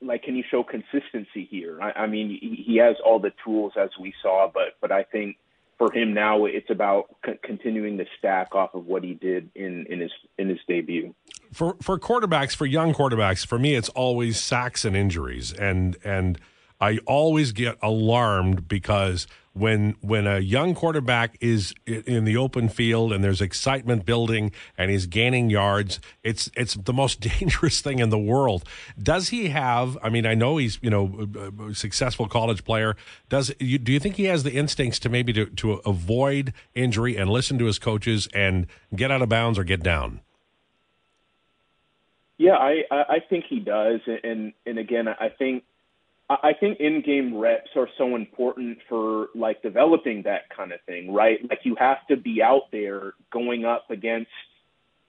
like 0.00 0.22
can 0.22 0.36
you 0.36 0.44
show 0.50 0.64
consistency 0.64 1.46
here? 1.50 1.80
I, 1.80 2.02
I 2.02 2.06
mean, 2.06 2.28
he, 2.28 2.64
he 2.66 2.76
has 2.78 2.96
all 3.04 3.18
the 3.18 3.32
tools 3.44 3.72
as 3.76 3.90
we 4.00 4.14
saw, 4.22 4.50
but 4.52 4.76
but 4.80 4.92
I 4.92 5.04
think 5.04 5.36
for 5.78 5.92
him 5.92 6.14
now, 6.14 6.44
it's 6.44 6.70
about 6.70 7.06
c- 7.24 7.38
continuing 7.42 7.98
to 7.98 8.04
stack 8.18 8.54
off 8.54 8.74
of 8.74 8.86
what 8.86 9.02
he 9.02 9.14
did 9.14 9.50
in, 9.54 9.86
in 9.86 10.00
his 10.00 10.12
in 10.38 10.48
his 10.48 10.58
debut. 10.68 11.14
For 11.54 11.76
for 11.80 11.98
quarterbacks, 11.98 12.54
for 12.54 12.66
young 12.66 12.92
quarterbacks, 12.92 13.46
for 13.46 13.58
me, 13.58 13.74
it's 13.74 13.88
always 13.90 14.40
sacks 14.40 14.84
and 14.84 14.96
injuries, 14.96 15.52
and 15.52 15.96
and 16.04 16.38
I 16.80 16.98
always 17.06 17.52
get 17.52 17.78
alarmed 17.80 18.66
because 18.68 19.26
when 19.52 19.94
when 20.00 20.26
a 20.26 20.40
young 20.40 20.74
quarterback 20.74 21.38
is 21.40 21.72
in 21.86 22.24
the 22.24 22.36
open 22.36 22.68
field 22.68 23.12
and 23.12 23.22
there's 23.22 23.40
excitement 23.40 24.04
building 24.04 24.50
and 24.76 24.90
he's 24.90 25.06
gaining 25.06 25.48
yards, 25.48 26.00
it's 26.24 26.50
it's 26.56 26.74
the 26.74 26.92
most 26.92 27.20
dangerous 27.38 27.80
thing 27.80 28.00
in 28.00 28.10
the 28.10 28.18
world. 28.18 28.64
Does 29.00 29.28
he 29.28 29.48
have? 29.50 29.96
I 30.02 30.10
mean, 30.10 30.26
I 30.26 30.34
know 30.34 30.56
he's 30.56 30.78
you 30.82 30.90
know 30.90 31.28
a 31.68 31.74
successful 31.74 32.26
college 32.26 32.64
player. 32.64 32.96
Does 33.28 33.54
you, 33.60 33.78
do 33.78 33.92
you 33.92 34.00
think 34.00 34.16
he 34.16 34.24
has 34.24 34.42
the 34.42 34.52
instincts 34.52 34.98
to 35.00 35.08
maybe 35.08 35.32
to, 35.32 35.46
to 35.46 35.74
avoid 35.86 36.52
injury 36.74 37.16
and 37.16 37.30
listen 37.30 37.58
to 37.60 37.66
his 37.66 37.78
coaches 37.78 38.28
and 38.34 38.66
get 38.94 39.12
out 39.12 39.22
of 39.22 39.28
bounds 39.28 39.56
or 39.56 39.62
get 39.62 39.84
down? 39.84 40.20
Yeah, 42.36 42.54
I 42.54 42.82
I 42.90 43.18
think 43.28 43.44
he 43.48 43.60
does, 43.60 44.00
and 44.06 44.52
and 44.66 44.78
again, 44.78 45.08
I 45.08 45.28
think 45.28 45.64
I 46.28 46.54
think 46.58 46.80
in-game 46.80 47.36
reps 47.36 47.70
are 47.76 47.88
so 47.98 48.16
important 48.16 48.78
for 48.88 49.28
like 49.34 49.62
developing 49.62 50.22
that 50.22 50.48
kind 50.54 50.72
of 50.72 50.80
thing, 50.86 51.12
right? 51.12 51.38
Like 51.48 51.60
you 51.64 51.76
have 51.78 51.98
to 52.08 52.16
be 52.16 52.42
out 52.42 52.72
there 52.72 53.12
going 53.30 53.66
up 53.66 53.90
against 53.90 54.30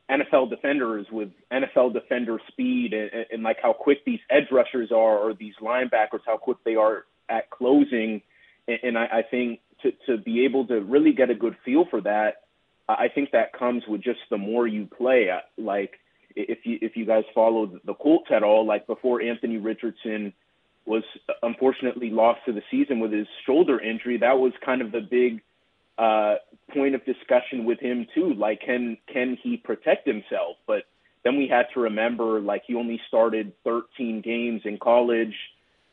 NFL 0.10 0.50
defenders 0.50 1.08
with 1.10 1.30
NFL 1.52 1.94
defender 1.94 2.40
speed 2.50 2.94
and, 2.94 3.10
and 3.32 3.44
like 3.44 3.58
how 3.62 3.72
quick 3.72 4.04
these 4.06 4.20
edge 4.30 4.52
rushers 4.52 4.92
are 4.92 5.18
or 5.18 5.34
these 5.34 5.54
linebackers, 5.62 6.20
how 6.26 6.38
quick 6.38 6.58
they 6.66 6.76
are 6.76 7.06
at 7.30 7.50
closing. 7.50 8.22
And, 8.68 8.80
and 8.84 8.98
I, 8.98 9.06
I 9.06 9.22
think 9.24 9.62
to, 9.84 9.94
to 10.08 10.18
be 10.18 10.44
able 10.44 10.68
to 10.68 10.82
really 10.82 11.14
get 11.14 11.30
a 11.30 11.36
good 11.36 11.56
feel 11.64 11.86
for 11.90 12.02
that, 12.02 12.42
I 12.90 13.08
think 13.08 13.32
that 13.32 13.54
comes 13.54 13.84
with 13.88 14.02
just 14.02 14.20
the 14.30 14.38
more 14.38 14.68
you 14.68 14.86
play. 14.86 15.30
Like 15.58 15.94
if 16.36 16.60
you 16.66 16.78
if 16.82 16.96
you 16.96 17.06
guys 17.06 17.24
followed 17.34 17.80
the 17.86 17.94
Colts 17.94 18.28
at 18.32 18.44
all, 18.44 18.66
like 18.66 18.88
before 18.88 19.22
Anthony 19.22 19.58
Richardson– 19.58 20.34
was 20.86 21.04
unfortunately 21.42 22.10
lost 22.10 22.42
to 22.46 22.54
the 22.54 22.62
season 22.70 23.00
with 23.00 23.12
his 23.12 23.28
shoulder 23.46 23.80
injury. 23.80 24.18
That 24.18 24.38
was 24.38 24.54
kind 24.64 24.82
of 24.82 24.92
the 24.92 25.02
big 25.02 25.42
uh, 25.98 26.36
point 26.74 26.96
of 26.96 27.04
discussion 27.06 27.66
with 27.66 27.80
him 27.80 28.08
too. 28.14 28.34
Like, 28.34 28.62
can 28.62 28.98
can 29.12 29.38
he 29.42 29.58
protect 29.58 30.08
himself? 30.08 30.58
But 30.68 30.84
then 31.24 31.38
we 31.38 31.48
had 31.48 31.66
to 31.74 31.82
remember, 31.82 32.40
like, 32.40 32.64
he 32.68 32.76
only 32.76 33.02
started 33.08 33.54
13 33.64 34.22
games 34.22 34.62
in 34.64 34.78
college. 34.78 35.34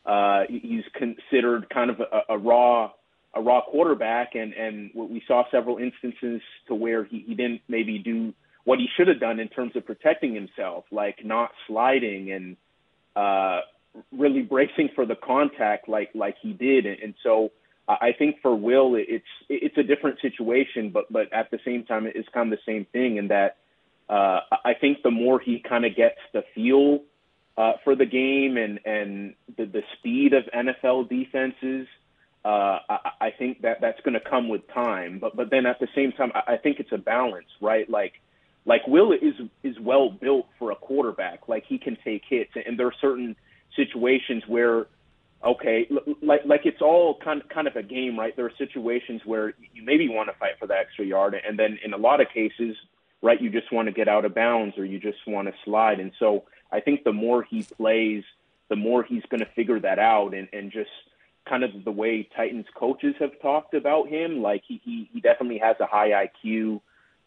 Uh, 0.05 0.43
he's 0.47 0.83
considered 0.93 1.69
kind 1.69 1.89
of 1.89 1.99
a, 1.99 2.33
a 2.33 2.37
raw 2.37 2.91
a 3.33 3.41
raw 3.41 3.61
quarterback, 3.61 4.35
and 4.35 4.53
and 4.53 4.91
we 4.93 5.23
saw 5.27 5.43
several 5.49 5.77
instances 5.79 6.41
to 6.67 6.75
where 6.75 7.03
he, 7.03 7.23
he 7.25 7.33
didn't 7.33 7.61
maybe 7.67 7.97
do 7.97 8.33
what 8.65 8.79
he 8.79 8.87
should 8.95 9.07
have 9.07 9.19
done 9.19 9.39
in 9.39 9.49
terms 9.49 9.75
of 9.75 9.85
protecting 9.85 10.33
himself, 10.33 10.85
like 10.91 11.23
not 11.23 11.51
sliding 11.67 12.31
and 12.31 12.57
uh, 13.15 13.61
really 14.11 14.41
bracing 14.41 14.89
for 14.95 15.05
the 15.05 15.15
contact 15.15 15.87
like 15.87 16.09
like 16.13 16.35
he 16.41 16.53
did, 16.53 16.85
and 16.85 17.13
so 17.23 17.51
I 17.87 18.13
think 18.17 18.37
for 18.41 18.55
Will 18.55 18.95
it's 18.95 19.25
it's 19.49 19.77
a 19.77 19.83
different 19.83 20.21
situation, 20.21 20.89
but 20.89 21.11
but 21.11 21.31
at 21.33 21.51
the 21.51 21.59
same 21.65 21.83
time 21.83 22.07
it's 22.07 22.29
kind 22.29 22.51
of 22.51 22.59
the 22.59 22.71
same 22.71 22.85
thing 22.85 23.17
in 23.17 23.27
that 23.27 23.57
uh, 24.09 24.39
I 24.63 24.73
think 24.79 25.03
the 25.03 25.11
more 25.11 25.39
he 25.39 25.59
kind 25.59 25.85
of 25.85 25.95
gets 25.95 26.19
the 26.33 26.43
feel 26.55 27.01
uh, 27.57 27.73
for 27.83 27.95
the 27.95 28.05
game 28.05 28.57
and 28.57 28.79
and 28.85 29.35
the, 29.57 29.65
the 29.65 29.83
speed 29.97 30.33
of 30.33 30.45
NFL 30.45 31.09
defenses. 31.09 31.87
Uh, 32.45 32.79
I, 32.89 33.11
I 33.21 33.31
think 33.31 33.61
that 33.61 33.79
that's 33.79 33.99
going 34.01 34.15
to 34.15 34.29
come 34.29 34.49
with 34.49 34.61
time, 34.73 35.19
but 35.19 35.35
but 35.35 35.49
then 35.49 35.65
at 35.65 35.79
the 35.79 35.87
same 35.93 36.13
time, 36.13 36.31
I, 36.33 36.53
I 36.53 36.57
think 36.57 36.79
it's 36.79 36.91
a 36.93 36.97
balance, 36.97 37.47
right? 37.61 37.89
Like 37.89 38.21
like 38.65 38.85
Will 38.87 39.11
is 39.11 39.35
is 39.63 39.79
well 39.79 40.09
built 40.09 40.47
for 40.57 40.71
a 40.71 40.75
quarterback. 40.75 41.47
Like 41.47 41.65
he 41.67 41.77
can 41.77 41.97
take 42.03 42.23
hits, 42.27 42.51
and 42.55 42.77
there 42.79 42.87
are 42.87 42.95
certain 43.01 43.35
situations 43.75 44.43
where 44.47 44.87
okay, 45.43 45.87
like 46.21 46.41
like 46.45 46.61
it's 46.65 46.81
all 46.81 47.17
kind 47.23 47.41
kind 47.49 47.67
of 47.67 47.75
a 47.75 47.83
game, 47.83 48.17
right? 48.17 48.35
There 48.35 48.45
are 48.45 48.53
situations 48.57 49.21
where 49.25 49.53
you 49.73 49.83
maybe 49.83 50.07
want 50.07 50.29
to 50.29 50.35
fight 50.37 50.57
for 50.59 50.67
the 50.67 50.75
extra 50.75 51.05
yard, 51.05 51.35
and 51.45 51.59
then 51.59 51.77
in 51.83 51.93
a 51.93 51.97
lot 51.97 52.21
of 52.21 52.27
cases, 52.29 52.75
right, 53.21 53.41
you 53.41 53.49
just 53.49 53.71
want 53.71 53.87
to 53.87 53.91
get 53.91 54.07
out 54.07 54.25
of 54.25 54.33
bounds 54.33 54.77
or 54.77 54.85
you 54.85 54.99
just 54.99 55.19
want 55.27 55.47
to 55.47 55.53
slide. 55.65 55.99
And 55.99 56.11
so 56.19 56.45
I 56.71 56.79
think 56.79 57.03
the 57.03 57.13
more 57.13 57.43
he 57.43 57.63
plays, 57.63 58.23
the 58.69 58.75
more 58.75 59.03
he's 59.03 59.23
going 59.29 59.41
to 59.41 59.49
figure 59.55 59.79
that 59.81 59.99
out, 59.99 60.33
and 60.33 60.47
and 60.53 60.71
just 60.71 60.91
kind 61.47 61.63
of 61.63 61.83
the 61.83 61.91
way 61.91 62.27
Titans 62.35 62.67
coaches 62.73 63.15
have 63.19 63.39
talked 63.41 63.73
about 63.73 64.07
him, 64.07 64.41
like 64.41 64.63
he 64.65 64.81
he, 64.85 65.09
he 65.11 65.19
definitely 65.19 65.57
has 65.57 65.75
a 65.81 65.85
high 65.85 66.27
IQ. 66.27 66.81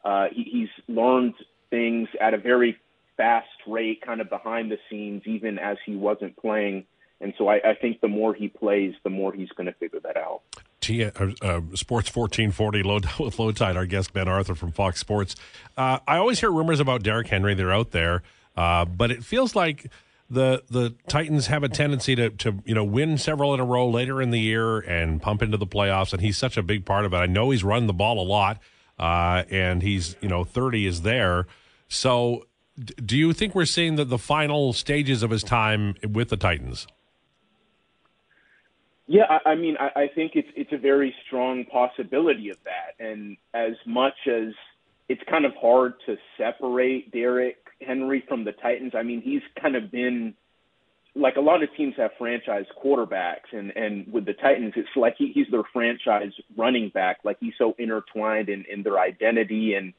Uh, 0.06 0.28
he, 0.32 0.44
he's 0.44 0.68
learned 0.86 1.34
things 1.68 2.08
at 2.20 2.32
a 2.32 2.38
very 2.38 2.78
fast 3.16 3.48
rate, 3.66 4.00
kind 4.06 4.20
of 4.20 4.30
behind 4.30 4.70
the 4.70 4.78
scenes, 4.88 5.22
even 5.26 5.58
as 5.58 5.78
he 5.84 5.96
wasn't 5.96 6.36
playing. 6.36 6.84
And 7.20 7.34
so 7.36 7.48
I, 7.48 7.56
I 7.56 7.74
think 7.74 8.00
the 8.00 8.08
more 8.08 8.32
he 8.32 8.46
plays, 8.46 8.94
the 9.02 9.10
more 9.10 9.32
he's 9.32 9.48
going 9.50 9.66
to 9.66 9.72
figure 9.72 9.98
that 10.00 10.16
out. 10.16 10.42
T- 10.80 11.04
uh, 11.04 11.10
uh, 11.42 11.60
Sports 11.74 12.14
1440, 12.14 12.82
low 12.84 12.94
with 13.24 13.36
Lowetide. 13.38 13.74
Our 13.74 13.86
guest 13.86 14.12
Ben 14.12 14.28
Arthur 14.28 14.54
from 14.54 14.70
Fox 14.70 15.00
Sports. 15.00 15.34
Uh, 15.76 15.98
I 16.06 16.18
always 16.18 16.38
hear 16.38 16.52
rumors 16.52 16.78
about 16.78 17.02
Derrick 17.02 17.26
Henry. 17.26 17.54
They're 17.54 17.72
out 17.72 17.90
there, 17.90 18.22
uh, 18.56 18.84
but 18.84 19.10
it 19.10 19.24
feels 19.24 19.56
like 19.56 19.90
the 20.30 20.62
the 20.70 20.94
Titans 21.08 21.48
have 21.48 21.64
a 21.64 21.68
tendency 21.68 22.14
to 22.14 22.30
to 22.30 22.62
you 22.64 22.74
know 22.74 22.84
win 22.84 23.18
several 23.18 23.54
in 23.54 23.60
a 23.60 23.64
row 23.64 23.88
later 23.88 24.22
in 24.22 24.30
the 24.30 24.40
year 24.40 24.78
and 24.78 25.20
pump 25.20 25.42
into 25.42 25.56
the 25.56 25.66
playoffs. 25.66 26.12
And 26.12 26.20
he's 26.22 26.36
such 26.36 26.56
a 26.56 26.62
big 26.62 26.84
part 26.84 27.04
of 27.04 27.12
it. 27.12 27.16
I 27.16 27.26
know 27.26 27.50
he's 27.50 27.64
run 27.64 27.86
the 27.86 27.92
ball 27.92 28.20
a 28.20 28.26
lot, 28.26 28.58
uh, 28.98 29.44
and 29.50 29.82
he's 29.82 30.16
you 30.20 30.28
know 30.28 30.44
30 30.44 30.86
is 30.86 31.02
there. 31.02 31.46
So 31.88 32.46
do 32.76 33.16
you 33.16 33.32
think 33.32 33.54
we're 33.54 33.64
seeing 33.64 33.96
the, 33.96 34.04
the 34.04 34.18
final 34.18 34.72
stages 34.72 35.22
of 35.22 35.30
his 35.30 35.42
time 35.42 35.94
with 36.08 36.28
the 36.28 36.36
Titans? 36.36 36.86
Yeah, 39.06 39.22
I, 39.28 39.50
I 39.50 39.54
mean, 39.54 39.76
I, 39.78 40.02
I 40.02 40.08
think 40.14 40.32
it's 40.34 40.48
it's 40.56 40.72
a 40.72 40.78
very 40.78 41.14
strong 41.26 41.64
possibility 41.64 42.50
of 42.50 42.56
that. 42.64 43.04
And 43.04 43.36
as 43.54 43.74
much 43.86 44.14
as 44.26 44.52
it's 45.08 45.22
kind 45.30 45.44
of 45.44 45.52
hard 45.60 45.94
to 46.06 46.16
separate 46.36 47.12
Derrick 47.12 47.58
Henry 47.80 48.24
from 48.26 48.44
the 48.44 48.52
Titans, 48.52 48.92
I 48.94 49.02
mean, 49.02 49.22
he's 49.22 49.42
kind 49.60 49.76
of 49.76 49.90
been 49.90 50.34
like 51.16 51.36
a 51.36 51.40
lot 51.40 51.62
of 51.62 51.68
teams 51.76 51.94
have 51.96 52.10
franchise 52.18 52.66
quarterbacks, 52.82 53.52
and 53.52 53.72
and 53.76 54.12
with 54.12 54.26
the 54.26 54.34
Titans, 54.34 54.74
it's 54.76 54.88
like 54.96 55.16
he, 55.16 55.32
he's 55.32 55.46
their 55.50 55.64
franchise 55.72 56.32
running 56.56 56.90
back. 56.90 57.18
Like 57.24 57.38
he's 57.40 57.54
so 57.58 57.74
intertwined 57.78 58.48
in 58.48 58.64
in 58.70 58.82
their 58.82 58.98
identity 58.98 59.74
and 59.74 59.94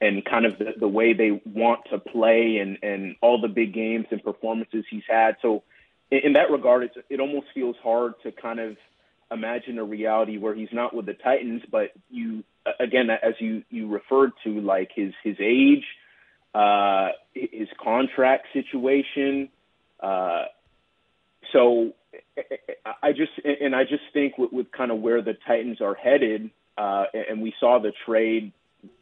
and 0.00 0.24
kind 0.24 0.44
of 0.44 0.58
the, 0.58 0.74
the 0.78 0.88
way 0.88 1.12
they 1.14 1.40
want 1.46 1.80
to 1.90 1.98
play 1.98 2.58
and, 2.58 2.78
and 2.82 3.16
all 3.22 3.40
the 3.40 3.48
big 3.48 3.72
games 3.72 4.06
and 4.10 4.22
performances 4.22 4.84
he's 4.90 5.02
had. 5.08 5.36
So 5.40 5.62
in, 6.10 6.18
in 6.18 6.32
that 6.34 6.50
regard, 6.50 6.84
it's, 6.84 6.96
it 7.08 7.20
almost 7.20 7.46
feels 7.54 7.76
hard 7.82 8.14
to 8.22 8.32
kind 8.32 8.60
of 8.60 8.76
imagine 9.30 9.78
a 9.78 9.84
reality 9.84 10.36
where 10.36 10.54
he's 10.54 10.68
not 10.72 10.94
with 10.94 11.06
the 11.06 11.14
Titans, 11.14 11.62
but 11.70 11.92
you, 12.10 12.44
again, 12.78 13.08
as 13.10 13.34
you, 13.40 13.62
you 13.70 13.88
referred 13.88 14.32
to, 14.44 14.60
like 14.60 14.90
his, 14.94 15.12
his 15.24 15.36
age, 15.40 15.84
uh, 16.54 17.08
his 17.32 17.68
contract 17.82 18.48
situation. 18.52 19.48
Uh, 19.98 20.44
so 21.52 21.92
I 23.02 23.12
just, 23.12 23.32
and 23.44 23.74
I 23.74 23.84
just 23.84 24.02
think 24.12 24.38
with, 24.38 24.52
with 24.52 24.72
kind 24.72 24.90
of 24.90 25.00
where 25.00 25.22
the 25.22 25.34
Titans 25.46 25.80
are 25.80 25.94
headed, 25.94 26.50
uh, 26.78 27.04
and 27.12 27.42
we 27.42 27.54
saw 27.58 27.78
the 27.78 27.92
trade 28.04 28.52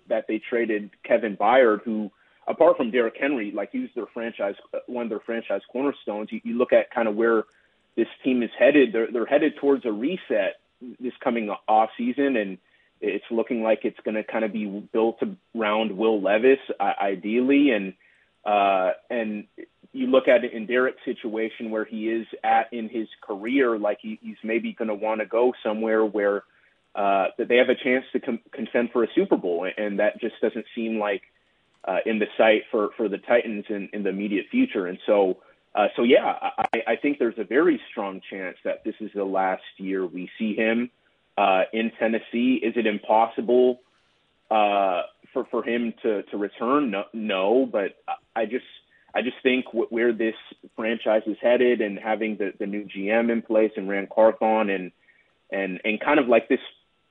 that 0.08 0.26
they 0.28 0.38
traded 0.38 0.90
Kevin 1.04 1.36
Byard, 1.36 1.82
who, 1.82 2.10
apart 2.46 2.76
from 2.76 2.90
Derrick 2.90 3.16
Henry, 3.18 3.52
like 3.52 3.70
he's 3.72 3.88
their 3.94 4.06
franchise, 4.12 4.54
one 4.86 5.04
of 5.04 5.10
their 5.10 5.20
franchise 5.20 5.62
cornerstones. 5.70 6.30
You, 6.30 6.40
you 6.44 6.58
look 6.58 6.72
at 6.72 6.90
kind 6.90 7.08
of 7.08 7.16
where 7.16 7.44
this 7.96 8.08
team 8.22 8.42
is 8.42 8.50
headed. 8.58 8.92
They're 8.92 9.08
they're 9.12 9.26
headed 9.26 9.56
towards 9.60 9.84
a 9.86 9.92
reset 9.92 10.56
this 11.00 11.12
coming 11.22 11.50
off 11.68 11.90
season, 11.96 12.36
and 12.36 12.58
it's 13.00 13.24
looking 13.30 13.62
like 13.62 13.80
it's 13.84 13.98
going 14.04 14.14
to 14.14 14.24
kind 14.24 14.44
of 14.44 14.52
be 14.52 14.66
built 14.92 15.20
around 15.56 15.96
Will 15.96 16.20
Levis, 16.20 16.58
ideally, 16.80 17.70
and 17.70 17.94
uh, 18.44 18.90
and 19.10 19.46
you 19.92 20.08
look 20.08 20.28
at 20.28 20.44
it 20.44 20.52
in 20.52 20.66
Derrick's 20.66 21.04
situation 21.04 21.70
where 21.70 21.84
he 21.84 22.08
is 22.08 22.26
at 22.42 22.72
in 22.72 22.88
his 22.88 23.08
career, 23.22 23.78
like 23.78 23.98
he, 24.02 24.18
he's 24.20 24.36
maybe 24.42 24.72
going 24.72 24.88
to 24.88 24.94
want 24.94 25.20
to 25.20 25.26
go 25.26 25.52
somewhere 25.62 26.04
where 26.04 26.42
uh, 26.94 27.26
that 27.38 27.48
they 27.48 27.56
have 27.56 27.68
a 27.68 27.74
chance 27.74 28.04
to 28.12 28.20
com- 28.20 28.40
contend 28.52 28.90
for 28.92 29.04
a 29.04 29.08
Super 29.14 29.36
Bowl, 29.36 29.68
and 29.76 29.98
that 29.98 30.20
just 30.20 30.34
doesn't 30.42 30.66
seem 30.74 30.98
like 30.98 31.22
uh, 31.86 31.98
in 32.06 32.18
the 32.18 32.26
sight 32.36 32.62
for 32.70 32.90
for 32.96 33.08
the 33.08 33.18
Titans 33.18 33.64
in, 33.68 33.88
in 33.92 34.02
the 34.02 34.10
immediate 34.10 34.46
future. 34.50 34.86
And 34.86 34.98
so, 35.06 35.38
uh, 35.74 35.88
so 35.96 36.02
yeah, 36.02 36.24
I, 36.74 36.82
I 36.88 36.96
think 36.96 37.18
there's 37.18 37.38
a 37.38 37.44
very 37.44 37.80
strong 37.90 38.20
chance 38.30 38.56
that 38.64 38.84
this 38.84 38.94
is 39.00 39.10
the 39.14 39.24
last 39.24 39.62
year 39.76 40.06
we 40.06 40.30
see 40.38 40.54
him 40.54 40.90
uh, 41.36 41.62
in 41.72 41.90
Tennessee. 41.98 42.60
Is 42.62 42.74
it 42.76 42.86
impossible 42.86 43.80
uh, 44.50 45.02
for 45.32 45.44
for 45.50 45.62
him 45.62 45.94
to 46.02 46.22
to 46.24 46.36
return? 46.36 46.90
No, 46.90 47.04
no, 47.12 47.66
but 47.70 47.96
I 48.34 48.46
just 48.46 48.64
I 49.14 49.22
just 49.22 49.36
think 49.42 49.66
where 49.72 50.12
this 50.12 50.34
franchise 50.76 51.22
is 51.26 51.36
headed, 51.40 51.80
and 51.80 51.98
having 51.98 52.36
the 52.36 52.52
the 52.58 52.66
new 52.66 52.84
GM 52.84 53.30
in 53.30 53.42
place 53.42 53.72
and 53.76 53.88
Ran 53.88 54.08
Carthon, 54.12 54.70
and 54.70 54.92
and 55.50 55.80
and 55.84 56.00
kind 56.00 56.18
of 56.18 56.28
like 56.28 56.48
this 56.48 56.60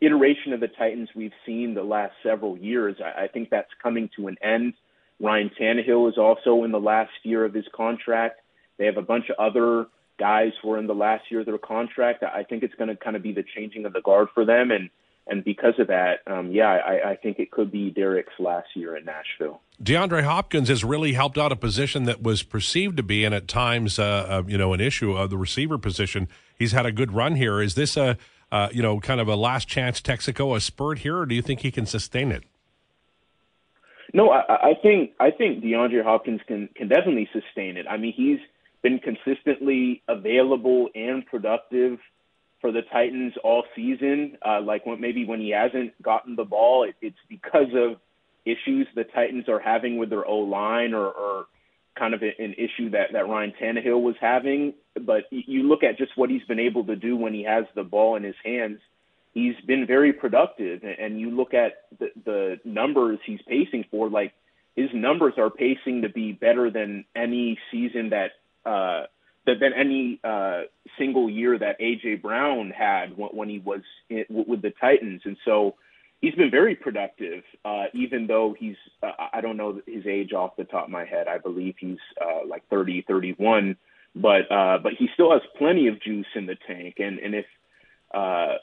iteration 0.02 0.54
of 0.54 0.60
the 0.60 0.68
Titans 0.68 1.10
we've 1.16 1.32
seen 1.46 1.74
the 1.74 1.84
last 1.84 2.14
several 2.22 2.58
years, 2.58 2.98
I, 3.04 3.24
I 3.24 3.28
think 3.28 3.50
that's 3.50 3.72
coming 3.82 4.10
to 4.18 4.28
an 4.28 4.38
end. 4.42 4.74
Ryan 5.20 5.50
Tannehill 5.60 6.10
is 6.10 6.18
also 6.18 6.64
in 6.64 6.72
the 6.72 6.80
last 6.80 7.12
year 7.24 7.46
of 7.46 7.54
his 7.54 7.66
contract. 7.74 8.42
They 8.78 8.86
have 8.86 8.98
a 8.98 9.02
bunch 9.02 9.30
of 9.30 9.38
other 9.40 9.88
guys 10.20 10.52
who 10.62 10.72
are 10.72 10.78
in 10.78 10.88
the 10.88 10.96
last 10.96 11.24
year 11.30 11.40
of 11.40 11.46
their 11.46 11.58
contract. 11.58 12.24
I 12.24 12.44
think 12.44 12.64
it's 12.64 12.76
going 12.76 12.90
to 12.90 12.96
kind 12.96 13.16
of 13.16 13.24
be 13.24 13.32
the 13.32 13.46
changing 13.56 13.86
of 13.86 13.94
the 13.94 14.02
guard 14.02 14.28
for 14.34 14.46
them, 14.46 14.72
and 14.72 14.90
and 15.28 15.44
because 15.44 15.76
of 15.80 15.88
that, 15.88 16.20
um, 16.28 16.52
yeah, 16.52 16.70
I, 16.70 17.12
I 17.12 17.16
think 17.16 17.40
it 17.40 17.52
could 17.52 17.72
be 17.72 17.90
Derrick's 17.90 18.40
last 18.40 18.68
year 18.76 18.98
in 18.98 19.06
Nashville. 19.06 19.62
DeAndre 19.82 20.24
Hopkins 20.24 20.70
has 20.70 20.84
really 20.84 21.14
helped 21.14 21.38
out 21.38 21.52
a 21.52 21.56
position 21.56 22.04
that 22.04 22.22
was 22.22 22.44
perceived 22.44 22.98
to 22.98 23.04
be, 23.04 23.24
and 23.24 23.34
at 23.34 23.48
times, 23.48 24.00
uh, 24.00 24.04
uh, 24.04 24.44
you 24.48 24.58
know, 24.58 24.74
an 24.74 24.82
issue 24.82 25.14
of 25.14 25.30
the 25.30 25.38
receiver 25.38 25.78
position. 25.78 26.28
He's 26.58 26.72
had 26.72 26.86
a 26.86 26.92
good 26.92 27.14
run 27.14 27.36
here. 27.36 27.62
Is 27.62 27.76
this 27.76 27.98
a 27.98 28.18
uh, 28.54 28.70
you 28.72 28.84
know, 28.84 29.00
kind 29.00 29.20
of 29.20 29.28
a 29.28 29.36
last 29.36 29.68
chance 29.68 30.00
Texaco 30.00 30.56
a 30.56 30.62
spurt 30.62 31.00
here, 31.00 31.18
or 31.18 31.26
do 31.26 31.34
you 31.34 31.42
think 31.42 31.62
he 31.62 31.72
can 31.72 31.88
sustain 31.88 32.32
it? 32.32 32.44
No, 34.14 34.30
I, 34.30 34.42
I 34.70 34.74
think 34.80 35.14
I 35.20 35.32
think 35.32 35.64
DeAndre 35.64 36.04
Hopkins 36.04 36.40
can 36.48 36.70
can 36.76 36.88
definitely 36.88 37.28
sustain 37.34 37.78
it. 37.78 37.88
I 37.90 37.98
mean, 37.98 38.14
he's 38.14 38.38
been 38.84 39.00
consistently 39.00 40.04
available 40.08 40.90
and 40.94 41.26
productive 41.26 41.98
for 42.64 42.72
the 42.72 42.82
Titans 42.94 43.34
all 43.44 43.66
season. 43.76 44.38
Uh, 44.44 44.62
like 44.62 44.86
when, 44.86 45.02
maybe 45.02 45.26
when 45.26 45.42
he 45.42 45.50
hasn't 45.50 46.02
gotten 46.02 46.38
the 46.38 46.46
ball, 46.46 46.86
it, 46.86 46.96
it's 47.02 47.18
because 47.28 47.68
of 47.76 47.98
issues 48.46 48.88
the 48.96 49.04
Titans 49.04 49.50
are 49.50 49.60
having 49.60 49.98
with 49.98 50.10
their 50.10 50.26
O 50.26 50.38
line 50.38 50.94
or, 50.94 51.08
or 51.08 51.46
kind 52.00 52.14
of 52.14 52.22
an 52.22 52.56
issue 52.58 52.90
that, 52.92 53.12
that 53.12 53.28
Ryan 53.28 53.54
Tannehill 53.62 54.02
was 54.02 54.16
having. 54.22 54.74
But 54.96 55.26
you 55.30 55.64
look 55.64 55.84
at 55.84 55.98
just 55.98 56.14
what 56.16 56.30
he's 56.30 56.44
been 56.46 56.60
able 56.60 56.86
to 56.86 56.96
do 56.96 57.18
when 57.18 57.34
he 57.34 57.44
has 57.44 57.66
the 57.76 57.84
ball 57.84 58.16
in 58.16 58.24
his 58.24 58.36
hands. 58.46 58.80
He's 59.34 59.56
been 59.68 59.86
very 59.86 60.14
productive, 60.14 60.84
and 60.84 61.20
you 61.20 61.32
look 61.32 61.54
at 61.54 61.74
the, 62.00 62.12
the 62.24 62.60
numbers 62.64 63.20
he's 63.26 63.42
pacing 63.46 63.84
for. 63.92 64.10
Like 64.10 64.32
his 64.78 64.90
numbers 64.94 65.34
are 65.38 65.50
pacing 65.50 66.04
to 66.04 66.10
be 66.10 66.32
better 66.32 66.72
than 66.72 67.04
any 67.14 67.60
season 67.72 68.12
that 68.12 68.32
uh, 68.66 69.08
than 69.46 69.74
any 69.74 70.20
uh, 70.24 70.62
single 70.98 71.30
year 71.30 71.58
that 71.58 71.80
AJ 71.80 72.22
Brown 72.22 72.72
had 72.72 73.18
when, 73.18 73.30
when 73.30 73.50
he 73.50 73.60
was 73.60 73.82
in, 74.10 74.26
with 74.30 74.62
the 74.62 74.72
Titans, 74.80 75.22
and 75.26 75.38
so 75.46 75.76
he's 76.24 76.36
been 76.36 76.50
very 76.50 76.74
productive, 76.74 77.44
uh, 77.66 77.84
even 77.94 78.28
though 78.28 78.56
he's, 78.58 78.78
uh, 79.04 79.12
I 79.34 79.42
don't 79.42 79.58
know 79.58 79.82
his 79.86 80.08
age 80.08 80.32
off 80.32 80.56
the 80.56 80.64
top 80.64 80.86
of 80.86 80.90
my 80.90 81.04
head. 81.04 81.28
I 81.28 81.38
believe 81.38 81.76
he's 81.78 81.98
uh, 82.20 82.48
like 82.48 82.64
30, 82.70 83.04
31, 83.06 83.76
but, 84.16 84.50
uh, 84.50 84.78
but 84.82 84.94
he 84.98 85.10
still 85.14 85.34
has 85.34 85.42
plenty 85.58 85.88
of 85.88 86.02
juice 86.02 86.26
in 86.34 86.46
the 86.46 86.56
tank. 86.66 86.96
And, 87.00 87.20
and 87.20 87.36
if, 87.36 87.46
uh, 88.14 88.54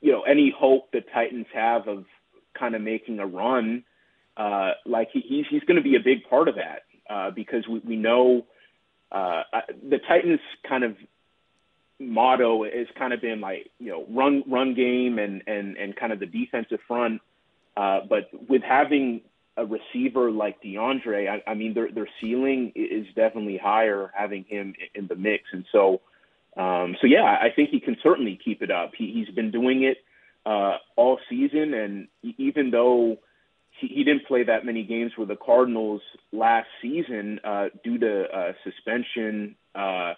you 0.00 0.10
know, 0.10 0.22
any 0.22 0.52
hope 0.58 0.90
the 0.90 1.02
Titans 1.14 1.46
have 1.54 1.86
of 1.86 2.06
kind 2.58 2.74
of 2.74 2.82
making 2.82 3.20
a 3.20 3.26
run, 3.26 3.84
uh, 4.36 4.72
like 4.84 5.10
he, 5.12 5.20
he's, 5.20 5.46
he's 5.48 5.62
going 5.62 5.76
to 5.76 5.82
be 5.82 5.94
a 5.94 6.00
big 6.00 6.28
part 6.28 6.48
of 6.48 6.56
that, 6.56 6.82
uh, 7.08 7.30
because 7.30 7.68
we, 7.68 7.78
we 7.84 7.94
know, 7.94 8.46
uh, 9.12 9.42
the 9.88 9.98
Titans 9.98 10.40
kind 10.68 10.84
of 10.84 10.96
motto 11.98 12.64
has 12.64 12.86
kind 12.98 13.12
of 13.14 13.22
been 13.22 13.40
like 13.40 13.70
you 13.78 13.88
know 13.88 14.04
run 14.10 14.42
run 14.46 14.74
game 14.74 15.18
and 15.18 15.42
and 15.46 15.76
and 15.76 15.96
kind 15.96 16.12
of 16.12 16.20
the 16.20 16.26
defensive 16.26 16.80
front. 16.86 17.20
Uh, 17.76 18.00
but 18.08 18.30
with 18.48 18.62
having 18.62 19.20
a 19.58 19.64
receiver 19.64 20.30
like 20.30 20.62
DeAndre, 20.62 21.28
I, 21.28 21.50
I 21.50 21.54
mean 21.54 21.74
their 21.74 21.90
their 21.90 22.08
ceiling 22.20 22.72
is 22.74 23.06
definitely 23.14 23.58
higher 23.58 24.10
having 24.14 24.44
him 24.44 24.74
in 24.94 25.06
the 25.06 25.16
mix, 25.16 25.44
and 25.52 25.64
so 25.72 26.00
um, 26.56 26.96
so 27.00 27.06
yeah, 27.06 27.24
I 27.40 27.50
think 27.54 27.70
he 27.70 27.80
can 27.80 27.96
certainly 28.02 28.38
keep 28.42 28.62
it 28.62 28.70
up. 28.70 28.92
He, 28.96 29.12
he's 29.12 29.34
been 29.34 29.50
doing 29.50 29.82
it 29.84 29.98
uh, 30.46 30.78
all 30.96 31.18
season, 31.28 31.74
and 31.74 32.08
even 32.22 32.70
though 32.70 33.18
he, 33.80 33.88
he 33.88 34.04
didn't 34.04 34.26
play 34.26 34.44
that 34.44 34.64
many 34.64 34.82
games 34.82 35.12
with 35.16 35.28
the 35.28 35.36
Cardinals 35.36 36.02
last 36.32 36.68
season 36.82 37.40
uh, 37.44 37.68
due 37.84 37.98
to 37.98 38.24
uh, 38.24 38.52
suspension. 38.64 39.56
Uh, 39.74 40.14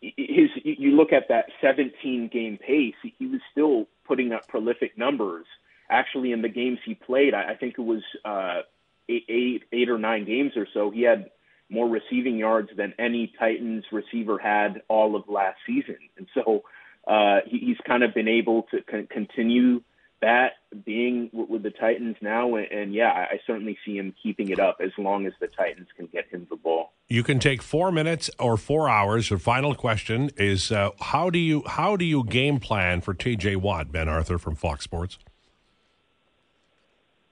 his 0.00 0.50
you 0.62 0.90
look 0.92 1.12
at 1.12 1.28
that 1.28 1.46
17 1.60 2.28
game 2.32 2.58
pace, 2.58 2.94
he 3.02 3.26
was 3.26 3.40
still 3.50 3.86
putting 4.06 4.32
up 4.32 4.46
prolific 4.48 4.98
numbers. 4.98 5.46
Actually, 5.90 6.32
in 6.32 6.42
the 6.42 6.48
games 6.48 6.78
he 6.84 6.94
played, 6.94 7.34
I 7.34 7.54
think 7.54 7.74
it 7.78 7.82
was 7.82 8.02
uh, 8.24 8.60
eight, 9.08 9.24
eight, 9.28 9.62
eight 9.72 9.88
or 9.88 9.98
nine 9.98 10.24
games 10.24 10.52
or 10.56 10.66
so. 10.72 10.90
He 10.90 11.02
had 11.02 11.30
more 11.70 11.88
receiving 11.88 12.36
yards 12.36 12.70
than 12.76 12.94
any 12.98 13.32
Titans 13.38 13.84
receiver 13.92 14.38
had 14.38 14.82
all 14.88 15.16
of 15.16 15.28
last 15.28 15.58
season, 15.66 15.98
and 16.16 16.26
so 16.34 16.62
uh, 17.06 17.40
he, 17.46 17.58
he's 17.58 17.76
kind 17.86 18.02
of 18.02 18.14
been 18.14 18.28
able 18.28 18.64
to 18.70 18.82
con- 18.82 19.08
continue 19.10 19.82
that 20.24 20.52
being 20.86 21.28
with 21.32 21.62
the 21.62 21.70
Titans 21.70 22.16
now, 22.22 22.56
and 22.56 22.94
yeah, 22.94 23.10
I 23.10 23.38
certainly 23.46 23.76
see 23.84 23.96
him 23.96 24.14
keeping 24.20 24.48
it 24.48 24.58
up 24.58 24.78
as 24.80 24.90
long 24.96 25.26
as 25.26 25.34
the 25.38 25.48
Titans 25.48 25.88
can 25.96 26.06
get 26.06 26.26
him 26.28 26.46
the 26.48 26.56
ball. 26.56 26.92
You 27.08 27.22
can 27.22 27.38
take 27.38 27.60
four 27.62 27.92
minutes 27.92 28.30
or 28.38 28.56
four 28.56 28.88
hours. 28.88 29.28
The 29.28 29.38
final 29.38 29.74
question 29.74 30.30
is: 30.38 30.72
uh, 30.72 30.90
How 30.98 31.28
do 31.28 31.38
you 31.38 31.62
how 31.66 31.96
do 31.96 32.06
you 32.06 32.24
game 32.24 32.58
plan 32.58 33.02
for 33.02 33.12
T.J. 33.12 33.56
Watt, 33.56 33.92
Ben 33.92 34.08
Arthur 34.08 34.38
from 34.38 34.54
Fox 34.56 34.84
Sports? 34.84 35.18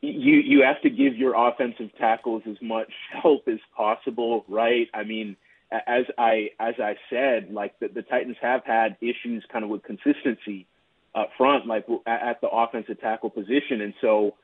You 0.03 0.35
you 0.35 0.63
have 0.63 0.83
to 0.83 0.91
give 0.91 1.17
your 1.17 1.35
offensive 1.35 1.91
tackles 1.99 2.43
as 2.47 2.57
much 2.61 2.93
help 3.23 3.49
as 3.49 3.61
possible, 3.75 4.45
right? 4.49 4.89
I 4.93 5.05
mean, 5.05 5.37
as 5.71 6.05
I 6.19 6.51
as 6.61 6.75
I 6.79 6.97
said, 7.09 7.53
like 7.53 7.79
the, 7.79 7.89
the 7.89 8.03
Titans 8.03 8.37
have 8.43 8.65
had 8.67 8.99
issues 9.01 9.45
kind 9.51 9.65
of 9.65 9.71
with 9.71 9.83
consistency 9.83 10.67
up 11.15 11.31
front, 11.37 11.67
like 11.67 11.87
at 12.07 12.41
the 12.41 12.49
offensive 12.49 13.01
tackle 13.01 13.31
position. 13.31 13.81
And 13.83 13.95
so, 14.01 14.35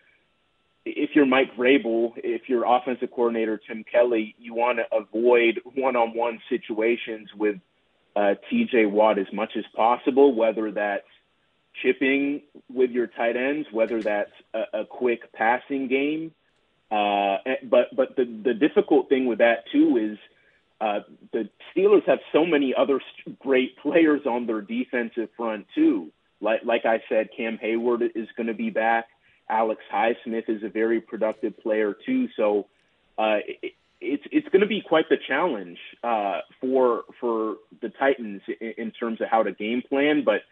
if 0.85 1.11
you're 1.15 1.27
Mike 1.27 1.55
Vrabel, 1.57 2.13
if 2.17 2.49
you're 2.49 2.65
offensive 2.65 3.11
coordinator 3.11 3.61
Tim 3.67 3.85
Kelly, 3.85 4.35
you 4.39 4.55
want 4.55 4.79
to 4.79 4.85
avoid 4.97 5.61
one-on-one 5.75 6.41
situations 6.49 7.29
with 7.37 7.57
uh, 8.17 8.35
T.J. 8.49 8.87
Watt 8.87 9.19
as 9.19 9.27
much 9.33 9.53
as 9.57 9.65
possible, 9.75 10.35
whether 10.35 10.71
that's 10.73 11.05
chipping 11.83 12.43
with 12.73 12.91
your 12.91 13.07
tight 13.07 13.37
ends, 13.37 13.69
whether 13.71 14.03
that's 14.03 14.33
a, 14.55 14.81
a 14.81 14.85
quick 14.85 15.33
passing 15.33 15.89
game. 15.89 16.33
Uh, 16.91 17.37
but 17.65 17.95
but 17.95 18.17
the 18.17 18.25
the 18.25 18.55
difficult 18.55 19.09
thing 19.09 19.27
with 19.27 19.39
that 19.39 19.65
too 19.73 19.97
is. 19.97 20.19
Uh, 20.81 21.01
the 21.33 21.49
Steelers 21.75 22.07
have 22.07 22.21
so 22.33 22.47
many 22.47 22.73
other 22.73 23.01
great 23.41 23.77
players 23.79 24.21
on 24.27 24.47
their 24.47 24.61
defensive 24.61 25.29
front 25.37 25.67
too. 25.75 26.13
Like 26.41 26.61
like 26.65 26.85
I 26.85 27.03
said, 27.09 27.29
Cam 27.37 27.59
Heyward 27.63 28.03
is 28.15 28.29
going 28.37 28.47
to 28.47 28.55
be 28.55 28.71
back. 28.71 29.07
Alex 29.49 29.81
Highsmith 29.93 30.49
is 30.49 30.63
a 30.63 30.69
very 30.69 31.01
productive 31.01 31.59
player 31.59 31.97
too. 32.07 32.29
So 32.37 32.67
uh, 33.19 33.39
it, 33.63 33.73
it's 34.01 34.23
it's 34.31 34.49
going 34.49 34.61
to 34.61 34.67
be 34.67 34.81
quite 34.81 35.09
the 35.09 35.17
challenge 35.27 35.79
uh, 36.05 36.41
for 36.61 37.03
for 37.21 37.57
the 37.83 37.89
Titans 37.99 38.43
in, 38.61 38.75
in 38.79 38.91
terms 38.93 39.21
of 39.21 39.29
how 39.29 39.43
to 39.43 39.53
game 39.53 39.83
plan. 39.89 40.23
But 40.25 40.43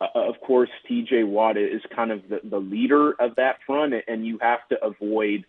uh, 0.00 0.06
of 0.14 0.40
course, 0.40 0.70
T.J. 0.88 1.24
Watt 1.24 1.56
is 1.56 1.82
kind 1.94 2.10
of 2.10 2.28
the, 2.28 2.40
the 2.44 2.58
leader 2.58 3.12
of 3.12 3.36
that 3.36 3.56
front, 3.66 3.94
and 4.06 4.26
you 4.26 4.38
have 4.40 4.66
to 4.68 4.84
avoid. 4.84 5.44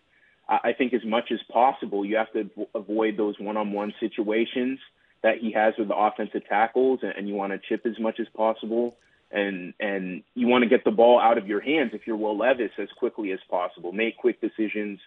I 0.48 0.74
think 0.78 0.94
as 0.94 1.04
much 1.04 1.32
as 1.32 1.40
possible, 1.52 2.04
you 2.04 2.16
have 2.16 2.32
to 2.34 2.48
avoid 2.72 3.16
those 3.16 3.34
one-on-one 3.40 3.92
situations 3.98 4.78
that 5.24 5.38
he 5.40 5.50
has 5.50 5.74
with 5.76 5.88
the 5.88 5.96
offensive 5.96 6.42
tackles, 6.48 7.00
and 7.02 7.28
you 7.28 7.34
want 7.34 7.52
to 7.52 7.58
chip 7.68 7.84
as 7.84 7.98
much 7.98 8.20
as 8.20 8.28
possible 8.32 8.96
and 9.36 9.74
and 9.78 10.22
you 10.34 10.46
want 10.48 10.62
to 10.62 10.68
get 10.68 10.84
the 10.84 10.90
ball 10.90 11.20
out 11.20 11.38
of 11.38 11.46
your 11.46 11.60
hands 11.60 11.90
if 11.92 12.06
you're 12.06 12.16
Will 12.16 12.36
Levis 12.36 12.72
as 12.78 12.88
quickly 12.98 13.32
as 13.32 13.38
possible. 13.50 13.92
Make 13.92 14.16
quick 14.16 14.40
decisions, 14.40 14.98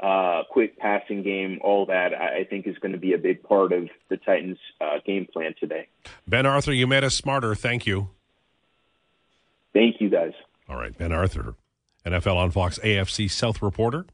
uh, 0.00 0.42
quick 0.50 0.76
passing 0.78 1.22
game, 1.22 1.60
all 1.62 1.86
that, 1.86 2.12
I, 2.12 2.40
I 2.40 2.44
think 2.44 2.66
is 2.66 2.76
going 2.78 2.92
to 2.92 2.98
be 2.98 3.12
a 3.12 3.18
big 3.18 3.42
part 3.42 3.72
of 3.72 3.88
the 4.08 4.16
Titans' 4.16 4.58
uh, 4.80 4.98
game 5.06 5.26
plan 5.32 5.54
today. 5.58 5.86
Ben 6.26 6.46
Arthur, 6.46 6.72
you 6.72 6.86
made 6.86 7.04
us 7.04 7.14
smarter. 7.14 7.54
Thank 7.54 7.86
you. 7.86 8.08
Thank 9.72 10.00
you, 10.00 10.10
guys. 10.10 10.32
All 10.68 10.76
right, 10.76 10.96
Ben 10.96 11.12
Arthur, 11.12 11.54
NFL 12.04 12.36
on 12.36 12.50
Fox 12.50 12.78
AFC 12.80 13.30
South 13.30 13.62
reporter. 13.62 14.06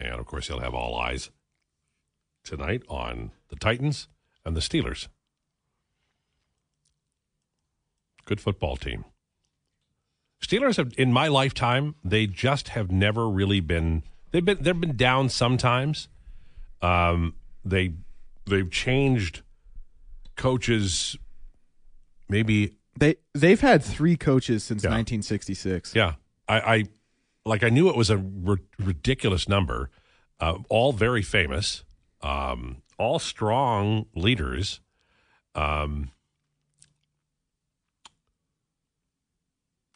And 0.00 0.14
of 0.14 0.26
course, 0.26 0.48
he'll 0.48 0.60
have 0.60 0.74
all 0.74 0.96
eyes 0.96 1.30
tonight 2.42 2.82
on 2.88 3.32
the 3.48 3.56
Titans 3.56 4.08
and 4.44 4.56
the 4.56 4.60
Steelers. 4.60 5.08
Good 8.28 8.42
football 8.42 8.76
team. 8.76 9.06
Steelers 10.42 10.76
have, 10.76 10.92
in 10.98 11.14
my 11.14 11.28
lifetime, 11.28 11.94
they 12.04 12.26
just 12.26 12.68
have 12.68 12.90
never 12.90 13.26
really 13.26 13.60
been. 13.60 14.02
They've 14.32 14.44
been 14.44 14.58
they've 14.60 14.78
been 14.78 14.98
down 14.98 15.30
sometimes. 15.30 16.08
Um, 16.82 17.34
they 17.64 17.94
they've 18.44 18.70
changed 18.70 19.40
coaches. 20.36 21.16
Maybe 22.28 22.74
They 22.98 23.16
they've 23.32 23.62
had 23.62 23.82
three 23.82 24.18
coaches 24.18 24.62
since 24.62 24.84
Yeah. 24.84 24.90
1966. 24.90 25.94
Yeah, 25.94 26.16
I, 26.46 26.60
I 26.60 26.84
like. 27.46 27.64
I 27.64 27.70
knew 27.70 27.88
it 27.88 27.96
was 27.96 28.10
a 28.10 28.22
r- 28.46 28.58
ridiculous 28.78 29.48
number. 29.48 29.88
Uh, 30.38 30.58
all 30.68 30.92
very 30.92 31.22
famous, 31.22 31.82
um, 32.20 32.82
all 32.98 33.18
strong 33.18 34.04
leaders. 34.14 34.80
Um, 35.54 36.10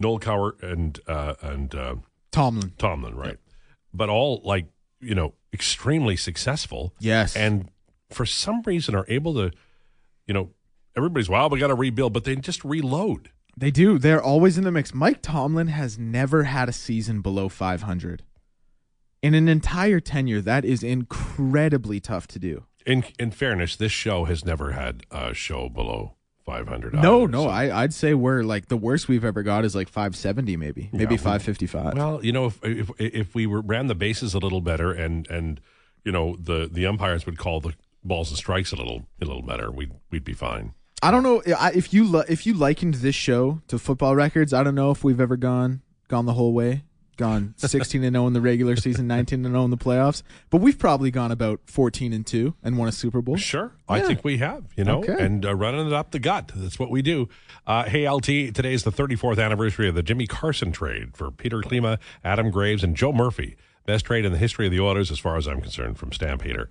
Noll 0.03 0.20
Cowher 0.20 0.62
and 0.62 1.00
uh, 1.07 1.34
and 1.40 1.74
uh, 1.74 1.94
Tomlin. 2.30 2.72
Tomlin, 2.76 3.14
right? 3.14 3.38
But 3.94 4.09
all 4.11 4.42
like 4.44 4.66
you 5.00 5.14
know 5.14 5.32
extremely 5.55 6.16
successful, 6.16 6.94
Yes. 6.98 7.34
and 7.36 7.70
for 8.11 8.26
some 8.26 8.62
reason 8.66 8.94
are 8.94 9.07
able 9.09 9.34
to, 9.34 9.50
you 10.26 10.34
know, 10.34 10.50
everybody's 10.96 11.28
wow, 11.30 11.48
we 11.48 11.59
got 11.59 11.68
to 11.68 11.74
rebuild, 11.74 12.12
but 12.12 12.24
they 12.24 12.36
just 12.36 12.64
reload. 12.64 13.30
They 13.57 13.70
do. 13.70 13.98
They're 13.98 14.22
always 14.22 14.57
in 14.59 14.64
the 14.64 14.70
mix. 14.72 14.94
Mike 14.94 15.20
Tomlin 15.22 15.68
has 15.68 15.98
never 15.98 16.44
had 16.44 16.68
a 16.68 16.72
season 16.72 17.20
below 17.20 17.48
500. 17.50 18.22
In 19.22 19.34
an 19.34 19.46
entire 19.48 20.00
tenure, 20.00 20.40
that 20.40 20.64
is 20.64 20.82
incredibly 20.82 22.00
tough 22.00 22.26
to 22.28 22.38
do. 22.38 22.64
In 22.86 23.05
in 23.18 23.30
fairness, 23.30 23.76
this 23.76 23.92
show 23.92 24.24
has 24.24 24.44
never 24.44 24.72
had 24.72 25.05
a 25.11 25.32
show 25.34 25.68
below 25.68 26.14
500. 26.45 26.95
No, 26.95 27.26
no, 27.26 27.45
so- 27.45 27.49
I, 27.49 27.82
I'd 27.82 27.95
say 27.95 28.14
we're 28.14 28.43
like 28.43 28.68
the 28.68 28.76
worst 28.76 29.09
we've 29.09 29.24
ever 29.24 29.43
got 29.43 29.64
is 29.64 29.74
like 29.74 29.88
570, 29.88 30.57
maybe, 30.57 30.88
maybe 30.93 31.14
we- 31.14 31.18
555. 31.18 31.95
Well, 31.95 32.24
you 32.24 32.32
know, 32.32 32.47
if 32.47 32.59
if 32.64 32.90
if 32.99 33.34
we 33.34 33.47
were 33.47 33.61
ran 33.61 33.86
the 33.86 33.95
bases 33.95 34.34
a 34.34 34.38
little 34.38 34.61
better 34.61 34.93
and 34.93 35.28
and 35.30 35.61
you 36.05 36.12
know 36.12 36.36
the 36.38 36.68
the 36.70 36.86
umpires 36.86 37.26
would 37.26 37.38
call 37.38 37.61
the 37.61 37.74
balls 38.05 38.30
and 38.30 38.38
strikes 38.38 38.72
a 38.72 38.76
little 38.76 39.07
a 39.20 39.24
little 39.24 39.43
better, 39.43 39.70
we'd 39.70 39.93
we'd 40.11 40.24
be 40.24 40.32
fine. 40.34 40.74
I 41.03 41.11
don't 41.11 41.22
know 41.24 41.43
if 41.47 41.93
you 41.93 42.20
if 42.28 42.47
you 42.47 42.55
likened 42.55 42.95
this 42.95 43.14
show 43.14 43.61
to 43.68 43.78
football 43.78 44.14
records. 44.14 44.53
I 44.53 44.62
don't 44.62 44.74
know 44.74 44.90
if 44.90 45.03
we've 45.05 45.20
ever 45.20 45.36
gone 45.36 45.82
gone 46.09 46.26
the 46.26 46.34
whole 46.34 46.53
way, 46.53 46.84
gone 47.17 47.55
16 47.59 48.03
and 48.05 48.15
0 48.15 48.27
in 48.27 48.33
the 48.33 48.41
regular 48.41 48.77
season, 48.77 49.07
19 49.07 49.45
and 49.45 49.53
0 49.55 49.65
in 49.65 49.71
the 49.71 49.77
playoffs. 49.77 50.23
But 50.51 50.61
we've 50.61 50.79
probably 50.79 51.11
gone 51.11 51.31
about 51.33 51.61
14 51.67 52.13
and 52.13 52.27
2 52.27 52.55
and 52.63 52.79
won 52.79 52.89
a 52.89 52.93
Super 52.93 53.21
Bowl. 53.23 53.37
Sure, 53.37 53.73
I 53.89 54.01
think 54.01 54.25
we 54.25 54.39
have. 54.39 54.65
You 54.77 54.85
know, 54.85 54.99
Okay. 55.01 55.17
and 55.19 55.45
uh, 55.45 55.55
running 55.55 55.87
it 55.87 55.93
up 55.93 56.11
the 56.11 56.19
gut. 56.19 56.51
That's 56.55 56.79
what 56.79 56.91
we 56.91 57.03
do. 57.03 57.29
Uh, 57.67 57.85
hey, 57.85 58.09
LT, 58.09 58.25
today 58.55 58.73
is 58.75 58.85
the 58.85 58.93
34th 58.93 59.43
anniversary 59.43 59.89
of 59.89 59.95
the 59.95 60.03
Jimmy 60.03 60.27
Carson 60.27 60.73
trade 60.73 61.17
for 61.17 61.31
Petr 61.31 61.63
Klima, 61.63 61.99
Adam 62.25 62.51
Graves, 62.51 62.83
and 62.85 62.97
Joe 62.97 63.13
Murphy. 63.13 63.57
Best 63.87 64.05
trade 64.05 64.25
in 64.25 64.33
the 64.33 64.39
history 64.39 64.67
of 64.67 64.73
the 64.73 64.81
Oilers, 64.81 65.11
as 65.11 65.19
far 65.19 65.37
as 65.37 65.47
I'm 65.49 65.61
concerned, 65.61 65.99
from 65.99 66.13
Stampeder. 66.13 66.69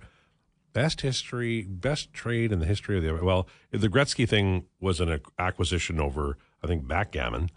Best 0.72 1.02
history, 1.02 1.62
best 1.64 2.14
trade 2.14 2.50
in 2.50 2.58
the 2.58 2.64
history 2.64 2.96
of 2.96 3.02
the 3.04 3.22
well, 3.22 3.46
the 3.70 3.88
Gretzky 3.90 4.26
thing 4.26 4.64
was 4.80 4.98
an 5.00 5.20
acquisition 5.38 6.00
over, 6.00 6.38
I 6.64 6.66
think, 6.66 6.88
backgammon. 6.88 7.50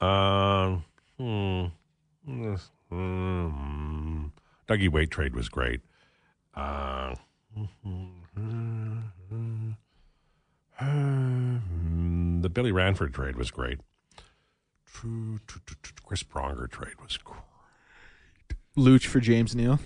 Um, 0.00 0.84
hmm, 1.18 1.66
hmm, 2.26 4.24
Dougie 4.68 4.90
Weight 4.90 5.10
trade 5.10 5.34
was 5.34 5.48
great. 5.48 5.80
Uh, 6.54 7.14
the 12.40 12.50
Billy 12.52 12.72
Ranford 12.72 13.14
trade 13.14 13.36
was 13.36 13.50
great. 13.50 13.78
Chris 16.04 16.22
Pronger 16.22 16.70
trade 16.70 16.94
was 17.02 17.16
great. 17.18 17.40
Luch 18.76 19.06
for 19.06 19.20
James 19.20 19.54
Neal. 19.54 19.78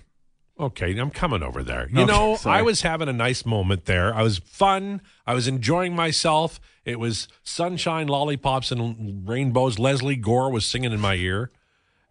Okay, 0.59 0.97
I'm 0.99 1.11
coming 1.11 1.43
over 1.43 1.62
there. 1.62 1.88
You 1.91 2.03
Okay, 2.03 2.12
know, 2.12 2.36
sorry. 2.36 2.59
I 2.59 2.62
was 2.62 2.82
having 2.82 3.09
a 3.09 3.14
nice 3.14 3.47
moment 3.47 3.86
there. 3.86 4.14
I 4.14 4.22
was 4.22 4.38
fun. 4.38 5.01
I 5.26 5.32
was 5.32 5.49
enjoying 5.49 5.97
myself. 5.97 6.61
It 6.84 7.01
was 7.01 7.28
sunshine, 7.43 8.09
lollipops, 8.09 8.70
and 8.70 9.26
rainbows. 9.26 9.78
Lesley 9.78 10.16
Gore 10.16 10.51
was 10.51 10.66
singing 10.66 10.93
in 10.93 11.01
my 11.01 11.14
ear. 11.14 11.51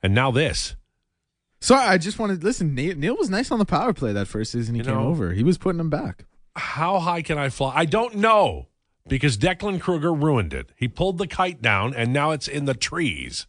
And 0.02 0.14
now 0.16 0.32
this. 0.32 0.76
So 1.62 1.76
I 1.76 1.97
just 1.97 2.20
wanted 2.20 2.39
to 2.39 2.45
listen. 2.45 2.74
Neal, 2.74 2.95
Neal 2.95 3.18
was 3.18 3.30
nice 3.30 3.52
on 3.52 3.60
the 3.60 3.66
power 3.66 3.91
play 3.93 4.14
that 4.14 4.28
first 4.28 4.52
season 4.54 4.76
he 4.76 4.80
You 4.80 4.86
came 4.86 4.93
know- 4.95 5.08
over. 5.08 5.34
He 5.34 5.43
was 5.43 5.58
putting 5.58 5.78
them 5.78 5.89
back. 5.89 6.26
How 6.56 7.00
high 7.00 7.22
can 7.22 7.38
I 7.38 7.50
fly? 7.50 7.74
I 7.76 7.86
don't 7.86 8.16
know 8.16 8.68
because 9.08 9.38
Declan 9.38 9.80
Kruger 9.80 10.14
ruined 10.14 10.54
it. 10.54 10.72
He 10.76 10.88
pulled 10.88 11.18
the 11.18 11.28
kite 11.28 11.62
down 11.62 11.93
and 11.93 12.12
now 12.14 12.32
it's 12.32 12.47
in 12.47 12.66
the 12.66 12.74
trees. 12.74 13.45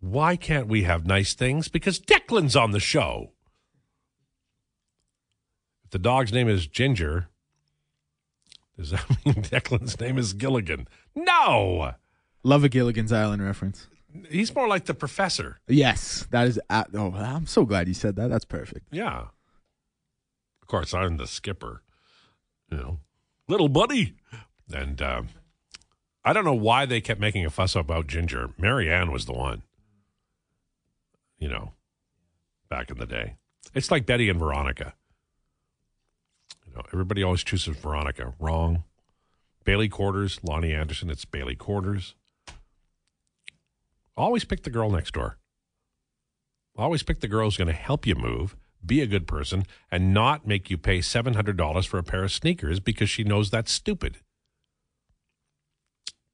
Why 0.00 0.36
can't 0.36 0.66
we 0.68 0.82
have 0.82 1.06
nice 1.06 1.34
things? 1.34 1.68
Because 1.68 1.98
Declan's 1.98 2.54
on 2.56 2.72
the 2.72 2.80
show. 2.80 3.32
If 5.84 5.90
the 5.90 5.98
dog's 5.98 6.32
name 6.32 6.48
is 6.48 6.66
Ginger, 6.66 7.28
does 8.78 8.90
that 8.90 9.08
mean 9.24 9.36
Declan's 9.42 9.98
name 9.98 10.18
is 10.18 10.34
Gilligan? 10.34 10.86
No. 11.14 11.94
Love 12.44 12.62
a 12.62 12.68
Gilligan's 12.68 13.10
Island 13.10 13.42
reference. 13.42 13.88
He's 14.30 14.54
more 14.54 14.68
like 14.68 14.84
the 14.84 14.94
professor. 14.94 15.58
Yes, 15.66 16.28
that 16.30 16.46
is. 16.46 16.60
Oh, 16.70 17.12
I'm 17.14 17.46
so 17.46 17.64
glad 17.64 17.88
you 17.88 17.94
said 17.94 18.14
that. 18.16 18.28
That's 18.30 18.44
perfect. 18.44 18.86
Yeah. 18.92 19.28
Of 20.62 20.68
course, 20.68 20.94
I'm 20.94 21.16
the 21.16 21.26
skipper. 21.26 21.82
You 22.70 22.76
know, 22.76 23.00
little 23.48 23.68
buddy. 23.68 24.14
And 24.72 25.00
um, 25.02 25.28
I 26.24 26.32
don't 26.32 26.44
know 26.44 26.54
why 26.54 26.86
they 26.86 27.00
kept 27.00 27.20
making 27.20 27.44
a 27.44 27.50
fuss 27.50 27.74
about 27.74 28.06
Ginger. 28.06 28.50
Mary 28.56 28.92
Ann 28.92 29.10
was 29.10 29.26
the 29.26 29.32
one. 29.32 29.62
You 31.38 31.48
know, 31.48 31.72
back 32.70 32.90
in 32.90 32.98
the 32.98 33.06
day. 33.06 33.34
It's 33.74 33.90
like 33.90 34.06
Betty 34.06 34.28
and 34.28 34.38
Veronica. 34.38 34.94
You 36.66 36.74
know, 36.74 36.82
everybody 36.92 37.22
always 37.22 37.42
chooses 37.42 37.76
Veronica. 37.76 38.34
Wrong. 38.38 38.84
Bailey 39.64 39.88
Quarters, 39.88 40.38
Loni 40.46 40.74
Anderson, 40.78 41.10
it's 41.10 41.24
Bailey 41.24 41.56
Quarters. 41.56 42.14
Always 44.16 44.44
pick 44.44 44.62
the 44.62 44.70
girl 44.70 44.90
next 44.90 45.12
door. 45.14 45.38
Always 46.76 47.02
pick 47.02 47.20
the 47.20 47.28
girl 47.28 47.46
who's 47.46 47.56
going 47.56 47.68
to 47.68 47.72
help 47.72 48.06
you 48.06 48.14
move, 48.14 48.56
be 48.84 49.00
a 49.00 49.06
good 49.06 49.26
person, 49.26 49.64
and 49.90 50.12
not 50.12 50.46
make 50.46 50.70
you 50.70 50.76
pay 50.78 50.98
$700 50.98 51.86
for 51.86 51.98
a 51.98 52.02
pair 52.02 52.24
of 52.24 52.32
sneakers 52.32 52.80
because 52.80 53.08
she 53.08 53.24
knows 53.24 53.50
that's 53.50 53.72
stupid. 53.72 54.18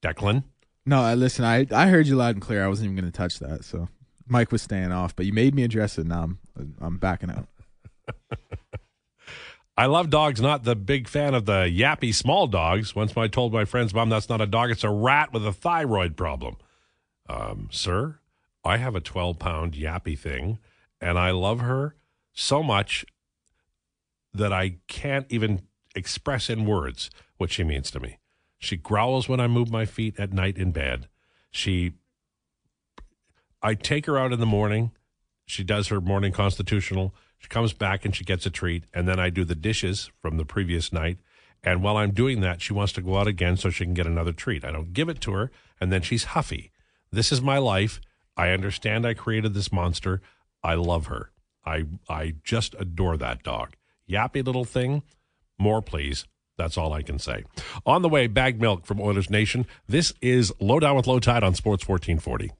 Declan, 0.02 0.44
No, 0.86 1.02
I 1.02 1.14
listen. 1.14 1.44
I 1.44 1.66
I 1.70 1.88
heard 1.88 2.06
you 2.06 2.16
loud 2.16 2.36
and 2.36 2.42
clear. 2.42 2.64
I 2.64 2.68
wasn't 2.68 2.86
even 2.86 2.96
going 2.96 3.12
to 3.12 3.16
touch 3.16 3.38
that. 3.38 3.64
So 3.64 3.88
Mike 4.26 4.50
was 4.50 4.62
staying 4.62 4.92
off, 4.92 5.14
but 5.14 5.26
you 5.26 5.32
made 5.34 5.54
me 5.54 5.62
address 5.62 5.98
it. 5.98 6.06
Now 6.06 6.22
I'm 6.22 6.38
I'm 6.80 6.96
backing 6.96 7.30
out. 7.30 7.48
I 9.76 9.86
love 9.86 10.08
dogs, 10.10 10.40
not 10.40 10.64
the 10.64 10.74
big 10.74 11.06
fan 11.06 11.34
of 11.34 11.44
the 11.46 11.64
yappy 11.64 12.14
small 12.14 12.46
dogs. 12.46 12.94
Once 12.94 13.14
I 13.16 13.28
told 13.28 13.52
my 13.52 13.64
friend's 13.66 13.92
mom 13.94 14.08
that's 14.08 14.28
not 14.28 14.40
a 14.40 14.46
dog, 14.46 14.70
it's 14.70 14.84
a 14.84 14.90
rat 14.90 15.32
with 15.34 15.46
a 15.46 15.52
thyroid 15.52 16.16
problem. 16.16 16.56
Um, 17.30 17.68
sir, 17.70 18.18
I 18.64 18.78
have 18.78 18.96
a 18.96 19.00
12 19.00 19.38
pound 19.38 19.74
yappy 19.74 20.18
thing, 20.18 20.58
and 21.00 21.16
I 21.16 21.30
love 21.30 21.60
her 21.60 21.94
so 22.32 22.62
much 22.62 23.04
that 24.34 24.52
I 24.52 24.78
can't 24.88 25.26
even 25.28 25.62
express 25.94 26.50
in 26.50 26.66
words 26.66 27.08
what 27.36 27.52
she 27.52 27.62
means 27.62 27.90
to 27.92 28.00
me. 28.00 28.18
She 28.58 28.76
growls 28.76 29.28
when 29.28 29.40
I 29.40 29.46
move 29.46 29.70
my 29.70 29.86
feet 29.86 30.18
at 30.18 30.32
night 30.32 30.58
in 30.58 30.72
bed. 30.72 31.08
She, 31.52 31.92
I 33.62 33.74
take 33.74 34.06
her 34.06 34.18
out 34.18 34.32
in 34.32 34.40
the 34.40 34.46
morning. 34.46 34.90
She 35.46 35.62
does 35.62 35.88
her 35.88 36.00
morning 36.00 36.32
constitutional. 36.32 37.14
She 37.38 37.48
comes 37.48 37.72
back 37.72 38.04
and 38.04 38.14
she 38.14 38.24
gets 38.24 38.44
a 38.44 38.50
treat. 38.50 38.84
And 38.92 39.08
then 39.08 39.18
I 39.18 39.30
do 39.30 39.44
the 39.44 39.54
dishes 39.54 40.10
from 40.20 40.36
the 40.36 40.44
previous 40.44 40.92
night. 40.92 41.18
And 41.62 41.82
while 41.82 41.96
I'm 41.96 42.10
doing 42.10 42.40
that, 42.40 42.60
she 42.60 42.72
wants 42.72 42.92
to 42.94 43.02
go 43.02 43.16
out 43.16 43.26
again 43.26 43.56
so 43.56 43.70
she 43.70 43.84
can 43.84 43.94
get 43.94 44.06
another 44.06 44.32
treat. 44.32 44.64
I 44.64 44.72
don't 44.72 44.92
give 44.92 45.08
it 45.08 45.20
to 45.22 45.32
her. 45.32 45.50
And 45.80 45.92
then 45.92 46.02
she's 46.02 46.24
huffy. 46.24 46.70
This 47.12 47.32
is 47.32 47.42
my 47.42 47.58
life. 47.58 48.00
I 48.36 48.50
understand 48.50 49.04
I 49.06 49.14
created 49.14 49.52
this 49.52 49.72
monster. 49.72 50.20
I 50.62 50.74
love 50.74 51.06
her. 51.06 51.30
I, 51.64 51.86
I 52.08 52.34
just 52.44 52.74
adore 52.78 53.16
that 53.16 53.42
dog. 53.42 53.74
Yappy 54.08 54.44
little 54.44 54.64
thing. 54.64 55.02
More, 55.58 55.82
please. 55.82 56.26
That's 56.56 56.76
all 56.78 56.92
I 56.92 57.02
can 57.02 57.18
say. 57.18 57.44
On 57.86 58.02
the 58.02 58.08
way, 58.08 58.28
Baggedmilk 58.28 58.86
from 58.86 59.00
Oilers 59.00 59.30
Nation. 59.30 59.66
This 59.88 60.12
is 60.20 60.52
Low 60.60 60.78
Down 60.78 60.94
with 60.94 61.06
Lowetide 61.06 61.42
on 61.42 61.54
Sports 61.54 61.88
1440. 61.88 62.52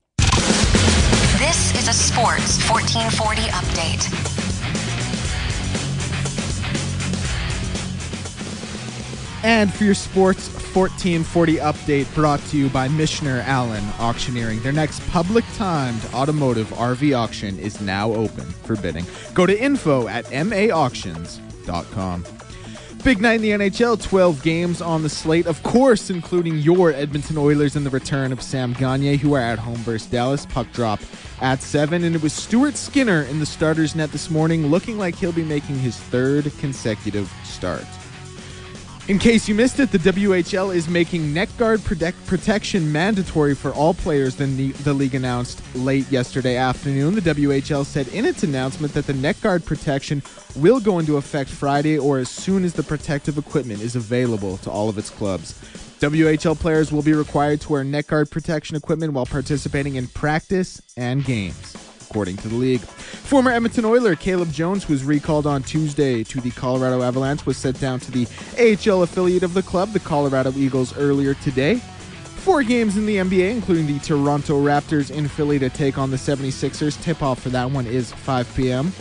This 1.39 1.75
is 1.79 1.89
a 1.89 1.93
Sports 1.93 2.59
1440 2.69 3.43
update. 3.53 4.50
And 9.43 9.73
for 9.73 9.85
your 9.85 9.95
Sports 9.95 10.49
1440 10.75 11.57
update 11.57 12.15
brought 12.15 12.41
to 12.49 12.59
you 12.59 12.69
by 12.69 12.89
Michener 12.89 13.43
Allen 13.47 13.83
Auctioneering. 13.99 14.61
Their 14.61 14.73
next 14.73 15.01
public 15.09 15.47
timed 15.55 16.05
automotive 16.13 16.69
RV 16.69 17.17
auction 17.17 17.59
is 17.59 17.81
now 17.81 18.13
open 18.13 18.45
for 18.45 18.77
bidding. 18.77 19.07
Go 19.33 19.47
to 19.47 19.59
info 19.59 20.09
at 20.09 20.27
maauctions.com. 20.27 22.25
Big 23.03 23.23
night 23.23 23.37
in 23.37 23.41
the 23.41 23.51
NHL, 23.53 24.03
12 24.03 24.43
games 24.43 24.83
on 24.83 25.03
the 25.03 25.09
slate, 25.09 25.47
of 25.47 25.63
course, 25.63 26.11
including 26.11 26.59
your 26.59 26.93
Edmonton 26.93 27.39
Oilers 27.39 27.75
and 27.75 27.87
the 27.87 27.91
return 27.91 28.31
of 28.31 28.43
Sam 28.43 28.75
Gagner, 28.75 29.17
who 29.17 29.33
are 29.33 29.41
at 29.41 29.59
home 29.59 29.77
versus 29.77 30.07
Dallas. 30.07 30.45
Puck 30.45 30.71
drop 30.75 31.01
at 31.41 31.63
7, 31.63 32.05
and 32.05 32.15
it 32.15 32.23
was 32.23 32.35
Stuart 32.35 32.77
Skinner 32.77 33.23
in 33.23 33.39
the 33.39 33.47
starter's 33.47 33.95
net 33.95 34.13
this 34.13 34.29
morning, 34.29 34.67
looking 34.67 34.99
like 34.99 35.15
he'll 35.15 35.33
be 35.33 35.45
making 35.45 35.79
his 35.79 35.97
third 35.97 36.53
consecutive 36.59 37.33
start. 37.43 37.87
In 39.11 39.19
case 39.19 39.49
you 39.49 39.57
missed 39.57 39.81
it, 39.81 39.91
the 39.91 39.99
WHL 39.99 40.73
is 40.73 40.89
making 40.89 41.35
neck 41.35 41.49
guard 41.59 41.83
protect- 41.83 42.25
protection 42.29 42.93
mandatory 42.93 43.57
for 43.57 43.73
all 43.73 43.93
players 43.93 44.37
the, 44.37 44.71
the 44.85 44.95
league 44.95 45.17
announced 45.17 45.61
late 45.75 46.09
yesterday 46.13 46.55
afternoon. 46.55 47.17
The 47.17 47.23
WHL 47.23 47.85
said 47.85 48.07
in 48.15 48.25
its 48.25 48.45
announcement 48.45 48.95
that 48.95 49.09
the 49.09 49.15
neck 49.15 49.41
guard 49.41 49.65
protection 49.65 50.23
will 50.55 50.79
go 50.79 51.01
into 51.01 51.17
effect 51.17 51.51
Friday 51.51 51.99
or 51.99 52.19
as 52.19 52.29
soon 52.29 52.63
as 52.63 52.73
the 52.73 52.85
protective 52.85 53.37
equipment 53.37 53.81
is 53.81 53.97
available 53.97 54.59
to 54.59 54.71
all 54.71 54.89
of 54.89 54.97
its 54.97 55.11
clubs. 55.11 55.55
WHL 55.99 56.57
players 56.57 56.93
will 56.93 57.03
be 57.03 57.13
required 57.13 57.61
to 57.63 57.73
wear 57.73 57.83
neck 57.83 58.07
guard 58.07 58.31
protection 58.31 58.77
equipment 58.77 59.13
while 59.13 59.27
participating 59.27 59.97
in 59.97 60.07
practice 60.07 60.81
and 60.97 61.25
games 61.25 61.90
according 62.11 62.37
to 62.39 62.49
the 62.49 62.57
league. 62.57 62.81
Former 62.81 63.53
Edmonton 63.53 63.85
Oiler 63.85 64.17
Caleb 64.17 64.51
Jones, 64.53 64.83
who 64.83 64.93
was 64.93 65.05
recalled 65.05 65.47
on 65.47 65.63
Tuesday 65.63 66.25
to 66.25 66.41
the 66.41 66.51
Colorado 66.51 67.03
Avalanche, 67.03 67.47
was 67.47 67.57
sent 67.57 67.81
down 67.81 68.01
to 68.01 68.11
the 68.11 68.27
AHL 68.59 69.03
affiliate 69.03 69.45
of 69.45 69.55
the 69.55 69.63
club, 69.63 69.93
the 69.93 70.01
Colorado 70.01 70.53
Eagles, 70.57 70.97
earlier 70.97 71.35
today. 71.35 71.77
Four 71.77 72.63
games 72.65 72.97
in 72.97 73.07
the 73.07 73.17
NBA, 73.17 73.51
including 73.51 73.87
the 73.87 73.99
Toronto 74.01 74.61
Raptors 74.61 75.11
in 75.11 75.29
Philly 75.29 75.59
to 75.61 75.71
take 75.71 75.99
on 75.99 76.11
the 76.11 76.17
76ers. 76.17 77.01
Tip 77.03 77.23
off 77.23 77.41
for 77.41 77.51
that 77.51 77.71
one 77.71 77.87
is 77.87 78.13
5 78.13 78.57
p.m. 78.57 78.93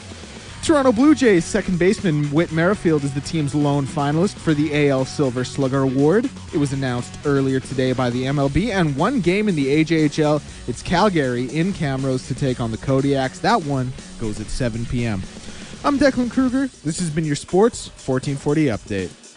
Toronto 0.64 0.92
Blue 0.92 1.16
Jays 1.16 1.46
second 1.46 1.80
baseman 1.80 2.26
Whit 2.26 2.52
Merrifield 2.52 3.04
is 3.04 3.14
the 3.14 3.22
team's 3.22 3.56
lone 3.56 3.86
finalist 3.86 4.36
for 4.36 4.54
the 4.54 4.90
AL 4.90 5.06
Silver 5.06 5.44
Slugger 5.44 5.82
Award. 5.82 6.30
It 6.54 6.58
was 6.58 6.74
announced 6.74 7.18
earlier 7.26 7.60
today 7.60 7.94
by 7.94 8.10
the 8.10 8.24
MLB, 8.26 8.70
and 8.70 8.96
one 8.96 9.22
game 9.22 9.50
in 9.50 9.56
the 9.56 9.84
AJHL. 9.84 10.42
It's 10.68 10.84
Calgary 10.84 11.46
in 11.46 11.74
Camrose 11.74 12.28
to 12.28 12.36
take 12.36 12.60
on 12.60 12.72
the 12.72 12.78
Kodiaks. 12.78 13.42
That 13.42 13.64
one 13.64 13.92
goes 14.20 14.40
at 14.40 14.48
7 14.48 14.86
p.m. 14.86 15.24
I'm 15.84 15.98
Declan 15.98 16.30
Kruger. 16.30 16.68
This 16.84 17.00
has 17.00 17.10
been 17.10 17.26
your 17.26 17.36
Sports 17.36 17.88
1440 18.06 18.66
Update. 18.66 19.29